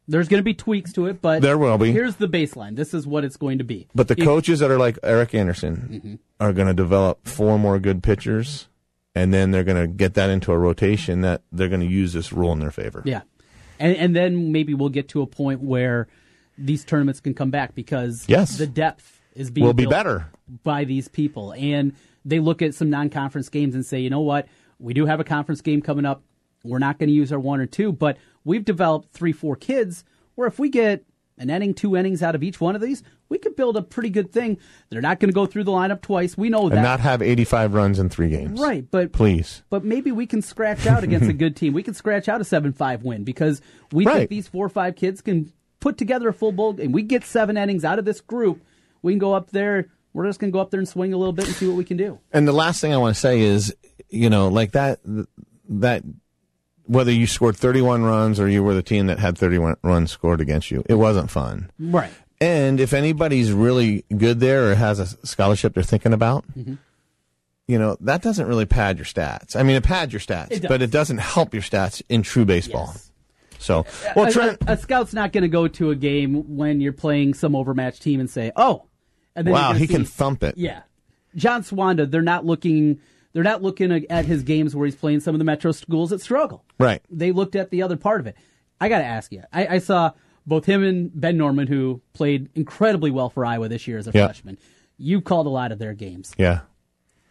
There's 0.08 0.28
going 0.28 0.40
to 0.40 0.44
be 0.44 0.54
tweaks 0.56 0.92
to 0.94 1.06
it, 1.08 1.22
but 1.22 1.42
There 1.42 1.58
will 1.58 1.78
be. 1.78 1.92
Here's 1.92 2.16
the 2.16 2.28
baseline. 2.28 2.76
This 2.76 2.94
is 2.94 3.06
what 3.06 3.24
it's 3.24 3.38
going 3.38 3.60
to 3.60 3.64
be. 3.64 3.88
But 3.94 4.08
the 4.08 4.16
If- 4.18 4.24
coaches 4.26 4.60
that 4.60 4.72
are 4.72 4.78
like 4.80 4.98
Eric 5.04 5.34
Anderson 5.36 6.02
Mhm. 6.04 6.20
are 6.40 6.54
going 6.54 6.68
to 6.68 6.74
develop 6.74 7.28
four 7.28 7.58
more 7.60 7.80
good 7.80 8.02
pitchers, 8.04 8.68
and 9.16 9.34
then 9.34 9.52
they're 9.52 9.64
going 9.64 9.82
to 9.82 9.88
get 9.88 10.14
that 10.16 10.30
into 10.30 10.52
a 10.52 10.58
rotation 10.58 11.22
that 11.22 11.42
they're 11.52 11.68
going 11.70 11.82
to 11.82 11.88
use 11.88 12.14
this 12.14 12.32
rule 12.34 12.52
in 12.54 12.60
their 12.60 12.72
favor. 12.72 13.02
Yeah, 13.06 13.22
and 13.80 13.96
and 13.98 14.16
then 14.16 14.52
maybe 14.52 14.74
we'll 14.74 14.90
get 14.90 15.08
to 15.10 15.22
a 15.22 15.28
point 15.28 15.62
where 15.62 16.08
these 16.58 16.84
tournaments 16.84 17.20
can 17.20 17.34
come 17.34 17.50
back 17.52 17.74
because 17.76 18.26
Yes. 18.28 18.58
the 18.58 18.68
depth 18.68 19.19
is 19.40 19.50
being 19.50 19.66
Will 19.66 19.74
be 19.74 19.86
better. 19.86 20.28
by 20.64 20.84
these 20.84 21.08
people, 21.08 21.54
and 21.54 21.94
they 22.26 22.40
look 22.40 22.62
at 22.62 22.76
some 22.76 22.90
non-conference 22.90 23.50
games 23.50 23.74
and 23.74 23.86
say, 23.86 24.00
you 24.00 24.10
know 24.10 24.20
what, 24.20 24.48
we 24.80 24.94
do 24.94 25.06
have 25.06 25.20
a 25.20 25.24
conference 25.24 25.62
game 25.62 25.82
coming 25.82 26.06
up. 26.06 26.22
We're 26.64 26.80
not 26.80 27.00
going 27.00 27.08
to 27.08 27.14
use 27.16 27.32
our 27.32 27.40
one 27.40 27.60
or 27.62 27.66
two, 27.66 27.92
but 27.94 28.18
we've 28.44 28.66
developed 28.66 29.12
three, 29.14 29.32
four 29.32 29.56
kids. 29.56 30.04
Where 30.36 30.48
if 30.48 30.60
we 30.60 30.70
get 30.70 31.06
an 31.38 31.50
inning, 31.50 31.74
two 31.74 31.96
innings 31.96 32.22
out 32.22 32.36
of 32.36 32.44
each 32.44 32.60
one 32.60 32.76
of 32.76 32.82
these, 32.82 33.02
we 33.30 33.38
could 33.38 33.56
build 33.56 33.78
a 33.78 33.82
pretty 33.82 34.10
good 34.10 34.34
thing. 34.34 34.58
They're 34.90 35.02
not 35.02 35.22
going 35.22 35.30
to 35.30 35.34
go 35.36 35.46
through 35.46 35.64
the 35.64 35.72
lineup 35.72 36.02
twice. 36.02 36.38
We 36.38 36.50
know 36.50 36.68
that. 36.68 36.76
And 36.76 36.84
not 36.84 37.00
have 37.00 37.22
85 37.22 37.74
runs 37.74 37.98
in 38.00 38.10
three 38.10 38.30
games. 38.30 38.60
Right, 38.60 38.86
but 38.92 39.14
Please. 39.14 39.64
But 39.70 39.86
maybe 39.86 40.12
we 40.12 40.26
can 40.26 40.42
scratch 40.42 40.86
out 40.86 41.04
against 41.06 41.30
a 41.30 41.34
good 41.34 41.56
team. 41.58 41.72
We 41.74 41.84
can 41.84 41.94
scratch 41.94 42.28
out 42.28 42.42
a 42.42 42.44
seven-five 42.44 43.04
win 43.04 43.24
because 43.24 43.62
we 43.94 44.06
Right. 44.06 44.18
think 44.18 44.30
these 44.30 44.50
four 44.50 44.66
or 44.66 44.70
five 44.70 44.98
kids 44.98 45.22
can 45.22 45.54
put 45.80 45.98
together 45.98 46.28
a 46.28 46.34
full 46.34 46.52
bowl, 46.52 46.78
and 46.80 46.94
we 46.94 47.04
get 47.04 47.24
seven 47.24 47.56
innings 47.56 47.86
out 47.86 48.00
of 48.00 48.04
this 48.06 48.20
group. 48.20 48.62
We 49.02 49.14
can 49.14 49.20
go 49.20 49.34
up 49.34 49.52
there. 49.52 49.90
We're 50.14 50.26
just 50.26 50.40
going 50.40 50.52
to 50.52 50.54
go 50.54 50.60
up 50.60 50.72
there 50.72 50.80
and 50.80 50.90
swing 50.90 51.14
a 51.14 51.18
little 51.18 51.34
bit 51.34 51.46
and 51.46 51.56
see 51.56 51.68
what 51.68 51.76
we 51.78 51.84
can 51.86 51.98
do. 51.98 52.20
And 52.32 52.48
the 52.48 52.52
last 52.52 52.82
thing 52.82 52.94
I 52.94 52.98
want 52.98 53.16
to 53.16 53.20
say 53.20 53.42
is, 53.42 53.76
you 54.10 54.30
know, 54.30 54.48
like 54.48 54.72
that, 54.72 55.00
that 55.70 56.04
whether 56.86 57.12
you 57.12 57.28
scored 57.28 57.56
31 57.56 58.04
runs 58.04 58.40
or 58.40 58.50
you 58.50 58.64
were 58.64 58.74
the 58.74 58.82
team 58.82 59.06
that 59.08 59.20
had 59.20 59.38
31 59.38 59.78
runs 59.84 60.12
scored 60.12 60.42
against 60.42 60.72
you, 60.72 60.84
it 60.90 60.96
wasn't 60.96 61.30
fun. 61.30 61.70
Right. 61.80 62.12
And 62.42 62.80
if 62.80 62.94
anybody's 62.94 63.52
really 63.52 64.04
good 64.16 64.40
there 64.40 64.72
or 64.72 64.76
has 64.76 65.00
a 65.00 65.06
scholarship 65.28 65.74
they're 65.76 65.84
thinking 65.84 66.14
about, 66.14 66.46
Mm-hmm. 66.58 66.76
you 67.68 67.78
know, 67.78 67.98
that 68.02 68.24
doesn't 68.24 68.48
really 68.48 68.66
pad 68.66 68.98
your 68.98 69.06
stats. 69.06 69.56
I 69.56 69.62
mean, 69.62 69.76
it 69.76 69.84
pads 69.84 70.12
your 70.12 70.20
stats, 70.22 70.52
It 70.52 70.68
but 70.68 70.82
it 70.82 70.90
doesn't 70.90 71.20
help 71.20 71.54
your 71.54 71.62
stats 71.64 72.02
in 72.10 72.24
true 72.24 72.46
baseball. 72.46 72.96
So, 73.60 73.86
well, 74.16 74.28
a, 74.28 74.32
Trent, 74.32 74.58
a, 74.68 74.72
a 74.72 74.78
scout's 74.78 75.14
not 75.14 75.34
going 75.34 75.42
to 75.44 75.50
go 75.50 75.68
to 75.68 75.92
a 75.92 75.96
game 75.96 76.56
when 76.56 76.80
you're 76.82 76.94
playing 76.94 77.34
some 77.34 77.56
overmatched 77.58 78.02
team 78.02 78.22
and 78.22 78.30
say, 78.30 78.54
"Oh," 78.56 78.64
and 78.72 78.80
then 78.80 78.86
you're 78.86 78.89
wow, 79.46 79.74
he 79.74 79.88
can 79.88 80.06
thump 80.06 80.44
it. 80.44 80.58
Yeah, 80.58 80.82
John 81.36 81.64
Swanda. 81.64 82.10
They're 82.10 82.22
not 82.22 82.46
looking. 82.46 83.00
They're 83.34 83.44
not 83.44 83.62
looking 83.62 83.92
at 84.10 84.26
his 84.26 84.42
games 84.44 84.76
where 84.76 84.86
he's 84.86 84.96
playing 84.96 85.20
some 85.20 85.36
of 85.36 85.40
the 85.40 85.46
metro 85.46 85.72
schools 85.72 86.10
that 86.10 86.20
struggle. 86.22 86.66
Right. 86.80 87.02
They 87.12 87.32
looked 87.32 87.56
at 87.56 87.70
the 87.70 87.84
other 87.84 87.96
part 87.96 88.20
of 88.20 88.28
it. 88.28 88.36
I 88.82 88.90
got 88.90 89.00
to 89.00 89.06
ask 89.06 89.32
you. 89.32 89.44
I, 89.54 89.68
I 89.76 89.78
saw 89.80 90.14
both 90.48 90.66
him 90.66 90.84
and 90.84 91.12
Ben 91.14 91.38
Norman, 91.38 91.68
who 91.68 92.02
played 92.14 92.50
incredibly 92.56 93.12
well 93.12 93.30
for 93.30 93.46
Iowa 93.46 93.70
this 93.70 93.88
year 93.88 94.00
as 94.00 94.08
a 94.08 94.12
Yeah. 94.14 94.26
freshman. 94.26 94.58
You 94.98 95.22
called 95.22 95.46
a 95.46 95.52
lot 95.52 95.72
of 95.72 95.78
their 95.78 95.94
games. 95.94 96.34
Yeah. 96.40 96.62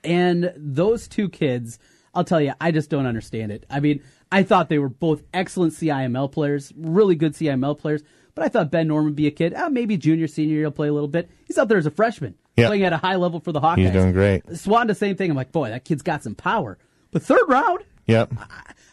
And 0.04 0.52
those 0.56 1.08
two 1.08 1.28
kids, 1.28 1.78
I'll 2.14 2.24
tell 2.24 2.40
you, 2.40 2.52
I 2.60 2.70
just 2.70 2.90
don't 2.90 3.06
understand 3.06 3.50
it. 3.50 3.66
I 3.68 3.80
mean, 3.80 4.00
I 4.30 4.44
thought 4.44 4.68
they 4.68 4.78
were 4.78 4.88
both 4.88 5.22
excellent 5.34 5.72
CIML 5.72 6.30
players, 6.30 6.72
really 6.76 7.16
good 7.16 7.32
CIML 7.32 7.76
players. 7.78 8.02
But 8.38 8.44
I 8.44 8.48
thought 8.50 8.70
Ben 8.70 8.86
Norman 8.86 9.06
would 9.06 9.16
be 9.16 9.26
a 9.26 9.32
kid. 9.32 9.52
Uh, 9.52 9.68
maybe 9.68 9.96
junior, 9.96 10.28
senior 10.28 10.52
year, 10.54 10.60
he'll 10.62 10.70
play 10.70 10.86
a 10.86 10.92
little 10.92 11.08
bit. 11.08 11.28
He's 11.44 11.58
out 11.58 11.66
there 11.66 11.76
as 11.76 11.86
a 11.86 11.90
freshman, 11.90 12.36
Yeah. 12.56 12.68
playing 12.68 12.84
at 12.84 12.92
a 12.92 12.96
high 12.96 13.16
level 13.16 13.40
for 13.40 13.50
the 13.50 13.60
Hawkeyes. 13.60 13.78
He's 13.78 13.90
doing 13.90 14.12
great. 14.12 14.56
Swan, 14.56 14.86
the 14.86 14.94
same 14.94 15.16
thing. 15.16 15.28
I'm 15.28 15.36
like, 15.36 15.50
boy, 15.50 15.70
that 15.70 15.84
kid's 15.84 16.02
got 16.02 16.22
some 16.22 16.36
power. 16.36 16.78
But 17.10 17.22
third 17.24 17.48
round, 17.48 17.80
Yep. 18.06 18.32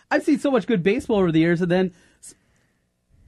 I've 0.10 0.24
seen 0.24 0.39
so 0.39 0.50
much 0.50 0.66
good 0.66 0.82
baseball 0.82 1.18
over 1.18 1.32
the 1.32 1.39
years, 1.39 1.62
and 1.62 1.70
then 1.70 1.91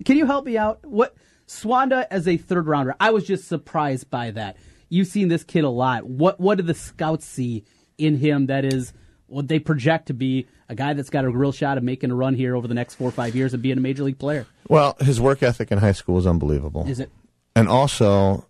can 0.05 0.17
you 0.17 0.25
help 0.25 0.45
me 0.45 0.57
out? 0.57 0.83
What 0.85 1.15
Swanda 1.47 2.07
as 2.09 2.27
a 2.27 2.37
third 2.37 2.65
rounder? 2.67 2.95
I 2.99 3.11
was 3.11 3.23
just 3.25 3.47
surprised 3.47 4.09
by 4.09 4.31
that. 4.31 4.57
You've 4.89 5.07
seen 5.07 5.27
this 5.27 5.43
kid 5.43 5.63
a 5.65 5.69
lot. 5.69 6.05
What 6.07 6.39
what 6.39 6.55
did 6.57 6.65
the 6.67 6.73
scouts 6.73 7.25
see 7.25 7.63
in 7.97 8.15
him 8.17 8.47
that 8.47 8.65
is 8.65 8.91
what 9.27 9.47
they 9.47 9.59
project 9.59 10.07
to 10.07 10.13
be 10.13 10.47
a 10.69 10.75
guy 10.75 10.93
that's 10.93 11.09
got 11.09 11.25
a 11.25 11.29
real 11.29 11.51
shot 11.51 11.77
of 11.77 11.83
making 11.83 12.11
a 12.11 12.15
run 12.15 12.35
here 12.35 12.55
over 12.55 12.67
the 12.67 12.73
next 12.73 12.95
four 12.95 13.07
or 13.07 13.11
five 13.11 13.35
years 13.35 13.53
and 13.53 13.63
being 13.63 13.77
a 13.77 13.81
major 13.81 14.03
league 14.03 14.19
player? 14.19 14.45
Well, 14.67 14.95
his 14.99 15.19
work 15.21 15.41
ethic 15.43 15.71
in 15.71 15.77
high 15.77 15.91
school 15.93 16.15
was 16.15 16.27
unbelievable. 16.27 16.85
Is 16.87 16.99
it? 16.99 17.09
And 17.55 17.67
also 17.67 18.45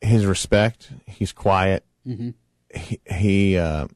his 0.00 0.26
respect. 0.26 0.90
He's 1.06 1.32
quiet. 1.32 1.84
Mhm. 2.06 2.34
He 2.74 3.00
he, 3.10 3.56
uh, 3.58 3.86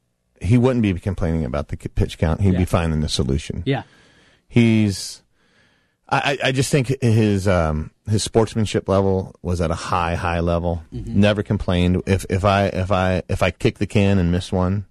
he 0.40 0.56
wouldn't 0.56 0.82
be 0.82 0.94
complaining 0.94 1.44
about 1.44 1.68
the 1.68 1.76
pitch 1.76 2.16
count. 2.18 2.40
He'd 2.40 2.52
Yeah. 2.52 2.58
be 2.60 2.64
finding 2.64 3.00
the 3.00 3.08
solution. 3.08 3.62
Yeah. 3.66 3.82
He's. 4.48 5.22
I, 6.10 6.38
I 6.42 6.52
just 6.52 6.72
think 6.72 6.86
his 7.02 7.46
um, 7.46 7.90
his 8.08 8.22
sportsmanship 8.22 8.88
level 8.88 9.34
was 9.42 9.60
at 9.60 9.70
a 9.70 9.74
high 9.74 10.14
high 10.14 10.40
level. 10.40 10.82
Mhm. 10.94 11.06
Never 11.08 11.42
complained. 11.42 12.02
If 12.06 12.24
if 12.30 12.46
I 12.46 12.66
if 12.68 12.90
I 12.90 13.22
if 13.28 13.42
I 13.42 13.50
kick 13.50 13.76
the 13.76 13.86
can 13.86 14.18
and 14.18 14.32
miss 14.32 14.50
one, 14.50 14.86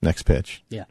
next 0.00 0.22
pitch. 0.22 0.64
Yeah. 0.70 0.84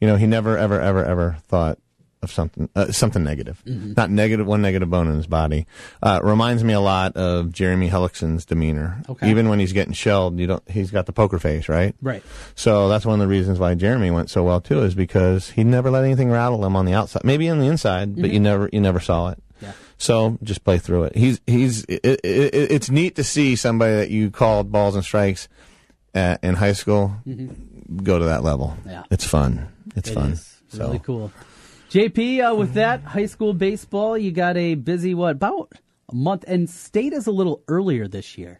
You 0.00 0.08
know, 0.08 0.16
he 0.16 0.26
never, 0.26 0.58
ever, 0.58 0.80
ever, 0.80 1.04
ever 1.04 1.36
thought 1.48 1.78
of 2.22 2.32
something, 2.32 2.68
uh, 2.74 2.90
something 2.90 3.22
negative. 3.22 3.62
Mhm. 3.66 3.96
Not 3.98 4.10
negative, 4.10 4.46
one 4.46 4.62
negative 4.62 4.88
bone 4.88 5.08
in 5.08 5.16
his 5.16 5.26
body. 5.26 5.66
Uh, 6.02 6.20
reminds 6.22 6.64
me 6.64 6.72
a 6.72 6.80
lot 6.80 7.14
of 7.16 7.52
Jeremy 7.52 7.88
Hellickson's 7.88 8.46
demeanor. 8.46 9.02
Okay. 9.10 9.28
Even 9.30 9.50
when 9.50 9.58
he's 9.58 9.74
getting 9.74 9.92
shelled, 9.92 10.38
you 10.38 10.46
don't, 10.46 10.62
he's 10.70 10.90
got 10.90 11.04
the 11.04 11.12
poker 11.12 11.38
face, 11.38 11.68
right? 11.68 11.94
Right. 12.00 12.22
So 12.54 12.88
that's 12.88 13.04
one 13.04 13.20
of 13.20 13.26
the 13.26 13.30
reasons 13.30 13.58
why 13.58 13.74
Jeremy 13.74 14.10
went 14.10 14.30
so 14.30 14.42
well 14.42 14.62
too, 14.62 14.80
is 14.82 14.94
because 14.94 15.50
he 15.50 15.64
never 15.64 15.90
let 15.90 16.02
anything 16.04 16.30
rattle 16.30 16.64
him 16.64 16.76
on 16.76 16.86
the 16.86 16.94
outside. 16.94 17.24
Maybe 17.24 17.48
on 17.50 17.58
the 17.58 17.66
inside, 17.66 18.16
but 18.16 18.30
Mhm. 18.30 18.32
you 18.32 18.40
never, 18.40 18.70
you 18.72 18.80
never 18.80 19.00
saw 19.00 19.28
it. 19.28 19.38
Yeah. 19.60 19.72
So 19.98 20.38
just 20.42 20.64
play 20.64 20.78
through 20.78 21.04
it. 21.04 21.16
He's, 21.16 21.42
he's, 21.46 21.84
it, 21.84 22.00
it, 22.04 22.20
it, 22.24 22.54
it's 22.72 22.88
neat 22.90 23.16
to 23.16 23.24
see 23.24 23.54
somebody 23.54 23.96
that 23.96 24.08
you 24.10 24.30
called 24.30 24.72
balls 24.72 24.94
and 24.94 25.04
strikes 25.04 25.46
at, 26.14 26.42
in 26.42 26.54
high 26.54 26.72
school 26.72 27.16
Mhm. 27.28 28.02
go 28.02 28.18
to 28.18 28.24
that 28.24 28.42
level. 28.42 28.78
Yeah. 28.86 29.02
It's 29.10 29.26
fun. 29.26 29.68
It's 29.94 30.10
It 30.10 30.14
fun. 30.14 30.32
is. 30.32 30.60
So 30.68 30.86
Really 30.86 30.98
cool. 31.00 31.32
JP, 31.90 32.40
uh, 32.52 32.54
with 32.56 32.74
that 32.74 33.02
high 33.02 33.26
school 33.26 33.54
baseball, 33.54 34.18
you 34.18 34.32
got 34.32 34.56
a 34.56 34.74
busy 34.74 35.14
what 35.14 35.32
about 35.32 35.72
a 36.10 36.14
month? 36.14 36.44
And 36.48 36.68
state 36.68 37.12
is 37.12 37.26
a 37.26 37.30
little 37.30 37.62
earlier 37.68 38.08
this 38.08 38.36
year. 38.36 38.58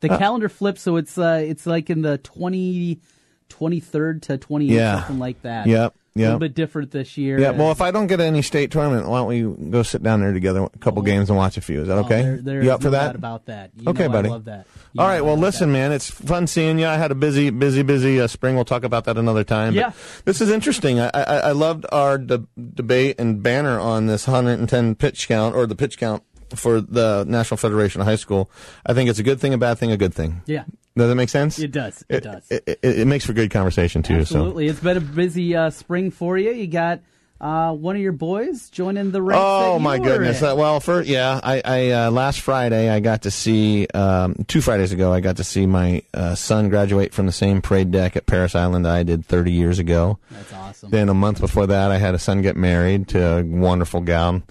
The 0.00 0.10
Uh, 0.12 0.18
calendar 0.18 0.48
flips, 0.48 0.82
so 0.82 0.96
it's 0.96 1.16
uh, 1.16 1.40
it's 1.44 1.66
like 1.66 1.88
in 1.90 2.02
the 2.02 2.18
20, 2.18 3.00
23rd 3.48 4.20
to 4.22 4.36
twenty 4.38 4.66
eighth, 4.66 4.72
Yeah. 4.74 4.98
something 5.00 5.18
like 5.20 5.40
that. 5.42 5.66
Yep, 5.68 5.94
A 6.24 6.24
little 6.24 6.38
bit 6.38 6.54
different 6.54 6.90
this 6.90 7.16
year. 7.18 7.38
Yeah, 7.38 7.50
well, 7.50 7.70
if 7.72 7.80
I 7.80 7.90
don't 7.90 8.06
get 8.06 8.20
any 8.20 8.42
state 8.42 8.70
tournament, 8.70 9.08
why 9.08 9.18
don't 9.18 9.28
we 9.28 9.70
go 9.70 9.82
sit 9.82 10.02
down 10.02 10.20
there 10.20 10.32
together, 10.32 10.62
a 10.64 10.78
couple 10.78 11.02
games, 11.02 11.28
and 11.28 11.36
watch 11.36 11.56
a 11.56 11.60
few? 11.60 11.82
Is 11.82 11.88
that 11.88 11.98
Oh, 11.98 12.04
okay? 12.04 12.22
there- 12.22 12.40
there's 12.42 12.64
you 12.64 12.72
up 12.72 12.82
for 12.82 12.90
that? 12.90 13.14
about 13.14 13.46
that. 13.46 13.70
You 13.76 13.90
okay, 13.90 14.04
know 14.04 14.08
I 14.10 14.12
buddy. 14.12 14.28
love 14.30 14.44
that. 14.46 14.66
You 14.92 15.00
All 15.02 15.06
right. 15.08 15.20
Well, 15.24 15.36
listen, 15.36 15.70
man, 15.72 15.92
it's 15.92 16.10
fun 16.10 16.46
seeing 16.46 16.78
you. 16.78 16.86
I 16.86 16.96
had 16.96 17.10
a 17.10 17.14
busy, 17.14 17.50
busy, 17.50 17.82
busy 17.82 18.20
uh, 18.20 18.26
spring. 18.26 18.54
We'll 18.54 18.64
talk 18.64 18.84
about 18.84 19.04
that 19.04 19.16
another 19.18 19.44
time. 19.44 19.74
Yeah. 19.74 19.92
this 20.24 20.40
is 20.40 20.50
interesting. 20.50 21.00
I, 21.00 21.10
I, 21.12 21.22
I 21.22 21.52
loved 21.52 21.84
our 21.92 22.18
de- 22.18 22.46
debate 22.74 23.16
and 23.18 23.42
banner 23.42 23.78
on 23.78 24.06
this 24.06 24.26
110 24.26 24.94
pitch 24.94 25.28
count 25.28 25.54
or 25.54 25.66
the 25.66 25.76
pitch 25.76 25.98
count 25.98 26.22
for 26.54 26.80
the 26.80 27.24
National 27.28 27.56
Federation 27.58 28.00
of 28.00 28.06
High 28.06 28.16
School. 28.16 28.50
I 28.86 28.94
think 28.94 29.10
it's 29.10 29.18
a 29.18 29.22
good 29.24 29.40
thing, 29.40 29.52
a 29.52 29.58
bad 29.58 29.78
thing, 29.78 29.90
a 29.92 29.96
good 29.96 30.14
thing. 30.14 30.42
Yeah. 30.46 30.64
Does 30.96 31.08
that 31.08 31.14
make 31.14 31.28
sense? 31.28 31.58
It 31.58 31.72
does. 31.72 32.04
It, 32.08 32.22
does. 32.22 32.50
It, 32.50 32.64
it, 32.66 32.78
it 32.82 33.06
makes 33.06 33.26
for 33.26 33.34
good 33.34 33.50
conversation 33.50 34.02
too. 34.02 34.24
So. 34.24 34.38
Absolutely. 34.38 34.66
It's 34.68 34.80
been 34.80 34.96
a 34.96 35.00
busy 35.00 35.54
uh, 35.54 35.70
spring 35.70 36.10
for 36.10 36.38
you. 36.38 36.52
You 36.52 36.66
got 36.66 37.00
uh, 37.38 37.72
one 37.72 37.96
of 37.96 38.02
your 38.02 38.12
boys 38.12 38.70
joining 38.70 39.10
the 39.10 39.20
ranks. 39.20 39.42
Oh 39.44 39.78
my 39.78 39.98
goodness! 39.98 40.42
Uh, 40.42 40.54
well, 40.56 40.80
for 40.80 41.02
yeah, 41.02 41.38
I, 41.42 41.60
I 41.62 41.90
uh, 41.90 42.10
last 42.10 42.40
Friday 42.40 42.88
I 42.88 43.00
got 43.00 43.22
to 43.22 43.30
see 43.30 43.86
um, 43.88 44.36
two 44.48 44.62
Fridays 44.62 44.92
ago 44.92 45.12
I 45.12 45.20
got 45.20 45.36
to 45.36 45.44
see 45.44 45.66
my 45.66 46.02
uh, 46.14 46.34
son 46.34 46.70
graduate 46.70 47.12
from 47.12 47.26
the 47.26 47.32
same 47.32 47.60
parade 47.60 47.90
deck 47.90 48.16
at 48.16 48.24
Parris 48.24 48.54
Island 48.54 48.86
I 48.86 49.02
did 49.02 49.26
30 49.26 49.52
years 49.52 49.78
ago. 49.78 50.18
That's 50.30 50.52
awesome. 50.54 50.90
Then 50.90 51.10
a 51.10 51.14
month 51.14 51.40
before 51.40 51.66
that 51.66 51.90
I 51.90 51.98
had 51.98 52.14
a 52.14 52.18
son 52.18 52.40
get 52.40 52.56
married 52.56 53.08
to 53.08 53.38
a 53.38 53.44
wonderful 53.44 54.00
gal. 54.00 54.42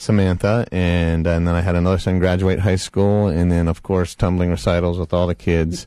Samantha, 0.00 0.66
and 0.72 1.26
and 1.26 1.46
then 1.46 1.54
I 1.54 1.60
had 1.60 1.76
another 1.76 1.98
son 1.98 2.18
graduate 2.20 2.58
high 2.58 2.76
school, 2.76 3.28
and 3.28 3.52
then 3.52 3.68
of 3.68 3.82
course 3.82 4.14
tumbling 4.14 4.48
recitals 4.50 4.98
with 4.98 5.12
all 5.12 5.26
the 5.26 5.34
kids. 5.34 5.86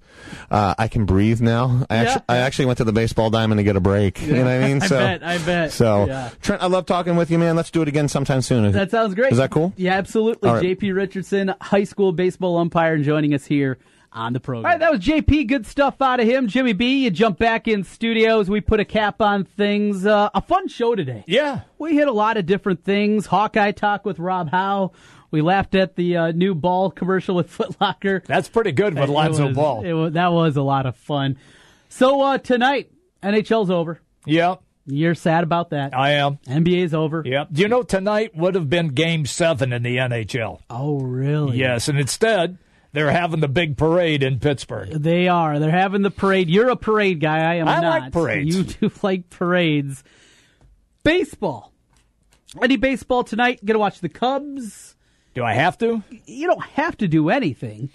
Uh, 0.52 0.76
I 0.78 0.88
can 0.88 1.06
breathe 1.06 1.42
now. 1.42 1.88
I 1.90 1.96
Yeah. 1.96 2.02
actually 2.04 2.24
I 2.30 2.38
actually 2.38 2.66
went 2.68 2.78
to 2.78 2.84
the 2.84 2.94
baseball 2.94 3.32
diamond 3.32 3.58
to 3.58 3.64
get 3.64 3.76
a 3.76 3.80
break. 3.80 4.22
You 4.22 4.34
know 4.36 4.44
what 4.44 4.52
I 4.52 4.60
mean? 4.60 4.84
I 4.84 4.88
bet, 4.88 5.24
I 5.24 5.38
bet. 5.40 5.72
So 5.72 6.06
Yeah. 6.06 6.30
Trent, 6.42 6.62
I 6.62 6.68
love 6.68 6.86
talking 6.86 7.16
with 7.16 7.32
you, 7.32 7.40
man. 7.40 7.56
Let's 7.56 7.72
do 7.72 7.82
it 7.82 7.88
again 7.88 8.08
sometime 8.08 8.44
soon. 8.44 8.72
That 8.72 8.92
sounds 8.92 9.16
great. 9.16 9.32
Is 9.32 9.40
that 9.40 9.50
cool? 9.50 9.74
Yeah, 9.78 9.94
absolutely. 9.94 10.48
Right. 10.48 10.64
JP 10.64 10.96
Richardson, 10.96 11.56
high 11.60 11.84
school 11.84 12.12
baseball 12.12 12.58
umpire, 12.58 13.00
joining 13.00 13.34
us 13.34 13.46
here 13.46 13.80
on 14.14 14.34
the 14.34 14.40
program. 14.40 14.66
All 14.66 14.72
right, 14.72 14.80
that 14.80 14.92
was 14.92 15.00
JP. 15.02 15.48
Good 15.48 15.66
stuff 15.66 16.02
out 16.02 16.20
of 16.20 16.28
him. 16.28 16.48
Jimmy 16.48 16.74
B, 16.74 17.04
you 17.04 17.12
jump 17.12 17.38
back 17.40 17.68
in 17.68 17.84
studios. 17.84 18.50
We 18.50 18.62
put 18.62 18.80
a 18.80 18.86
cap 18.86 19.22
on 19.22 19.44
things. 19.44 20.06
Uh, 20.06 20.30
a 20.34 20.42
fun 20.42 20.68
show 20.68 20.96
today. 20.96 21.24
Yeah. 21.28 21.62
We 21.80 21.96
hit 21.96 22.08
a 22.08 22.12
lot 22.14 22.38
of 22.38 22.46
different 22.46 22.84
things. 22.84 23.26
Hawkeye 23.26 23.72
talk 23.72 24.06
with 24.06 24.20
Rob 24.20 24.50
Howe. 24.52 24.92
We 25.32 25.42
laughed 25.42 25.74
at 25.76 25.96
the 25.96 26.16
uh, 26.18 26.32
new 26.32 26.54
ball 26.54 26.92
commercial 26.92 27.36
with 27.36 27.50
Foot 27.52 27.76
Locker. 27.82 28.22
That's 28.26 28.48
pretty 28.50 28.72
good 28.72 28.94
with 28.94 29.10
It 29.10 29.14
Lonzo 29.14 29.52
Ball. 29.54 29.84
it 29.84 29.94
was- 29.94 30.14
that 30.14 30.32
was 30.32 30.58
a 30.58 30.62
lot 30.62 30.86
of 30.86 30.96
fun. 30.96 31.38
So 31.90 32.22
uh, 32.22 32.38
tonight, 32.38 32.92
NHL's 33.24 33.70
over. 33.72 34.00
Yeah. 34.26 34.56
You're 34.86 35.16
sad 35.16 35.44
about 35.46 35.70
that. 35.70 35.96
I 35.98 36.12
am. 36.16 36.40
NBA's 36.46 36.94
over. 36.94 37.24
Yep. 37.26 37.48
Do 37.54 37.62
you 37.62 37.68
know 37.70 37.84
tonight 37.84 38.36
would 38.36 38.56
have 38.56 38.70
been 38.70 38.90
game 38.90 39.26
seven 39.26 39.72
in 39.72 39.82
the 39.82 39.96
NHL? 39.96 40.60
Oh, 40.70 41.00
really? 41.00 41.58
Yes, 41.58 41.88
and 41.88 41.98
instead 41.98 42.58
they're 42.94 43.12
having 43.12 43.40
the 43.40 43.48
big 43.48 43.76
parade 43.76 44.24
in 44.24 44.40
Pittsburgh. 44.40 44.90
They 44.90 45.28
are. 45.28 45.60
They're 45.60 45.72
having 45.72 46.04
the 46.04 46.12
parade. 46.12 46.50
You're 46.50 46.70
a 46.70 46.76
parade 46.76 47.20
guy. 47.20 47.40
I 47.40 47.56
am 47.56 47.68
I 47.68 47.80
not. 47.82 48.02
like 48.02 48.12
parades. 48.14 48.56
You 48.56 48.64
do 48.64 48.92
like 49.02 49.30
parades. 49.30 50.04
Baseball. 51.04 51.74
Any 52.62 52.78
baseball 52.78 53.24
tonight? 53.24 53.66
Gonna 53.66 53.80
watch 53.80 54.00
the 54.00 54.10
Cubs. 54.10 54.96
Do 55.34 55.44
I 55.44 55.54
have 55.54 55.78
to? 55.80 56.04
You 56.26 56.48
don't 56.48 56.64
have 56.64 56.96
to 56.98 57.08
do 57.08 57.30
anything. 57.30 57.90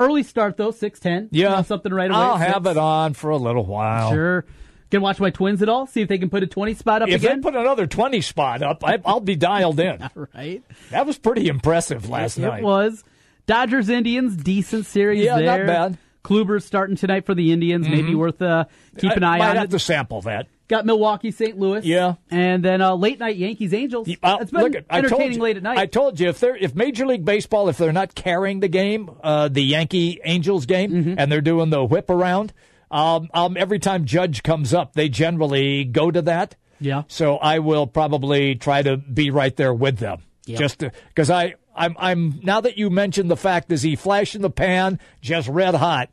Early 0.00 0.22
start 0.22 0.56
though, 0.56 0.70
six 0.70 0.98
ten. 0.98 1.28
Yeah. 1.30 1.62
something 1.62 1.92
right 1.92 2.10
away. 2.10 2.18
I'll 2.18 2.36
have 2.38 2.66
it 2.66 2.76
on 2.78 3.14
for 3.14 3.30
a 3.30 3.36
little 3.36 3.66
while. 3.66 4.10
Sure. 4.10 4.44
Gonna 4.90 5.02
watch 5.02 5.20
my 5.20 5.30
twins 5.30 5.60
at 5.62 5.68
all? 5.68 5.86
See 5.86 6.00
if 6.00 6.08
they 6.08 6.18
can 6.18 6.30
put 6.30 6.42
a 6.42 6.46
twenty 6.46 6.74
spot 6.74 7.02
up 7.02 7.08
If 7.08 7.16
again. 7.16 7.40
they 7.40 7.42
put 7.42 7.54
another 7.54 7.86
20 7.86 8.20
spot 8.20 8.62
up, 8.62 8.82
I, 8.84 8.98
I'll 9.04 9.20
be 9.20 9.36
dialed 9.36 9.80
in. 9.80 10.08
right. 10.34 10.62
That 10.90 11.06
was 11.06 11.18
pretty 11.18 11.48
impressive 11.48 12.08
last 12.08 12.38
it, 12.38 12.42
night. 12.42 12.60
It 12.60 12.64
was. 12.64 13.04
Dodgers 13.46 13.88
Indians, 13.88 14.36
decent 14.36 14.86
series 14.86 15.24
Yeah, 15.24 15.38
not 15.40 15.66
bad. 15.66 15.98
Kluber's 16.24 16.64
starting 16.64 16.96
tonight 16.96 17.26
for 17.26 17.34
the 17.34 17.52
Indians. 17.52 17.86
Maybe 17.88 18.12
Mhm. 18.12 18.16
worth 18.18 18.40
uh, 18.40 18.64
keep 18.98 19.12
an 19.12 19.22
I 19.22 19.34
eye 19.34 19.38
might 19.38 19.50
on 19.50 19.56
have 19.56 19.64
it. 19.66 19.70
to 19.72 19.78
sample 19.78 20.22
that. 20.22 20.46
Got 20.68 20.86
Milwaukee, 20.86 21.30
St. 21.30 21.58
Louis. 21.58 21.84
Yeah. 21.84 22.14
And 22.30 22.64
then 22.64 22.80
uh, 22.80 22.94
late 22.94 23.18
night 23.20 23.36
Yankees, 23.36 23.74
Angels. 23.74 24.08
Uh, 24.22 24.38
it's 24.40 24.50
been 24.50 24.62
look, 24.62 24.72
I 24.88 25.02
told 25.02 25.04
entertaining 25.12 25.36
you, 25.36 25.42
late 25.42 25.56
at 25.58 25.62
night. 25.62 25.76
I 25.76 25.84
told 25.84 26.18
you 26.18 26.28
if 26.30 26.40
they're 26.40 26.56
if 26.56 26.74
Major 26.74 27.04
League 27.06 27.26
Baseball 27.26 27.68
if 27.68 27.76
they're 27.76 27.92
not 27.92 28.14
carrying 28.14 28.60
the 28.60 28.68
game, 28.68 29.10
uh, 29.22 29.48
the 29.48 29.60
Yankee 29.62 30.20
Angels 30.24 30.64
game, 30.64 30.90
Mm-hmm. 30.90 31.14
and 31.18 31.30
they're 31.30 31.42
doing 31.42 31.68
the 31.68 31.84
whip 31.84 32.08
around, 32.08 32.54
um, 32.90 33.28
um, 33.34 33.58
every 33.58 33.78
time 33.78 34.06
Judge 34.06 34.42
comes 34.42 34.72
up, 34.72 34.94
they 34.94 35.10
generally 35.10 35.84
go 35.84 36.10
to 36.10 36.22
that. 36.22 36.56
Yeah. 36.80 37.02
So 37.08 37.36
I 37.36 37.58
will 37.58 37.86
probably 37.86 38.54
try 38.54 38.80
to 38.80 38.96
be 38.96 39.28
right 39.30 39.54
there 39.54 39.74
with 39.74 39.98
them, 39.98 40.22
Yeah. 40.46 40.56
just 40.56 40.82
because 41.08 41.28
I 41.28 41.54
I'm 41.76 41.96
I'm 41.98 42.40
now 42.42 42.60
that 42.60 42.78
you 42.78 42.90
mentioned 42.90 43.30
the 43.30 43.36
fact 43.36 43.70
is 43.72 43.82
he 43.82 43.96
flash 43.96 44.34
in 44.34 44.42
the 44.42 44.50
pan 44.50 44.98
just 45.20 45.48
red 45.48 45.74
hot, 45.74 46.10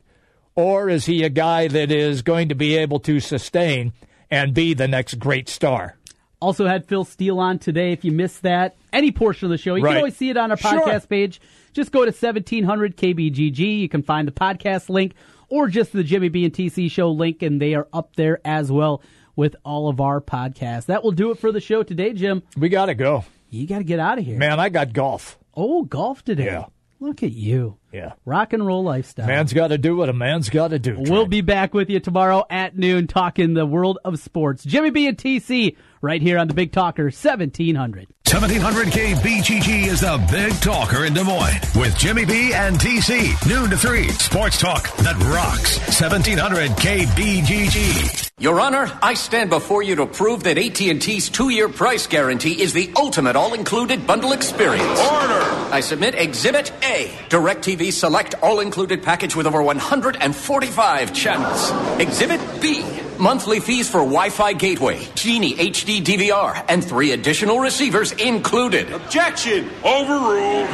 or 0.54 0.88
is 0.88 1.06
he 1.06 1.22
a 1.22 1.28
guy 1.28 1.68
that 1.68 1.90
is 1.90 2.22
going 2.22 2.48
to 2.50 2.54
be 2.54 2.76
able 2.76 3.00
to 3.00 3.20
sustain 3.20 3.92
and 4.30 4.54
be 4.54 4.74
the 4.74 4.88
next 4.88 5.18
great 5.18 5.48
star? 5.48 5.96
Also 6.40 6.66
had 6.66 6.86
Phil 6.86 7.04
Steele 7.04 7.38
on 7.38 7.58
today. 7.60 7.92
If 7.92 8.04
you 8.04 8.10
missed 8.10 8.42
that, 8.42 8.74
any 8.92 9.12
portion 9.12 9.46
of 9.46 9.50
the 9.50 9.58
show, 9.58 9.76
you 9.76 9.84
Right. 9.84 9.90
can 9.92 9.98
always 9.98 10.16
see 10.16 10.28
it 10.30 10.36
on 10.36 10.50
our 10.50 10.56
Sure. 10.56 10.80
podcast 10.84 11.08
page. 11.08 11.40
Just 11.72 11.92
go 11.92 12.04
to 12.04 12.10
1700 12.12 12.96
KBGG. 12.96 13.78
You 13.80 13.88
can 13.88 14.02
find 14.02 14.26
the 14.26 14.32
podcast 14.32 14.88
link 14.88 15.14
or 15.48 15.68
just 15.68 15.92
the 15.92 16.02
Jimmy 16.02 16.28
B 16.30 16.44
and 16.44 16.52
TC 16.52 16.90
show 16.90 17.10
link, 17.12 17.42
and 17.42 17.60
they 17.62 17.74
are 17.74 17.86
up 17.92 18.16
there 18.16 18.40
as 18.44 18.72
well 18.72 19.00
with 19.36 19.54
all 19.64 19.88
of 19.88 20.00
our 20.00 20.20
podcasts. 20.20 20.86
That 20.86 21.04
will 21.04 21.12
do 21.12 21.30
it 21.30 21.38
for 21.38 21.52
the 21.52 21.60
show 21.60 21.84
today, 21.84 22.12
Jim. 22.12 22.42
We 22.56 22.68
got 22.68 22.86
to 22.86 22.94
go. 22.94 23.24
You 23.48 23.66
got 23.68 23.78
to 23.78 23.84
get 23.84 24.00
out 24.00 24.18
of 24.18 24.24
here. 24.24 24.36
Man, 24.38 24.58
I 24.58 24.68
got 24.68 24.92
golf. 24.92 25.38
Oh, 25.54 25.84
golf 25.84 26.24
today. 26.24 26.44
Yeah. 26.46 26.66
Look 27.00 27.22
at 27.22 27.32
you. 27.32 27.78
Yeah. 27.92 28.12
Rock 28.24 28.52
and 28.52 28.66
roll 28.66 28.82
lifestyle. 28.82 29.26
Man's 29.26 29.52
got 29.52 29.68
to 29.68 29.78
do 29.78 29.96
what 29.96 30.08
a 30.08 30.12
man's 30.12 30.48
got 30.48 30.68
to 30.68 30.78
do. 30.78 30.96
We'll 30.98 31.26
be 31.26 31.42
back 31.42 31.74
with 31.74 31.90
you 31.90 32.00
tomorrow 32.00 32.44
at 32.48 32.76
noon 32.76 33.06
talking 33.06 33.54
the 33.54 33.66
world 33.66 33.98
of 34.04 34.18
sports. 34.18 34.64
Jimmy 34.64 34.90
B 34.90 35.06
and 35.06 35.16
TC 35.16 35.76
right 36.00 36.22
here 36.22 36.38
on 36.38 36.48
the 36.48 36.54
Big 36.54 36.72
Talker 36.72 37.04
1700. 37.04 38.08
1700 38.32 38.88
KBGG 38.88 39.88
is 39.88 40.00
the 40.00 40.26
big 40.30 40.54
talker 40.62 41.04
in 41.04 41.12
Des 41.12 41.22
Moines 41.22 41.60
with 41.76 41.94
Jimmy 41.98 42.24
B 42.24 42.54
and 42.54 42.76
TC. 42.78 43.46
Noon 43.46 43.68
to 43.68 43.76
3. 43.76 44.08
Sports 44.08 44.58
talk 44.58 44.90
that 44.98 45.16
rocks. 45.24 45.78
1700 46.00 46.70
KBGG. 46.70 48.30
Your 48.38 48.58
Honor, 48.58 48.90
I 49.02 49.14
stand 49.14 49.50
before 49.50 49.82
you 49.82 49.96
to 49.96 50.06
prove 50.06 50.44
that 50.44 50.56
AT&T's 50.56 51.28
two-year 51.28 51.68
price 51.68 52.06
guarantee 52.06 52.60
is 52.60 52.72
the 52.72 52.90
ultimate 52.96 53.36
all-included 53.36 54.06
bundle 54.06 54.32
experience. 54.32 54.98
Order! 54.98 55.42
I 55.70 55.80
submit 55.80 56.14
Exhibit 56.14 56.72
A, 56.82 57.08
DirecTV 57.28 57.81
Select 57.90 58.34
all-included 58.42 59.02
package 59.02 59.34
with 59.34 59.46
over 59.46 59.62
145 59.62 61.12
channels. 61.12 61.70
Exhibit 62.00 62.40
B, 62.60 62.84
monthly 63.18 63.60
fees 63.60 63.88
for 63.90 63.98
Wi-Fi 63.98 64.52
gateway, 64.54 65.06
Genie 65.14 65.54
HD 65.54 66.02
DVR, 66.02 66.64
and 66.68 66.84
three 66.84 67.12
additional 67.12 67.58
receivers 67.58 68.12
included. 68.12 68.92
Objection! 68.92 69.70
Overruled. 69.84 70.68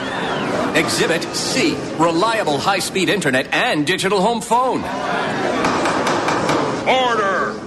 Exhibit 0.76 1.22
C, 1.34 1.76
reliable 1.98 2.58
high-speed 2.58 3.08
internet 3.08 3.52
and 3.52 3.86
digital 3.86 4.20
home 4.20 4.40
phone. 4.40 4.82
Order! 6.88 7.54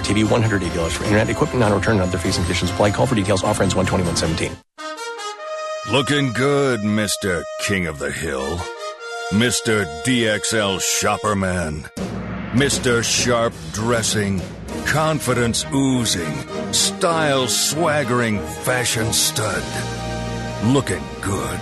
TV, 0.00 0.24
$180 0.24 0.90
for 0.90 1.04
internet, 1.04 1.28
equipment 1.30 1.60
non-return 1.60 1.94
and 2.00 2.02
other 2.02 2.18
fees 2.18 2.36
and 2.36 2.44
conditions 2.44 2.70
apply. 2.70 2.90
Call 2.90 3.06
for 3.06 3.14
details. 3.14 3.42
Offer 3.42 3.62
ends 3.62 3.74
12117. 3.74 4.56
Looking 5.90 6.32
good, 6.34 6.80
Mr. 6.80 7.44
King 7.60 7.86
of 7.86 7.98
the 7.98 8.10
Hill. 8.10 8.58
Mr. 9.32 9.86
DXL 10.04 10.80
Shopperman. 10.80 11.88
Mr. 12.52 13.02
Sharp 13.02 13.54
Dressing. 13.72 14.40
Confidence 14.84 15.64
oozing. 15.72 16.72
Style 16.72 17.46
swaggering 17.46 18.38
fashion 18.38 19.12
stud. 19.12 19.62
Looking 20.64 21.02
good. 21.22 21.60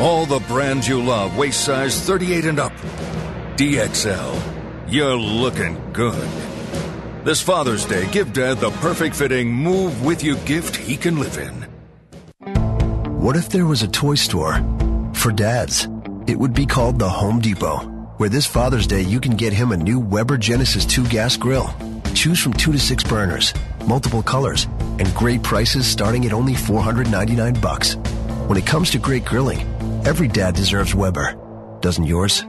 All 0.00 0.26
the 0.26 0.40
brands 0.48 0.88
you 0.88 1.00
love, 1.02 1.36
waist 1.36 1.64
size 1.64 2.00
38 2.00 2.46
and 2.46 2.58
up. 2.58 2.72
DXL. 3.56 4.40
You're 4.88 5.16
looking 5.16 5.92
good. 5.92 6.53
This 7.24 7.40
Father's 7.40 7.86
Day, 7.86 8.06
give 8.10 8.34
Dad 8.34 8.58
the 8.58 8.68
perfect 8.68 9.16
fitting 9.16 9.50
move 9.50 10.04
with 10.04 10.22
you 10.22 10.36
gift 10.40 10.76
he 10.76 10.94
can 10.94 11.18
live 11.18 11.38
in. 11.38 11.54
What 13.18 13.34
if 13.34 13.48
there 13.48 13.64
was 13.64 13.82
a 13.82 13.88
toy 13.88 14.16
store 14.16 14.62
for 15.14 15.32
dads? 15.32 15.88
It 16.26 16.38
would 16.38 16.52
be 16.52 16.66
called 16.66 16.98
the 16.98 17.08
Home 17.08 17.40
Depot, 17.40 17.78
where 18.18 18.28
this 18.28 18.44
Father's 18.44 18.86
Day 18.86 19.00
you 19.00 19.20
can 19.20 19.36
get 19.36 19.54
him 19.54 19.72
a 19.72 19.76
new 19.78 19.98
Weber 19.98 20.36
Genesis 20.36 20.84
2 20.84 21.08
gas 21.08 21.38
grill. 21.38 21.74
Choose 22.12 22.38
from 22.42 22.52
2 22.52 22.72
to 22.72 22.78
6 22.78 23.04
burners, 23.04 23.54
multiple 23.86 24.22
colors, 24.22 24.66
and 24.98 25.14
great 25.14 25.42
prices 25.42 25.86
starting 25.86 26.26
at 26.26 26.34
only 26.34 26.54
499 26.54 27.54
bucks. 27.54 27.94
When 28.48 28.58
it 28.58 28.66
comes 28.66 28.90
to 28.90 28.98
great 28.98 29.24
grilling, 29.24 29.60
every 30.04 30.28
dad 30.28 30.56
deserves 30.56 30.94
Weber. 30.94 31.38
Doesn't 31.80 32.04
yours? 32.04 32.44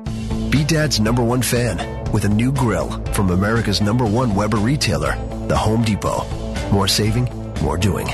Be 0.49 0.65
dad's 0.65 0.99
number 0.99 1.23
one 1.23 1.43
fan 1.43 1.94
with 2.15 2.23
a 2.23 2.29
new 2.29 2.49
grill 2.49 2.91
from 3.11 3.29
America's 3.31 3.81
number 3.81 4.05
one 4.05 4.33
Weber 4.33 4.55
retailer, 4.55 5.17
the 5.47 5.57
Home 5.57 5.83
Depot. 5.83 6.23
More 6.71 6.87
saving, 6.87 7.25
more 7.61 7.77
doing, 7.77 8.07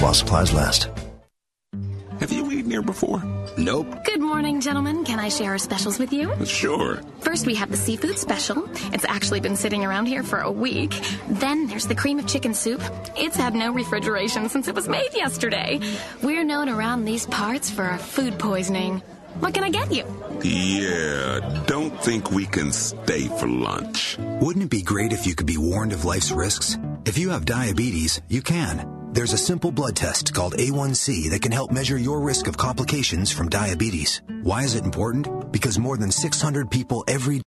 while 0.00 0.12
supplies 0.12 0.52
last. 0.52 0.90
Have 2.20 2.30
you 2.32 2.50
eaten 2.52 2.70
here 2.70 2.82
before? 2.82 3.22
Nope. 3.56 4.04
Good 4.04 4.20
morning, 4.20 4.60
gentlemen. 4.60 5.04
Can 5.04 5.18
I 5.18 5.30
share 5.30 5.52
our 5.52 5.58
specials 5.58 5.98
with 5.98 6.12
you? 6.12 6.34
Sure. 6.44 7.00
First, 7.20 7.46
we 7.46 7.54
have 7.54 7.70
the 7.70 7.78
seafood 7.78 8.18
special. 8.18 8.68
It's 8.92 9.06
actually 9.06 9.40
been 9.40 9.56
sitting 9.56 9.86
around 9.86 10.04
here 10.04 10.22
for 10.22 10.40
a 10.40 10.52
week. 10.52 10.92
Then 11.26 11.66
there's 11.66 11.86
the 11.86 11.94
cream 11.94 12.18
of 12.18 12.26
chicken 12.26 12.52
soup. 12.52 12.82
It's 13.16 13.36
had 13.36 13.54
no 13.54 13.72
refrigeration 13.72 14.50
since 14.50 14.68
it 14.68 14.74
was 14.74 14.86
made 14.86 15.14
yesterday. 15.14 15.80
We're 16.22 16.44
known 16.44 16.68
around 16.68 17.06
these 17.06 17.24
parts 17.24 17.70
for 17.70 17.84
our 17.84 17.98
food 17.98 18.38
poisoning. 18.38 19.00
What 19.40 19.52
can 19.52 19.64
I 19.64 19.70
get 19.70 19.92
you? 19.92 20.04
Yeah, 20.42 21.64
don't 21.66 22.00
think 22.02 22.30
we 22.30 22.46
can 22.46 22.72
stay 22.72 23.28
for 23.38 23.48
lunch. 23.48 24.16
Wouldn't 24.40 24.64
it 24.64 24.70
be 24.70 24.82
great 24.82 25.12
if 25.12 25.26
you 25.26 25.34
could 25.34 25.46
be 25.46 25.58
warned 25.58 25.92
of 25.92 26.04
life's 26.04 26.30
risks? 26.30 26.78
If 27.04 27.18
you 27.18 27.30
have 27.30 27.44
diabetes, 27.44 28.20
you 28.28 28.40
can. 28.40 29.10
There's 29.12 29.32
a 29.32 29.38
simple 29.38 29.70
blood 29.70 29.96
test 29.96 30.34
called 30.34 30.54
A1C 30.54 31.30
that 31.30 31.42
can 31.42 31.52
help 31.52 31.70
measure 31.70 31.98
your 31.98 32.20
risk 32.20 32.48
of 32.48 32.56
complications 32.56 33.30
from 33.32 33.48
diabetes. 33.48 34.22
Why 34.42 34.62
is 34.62 34.74
it 34.74 34.84
important? 34.84 35.52
Because 35.52 35.78
more 35.78 35.96
than 35.96 36.10
600 36.10 36.70
people 36.70 37.04
every 37.08 37.40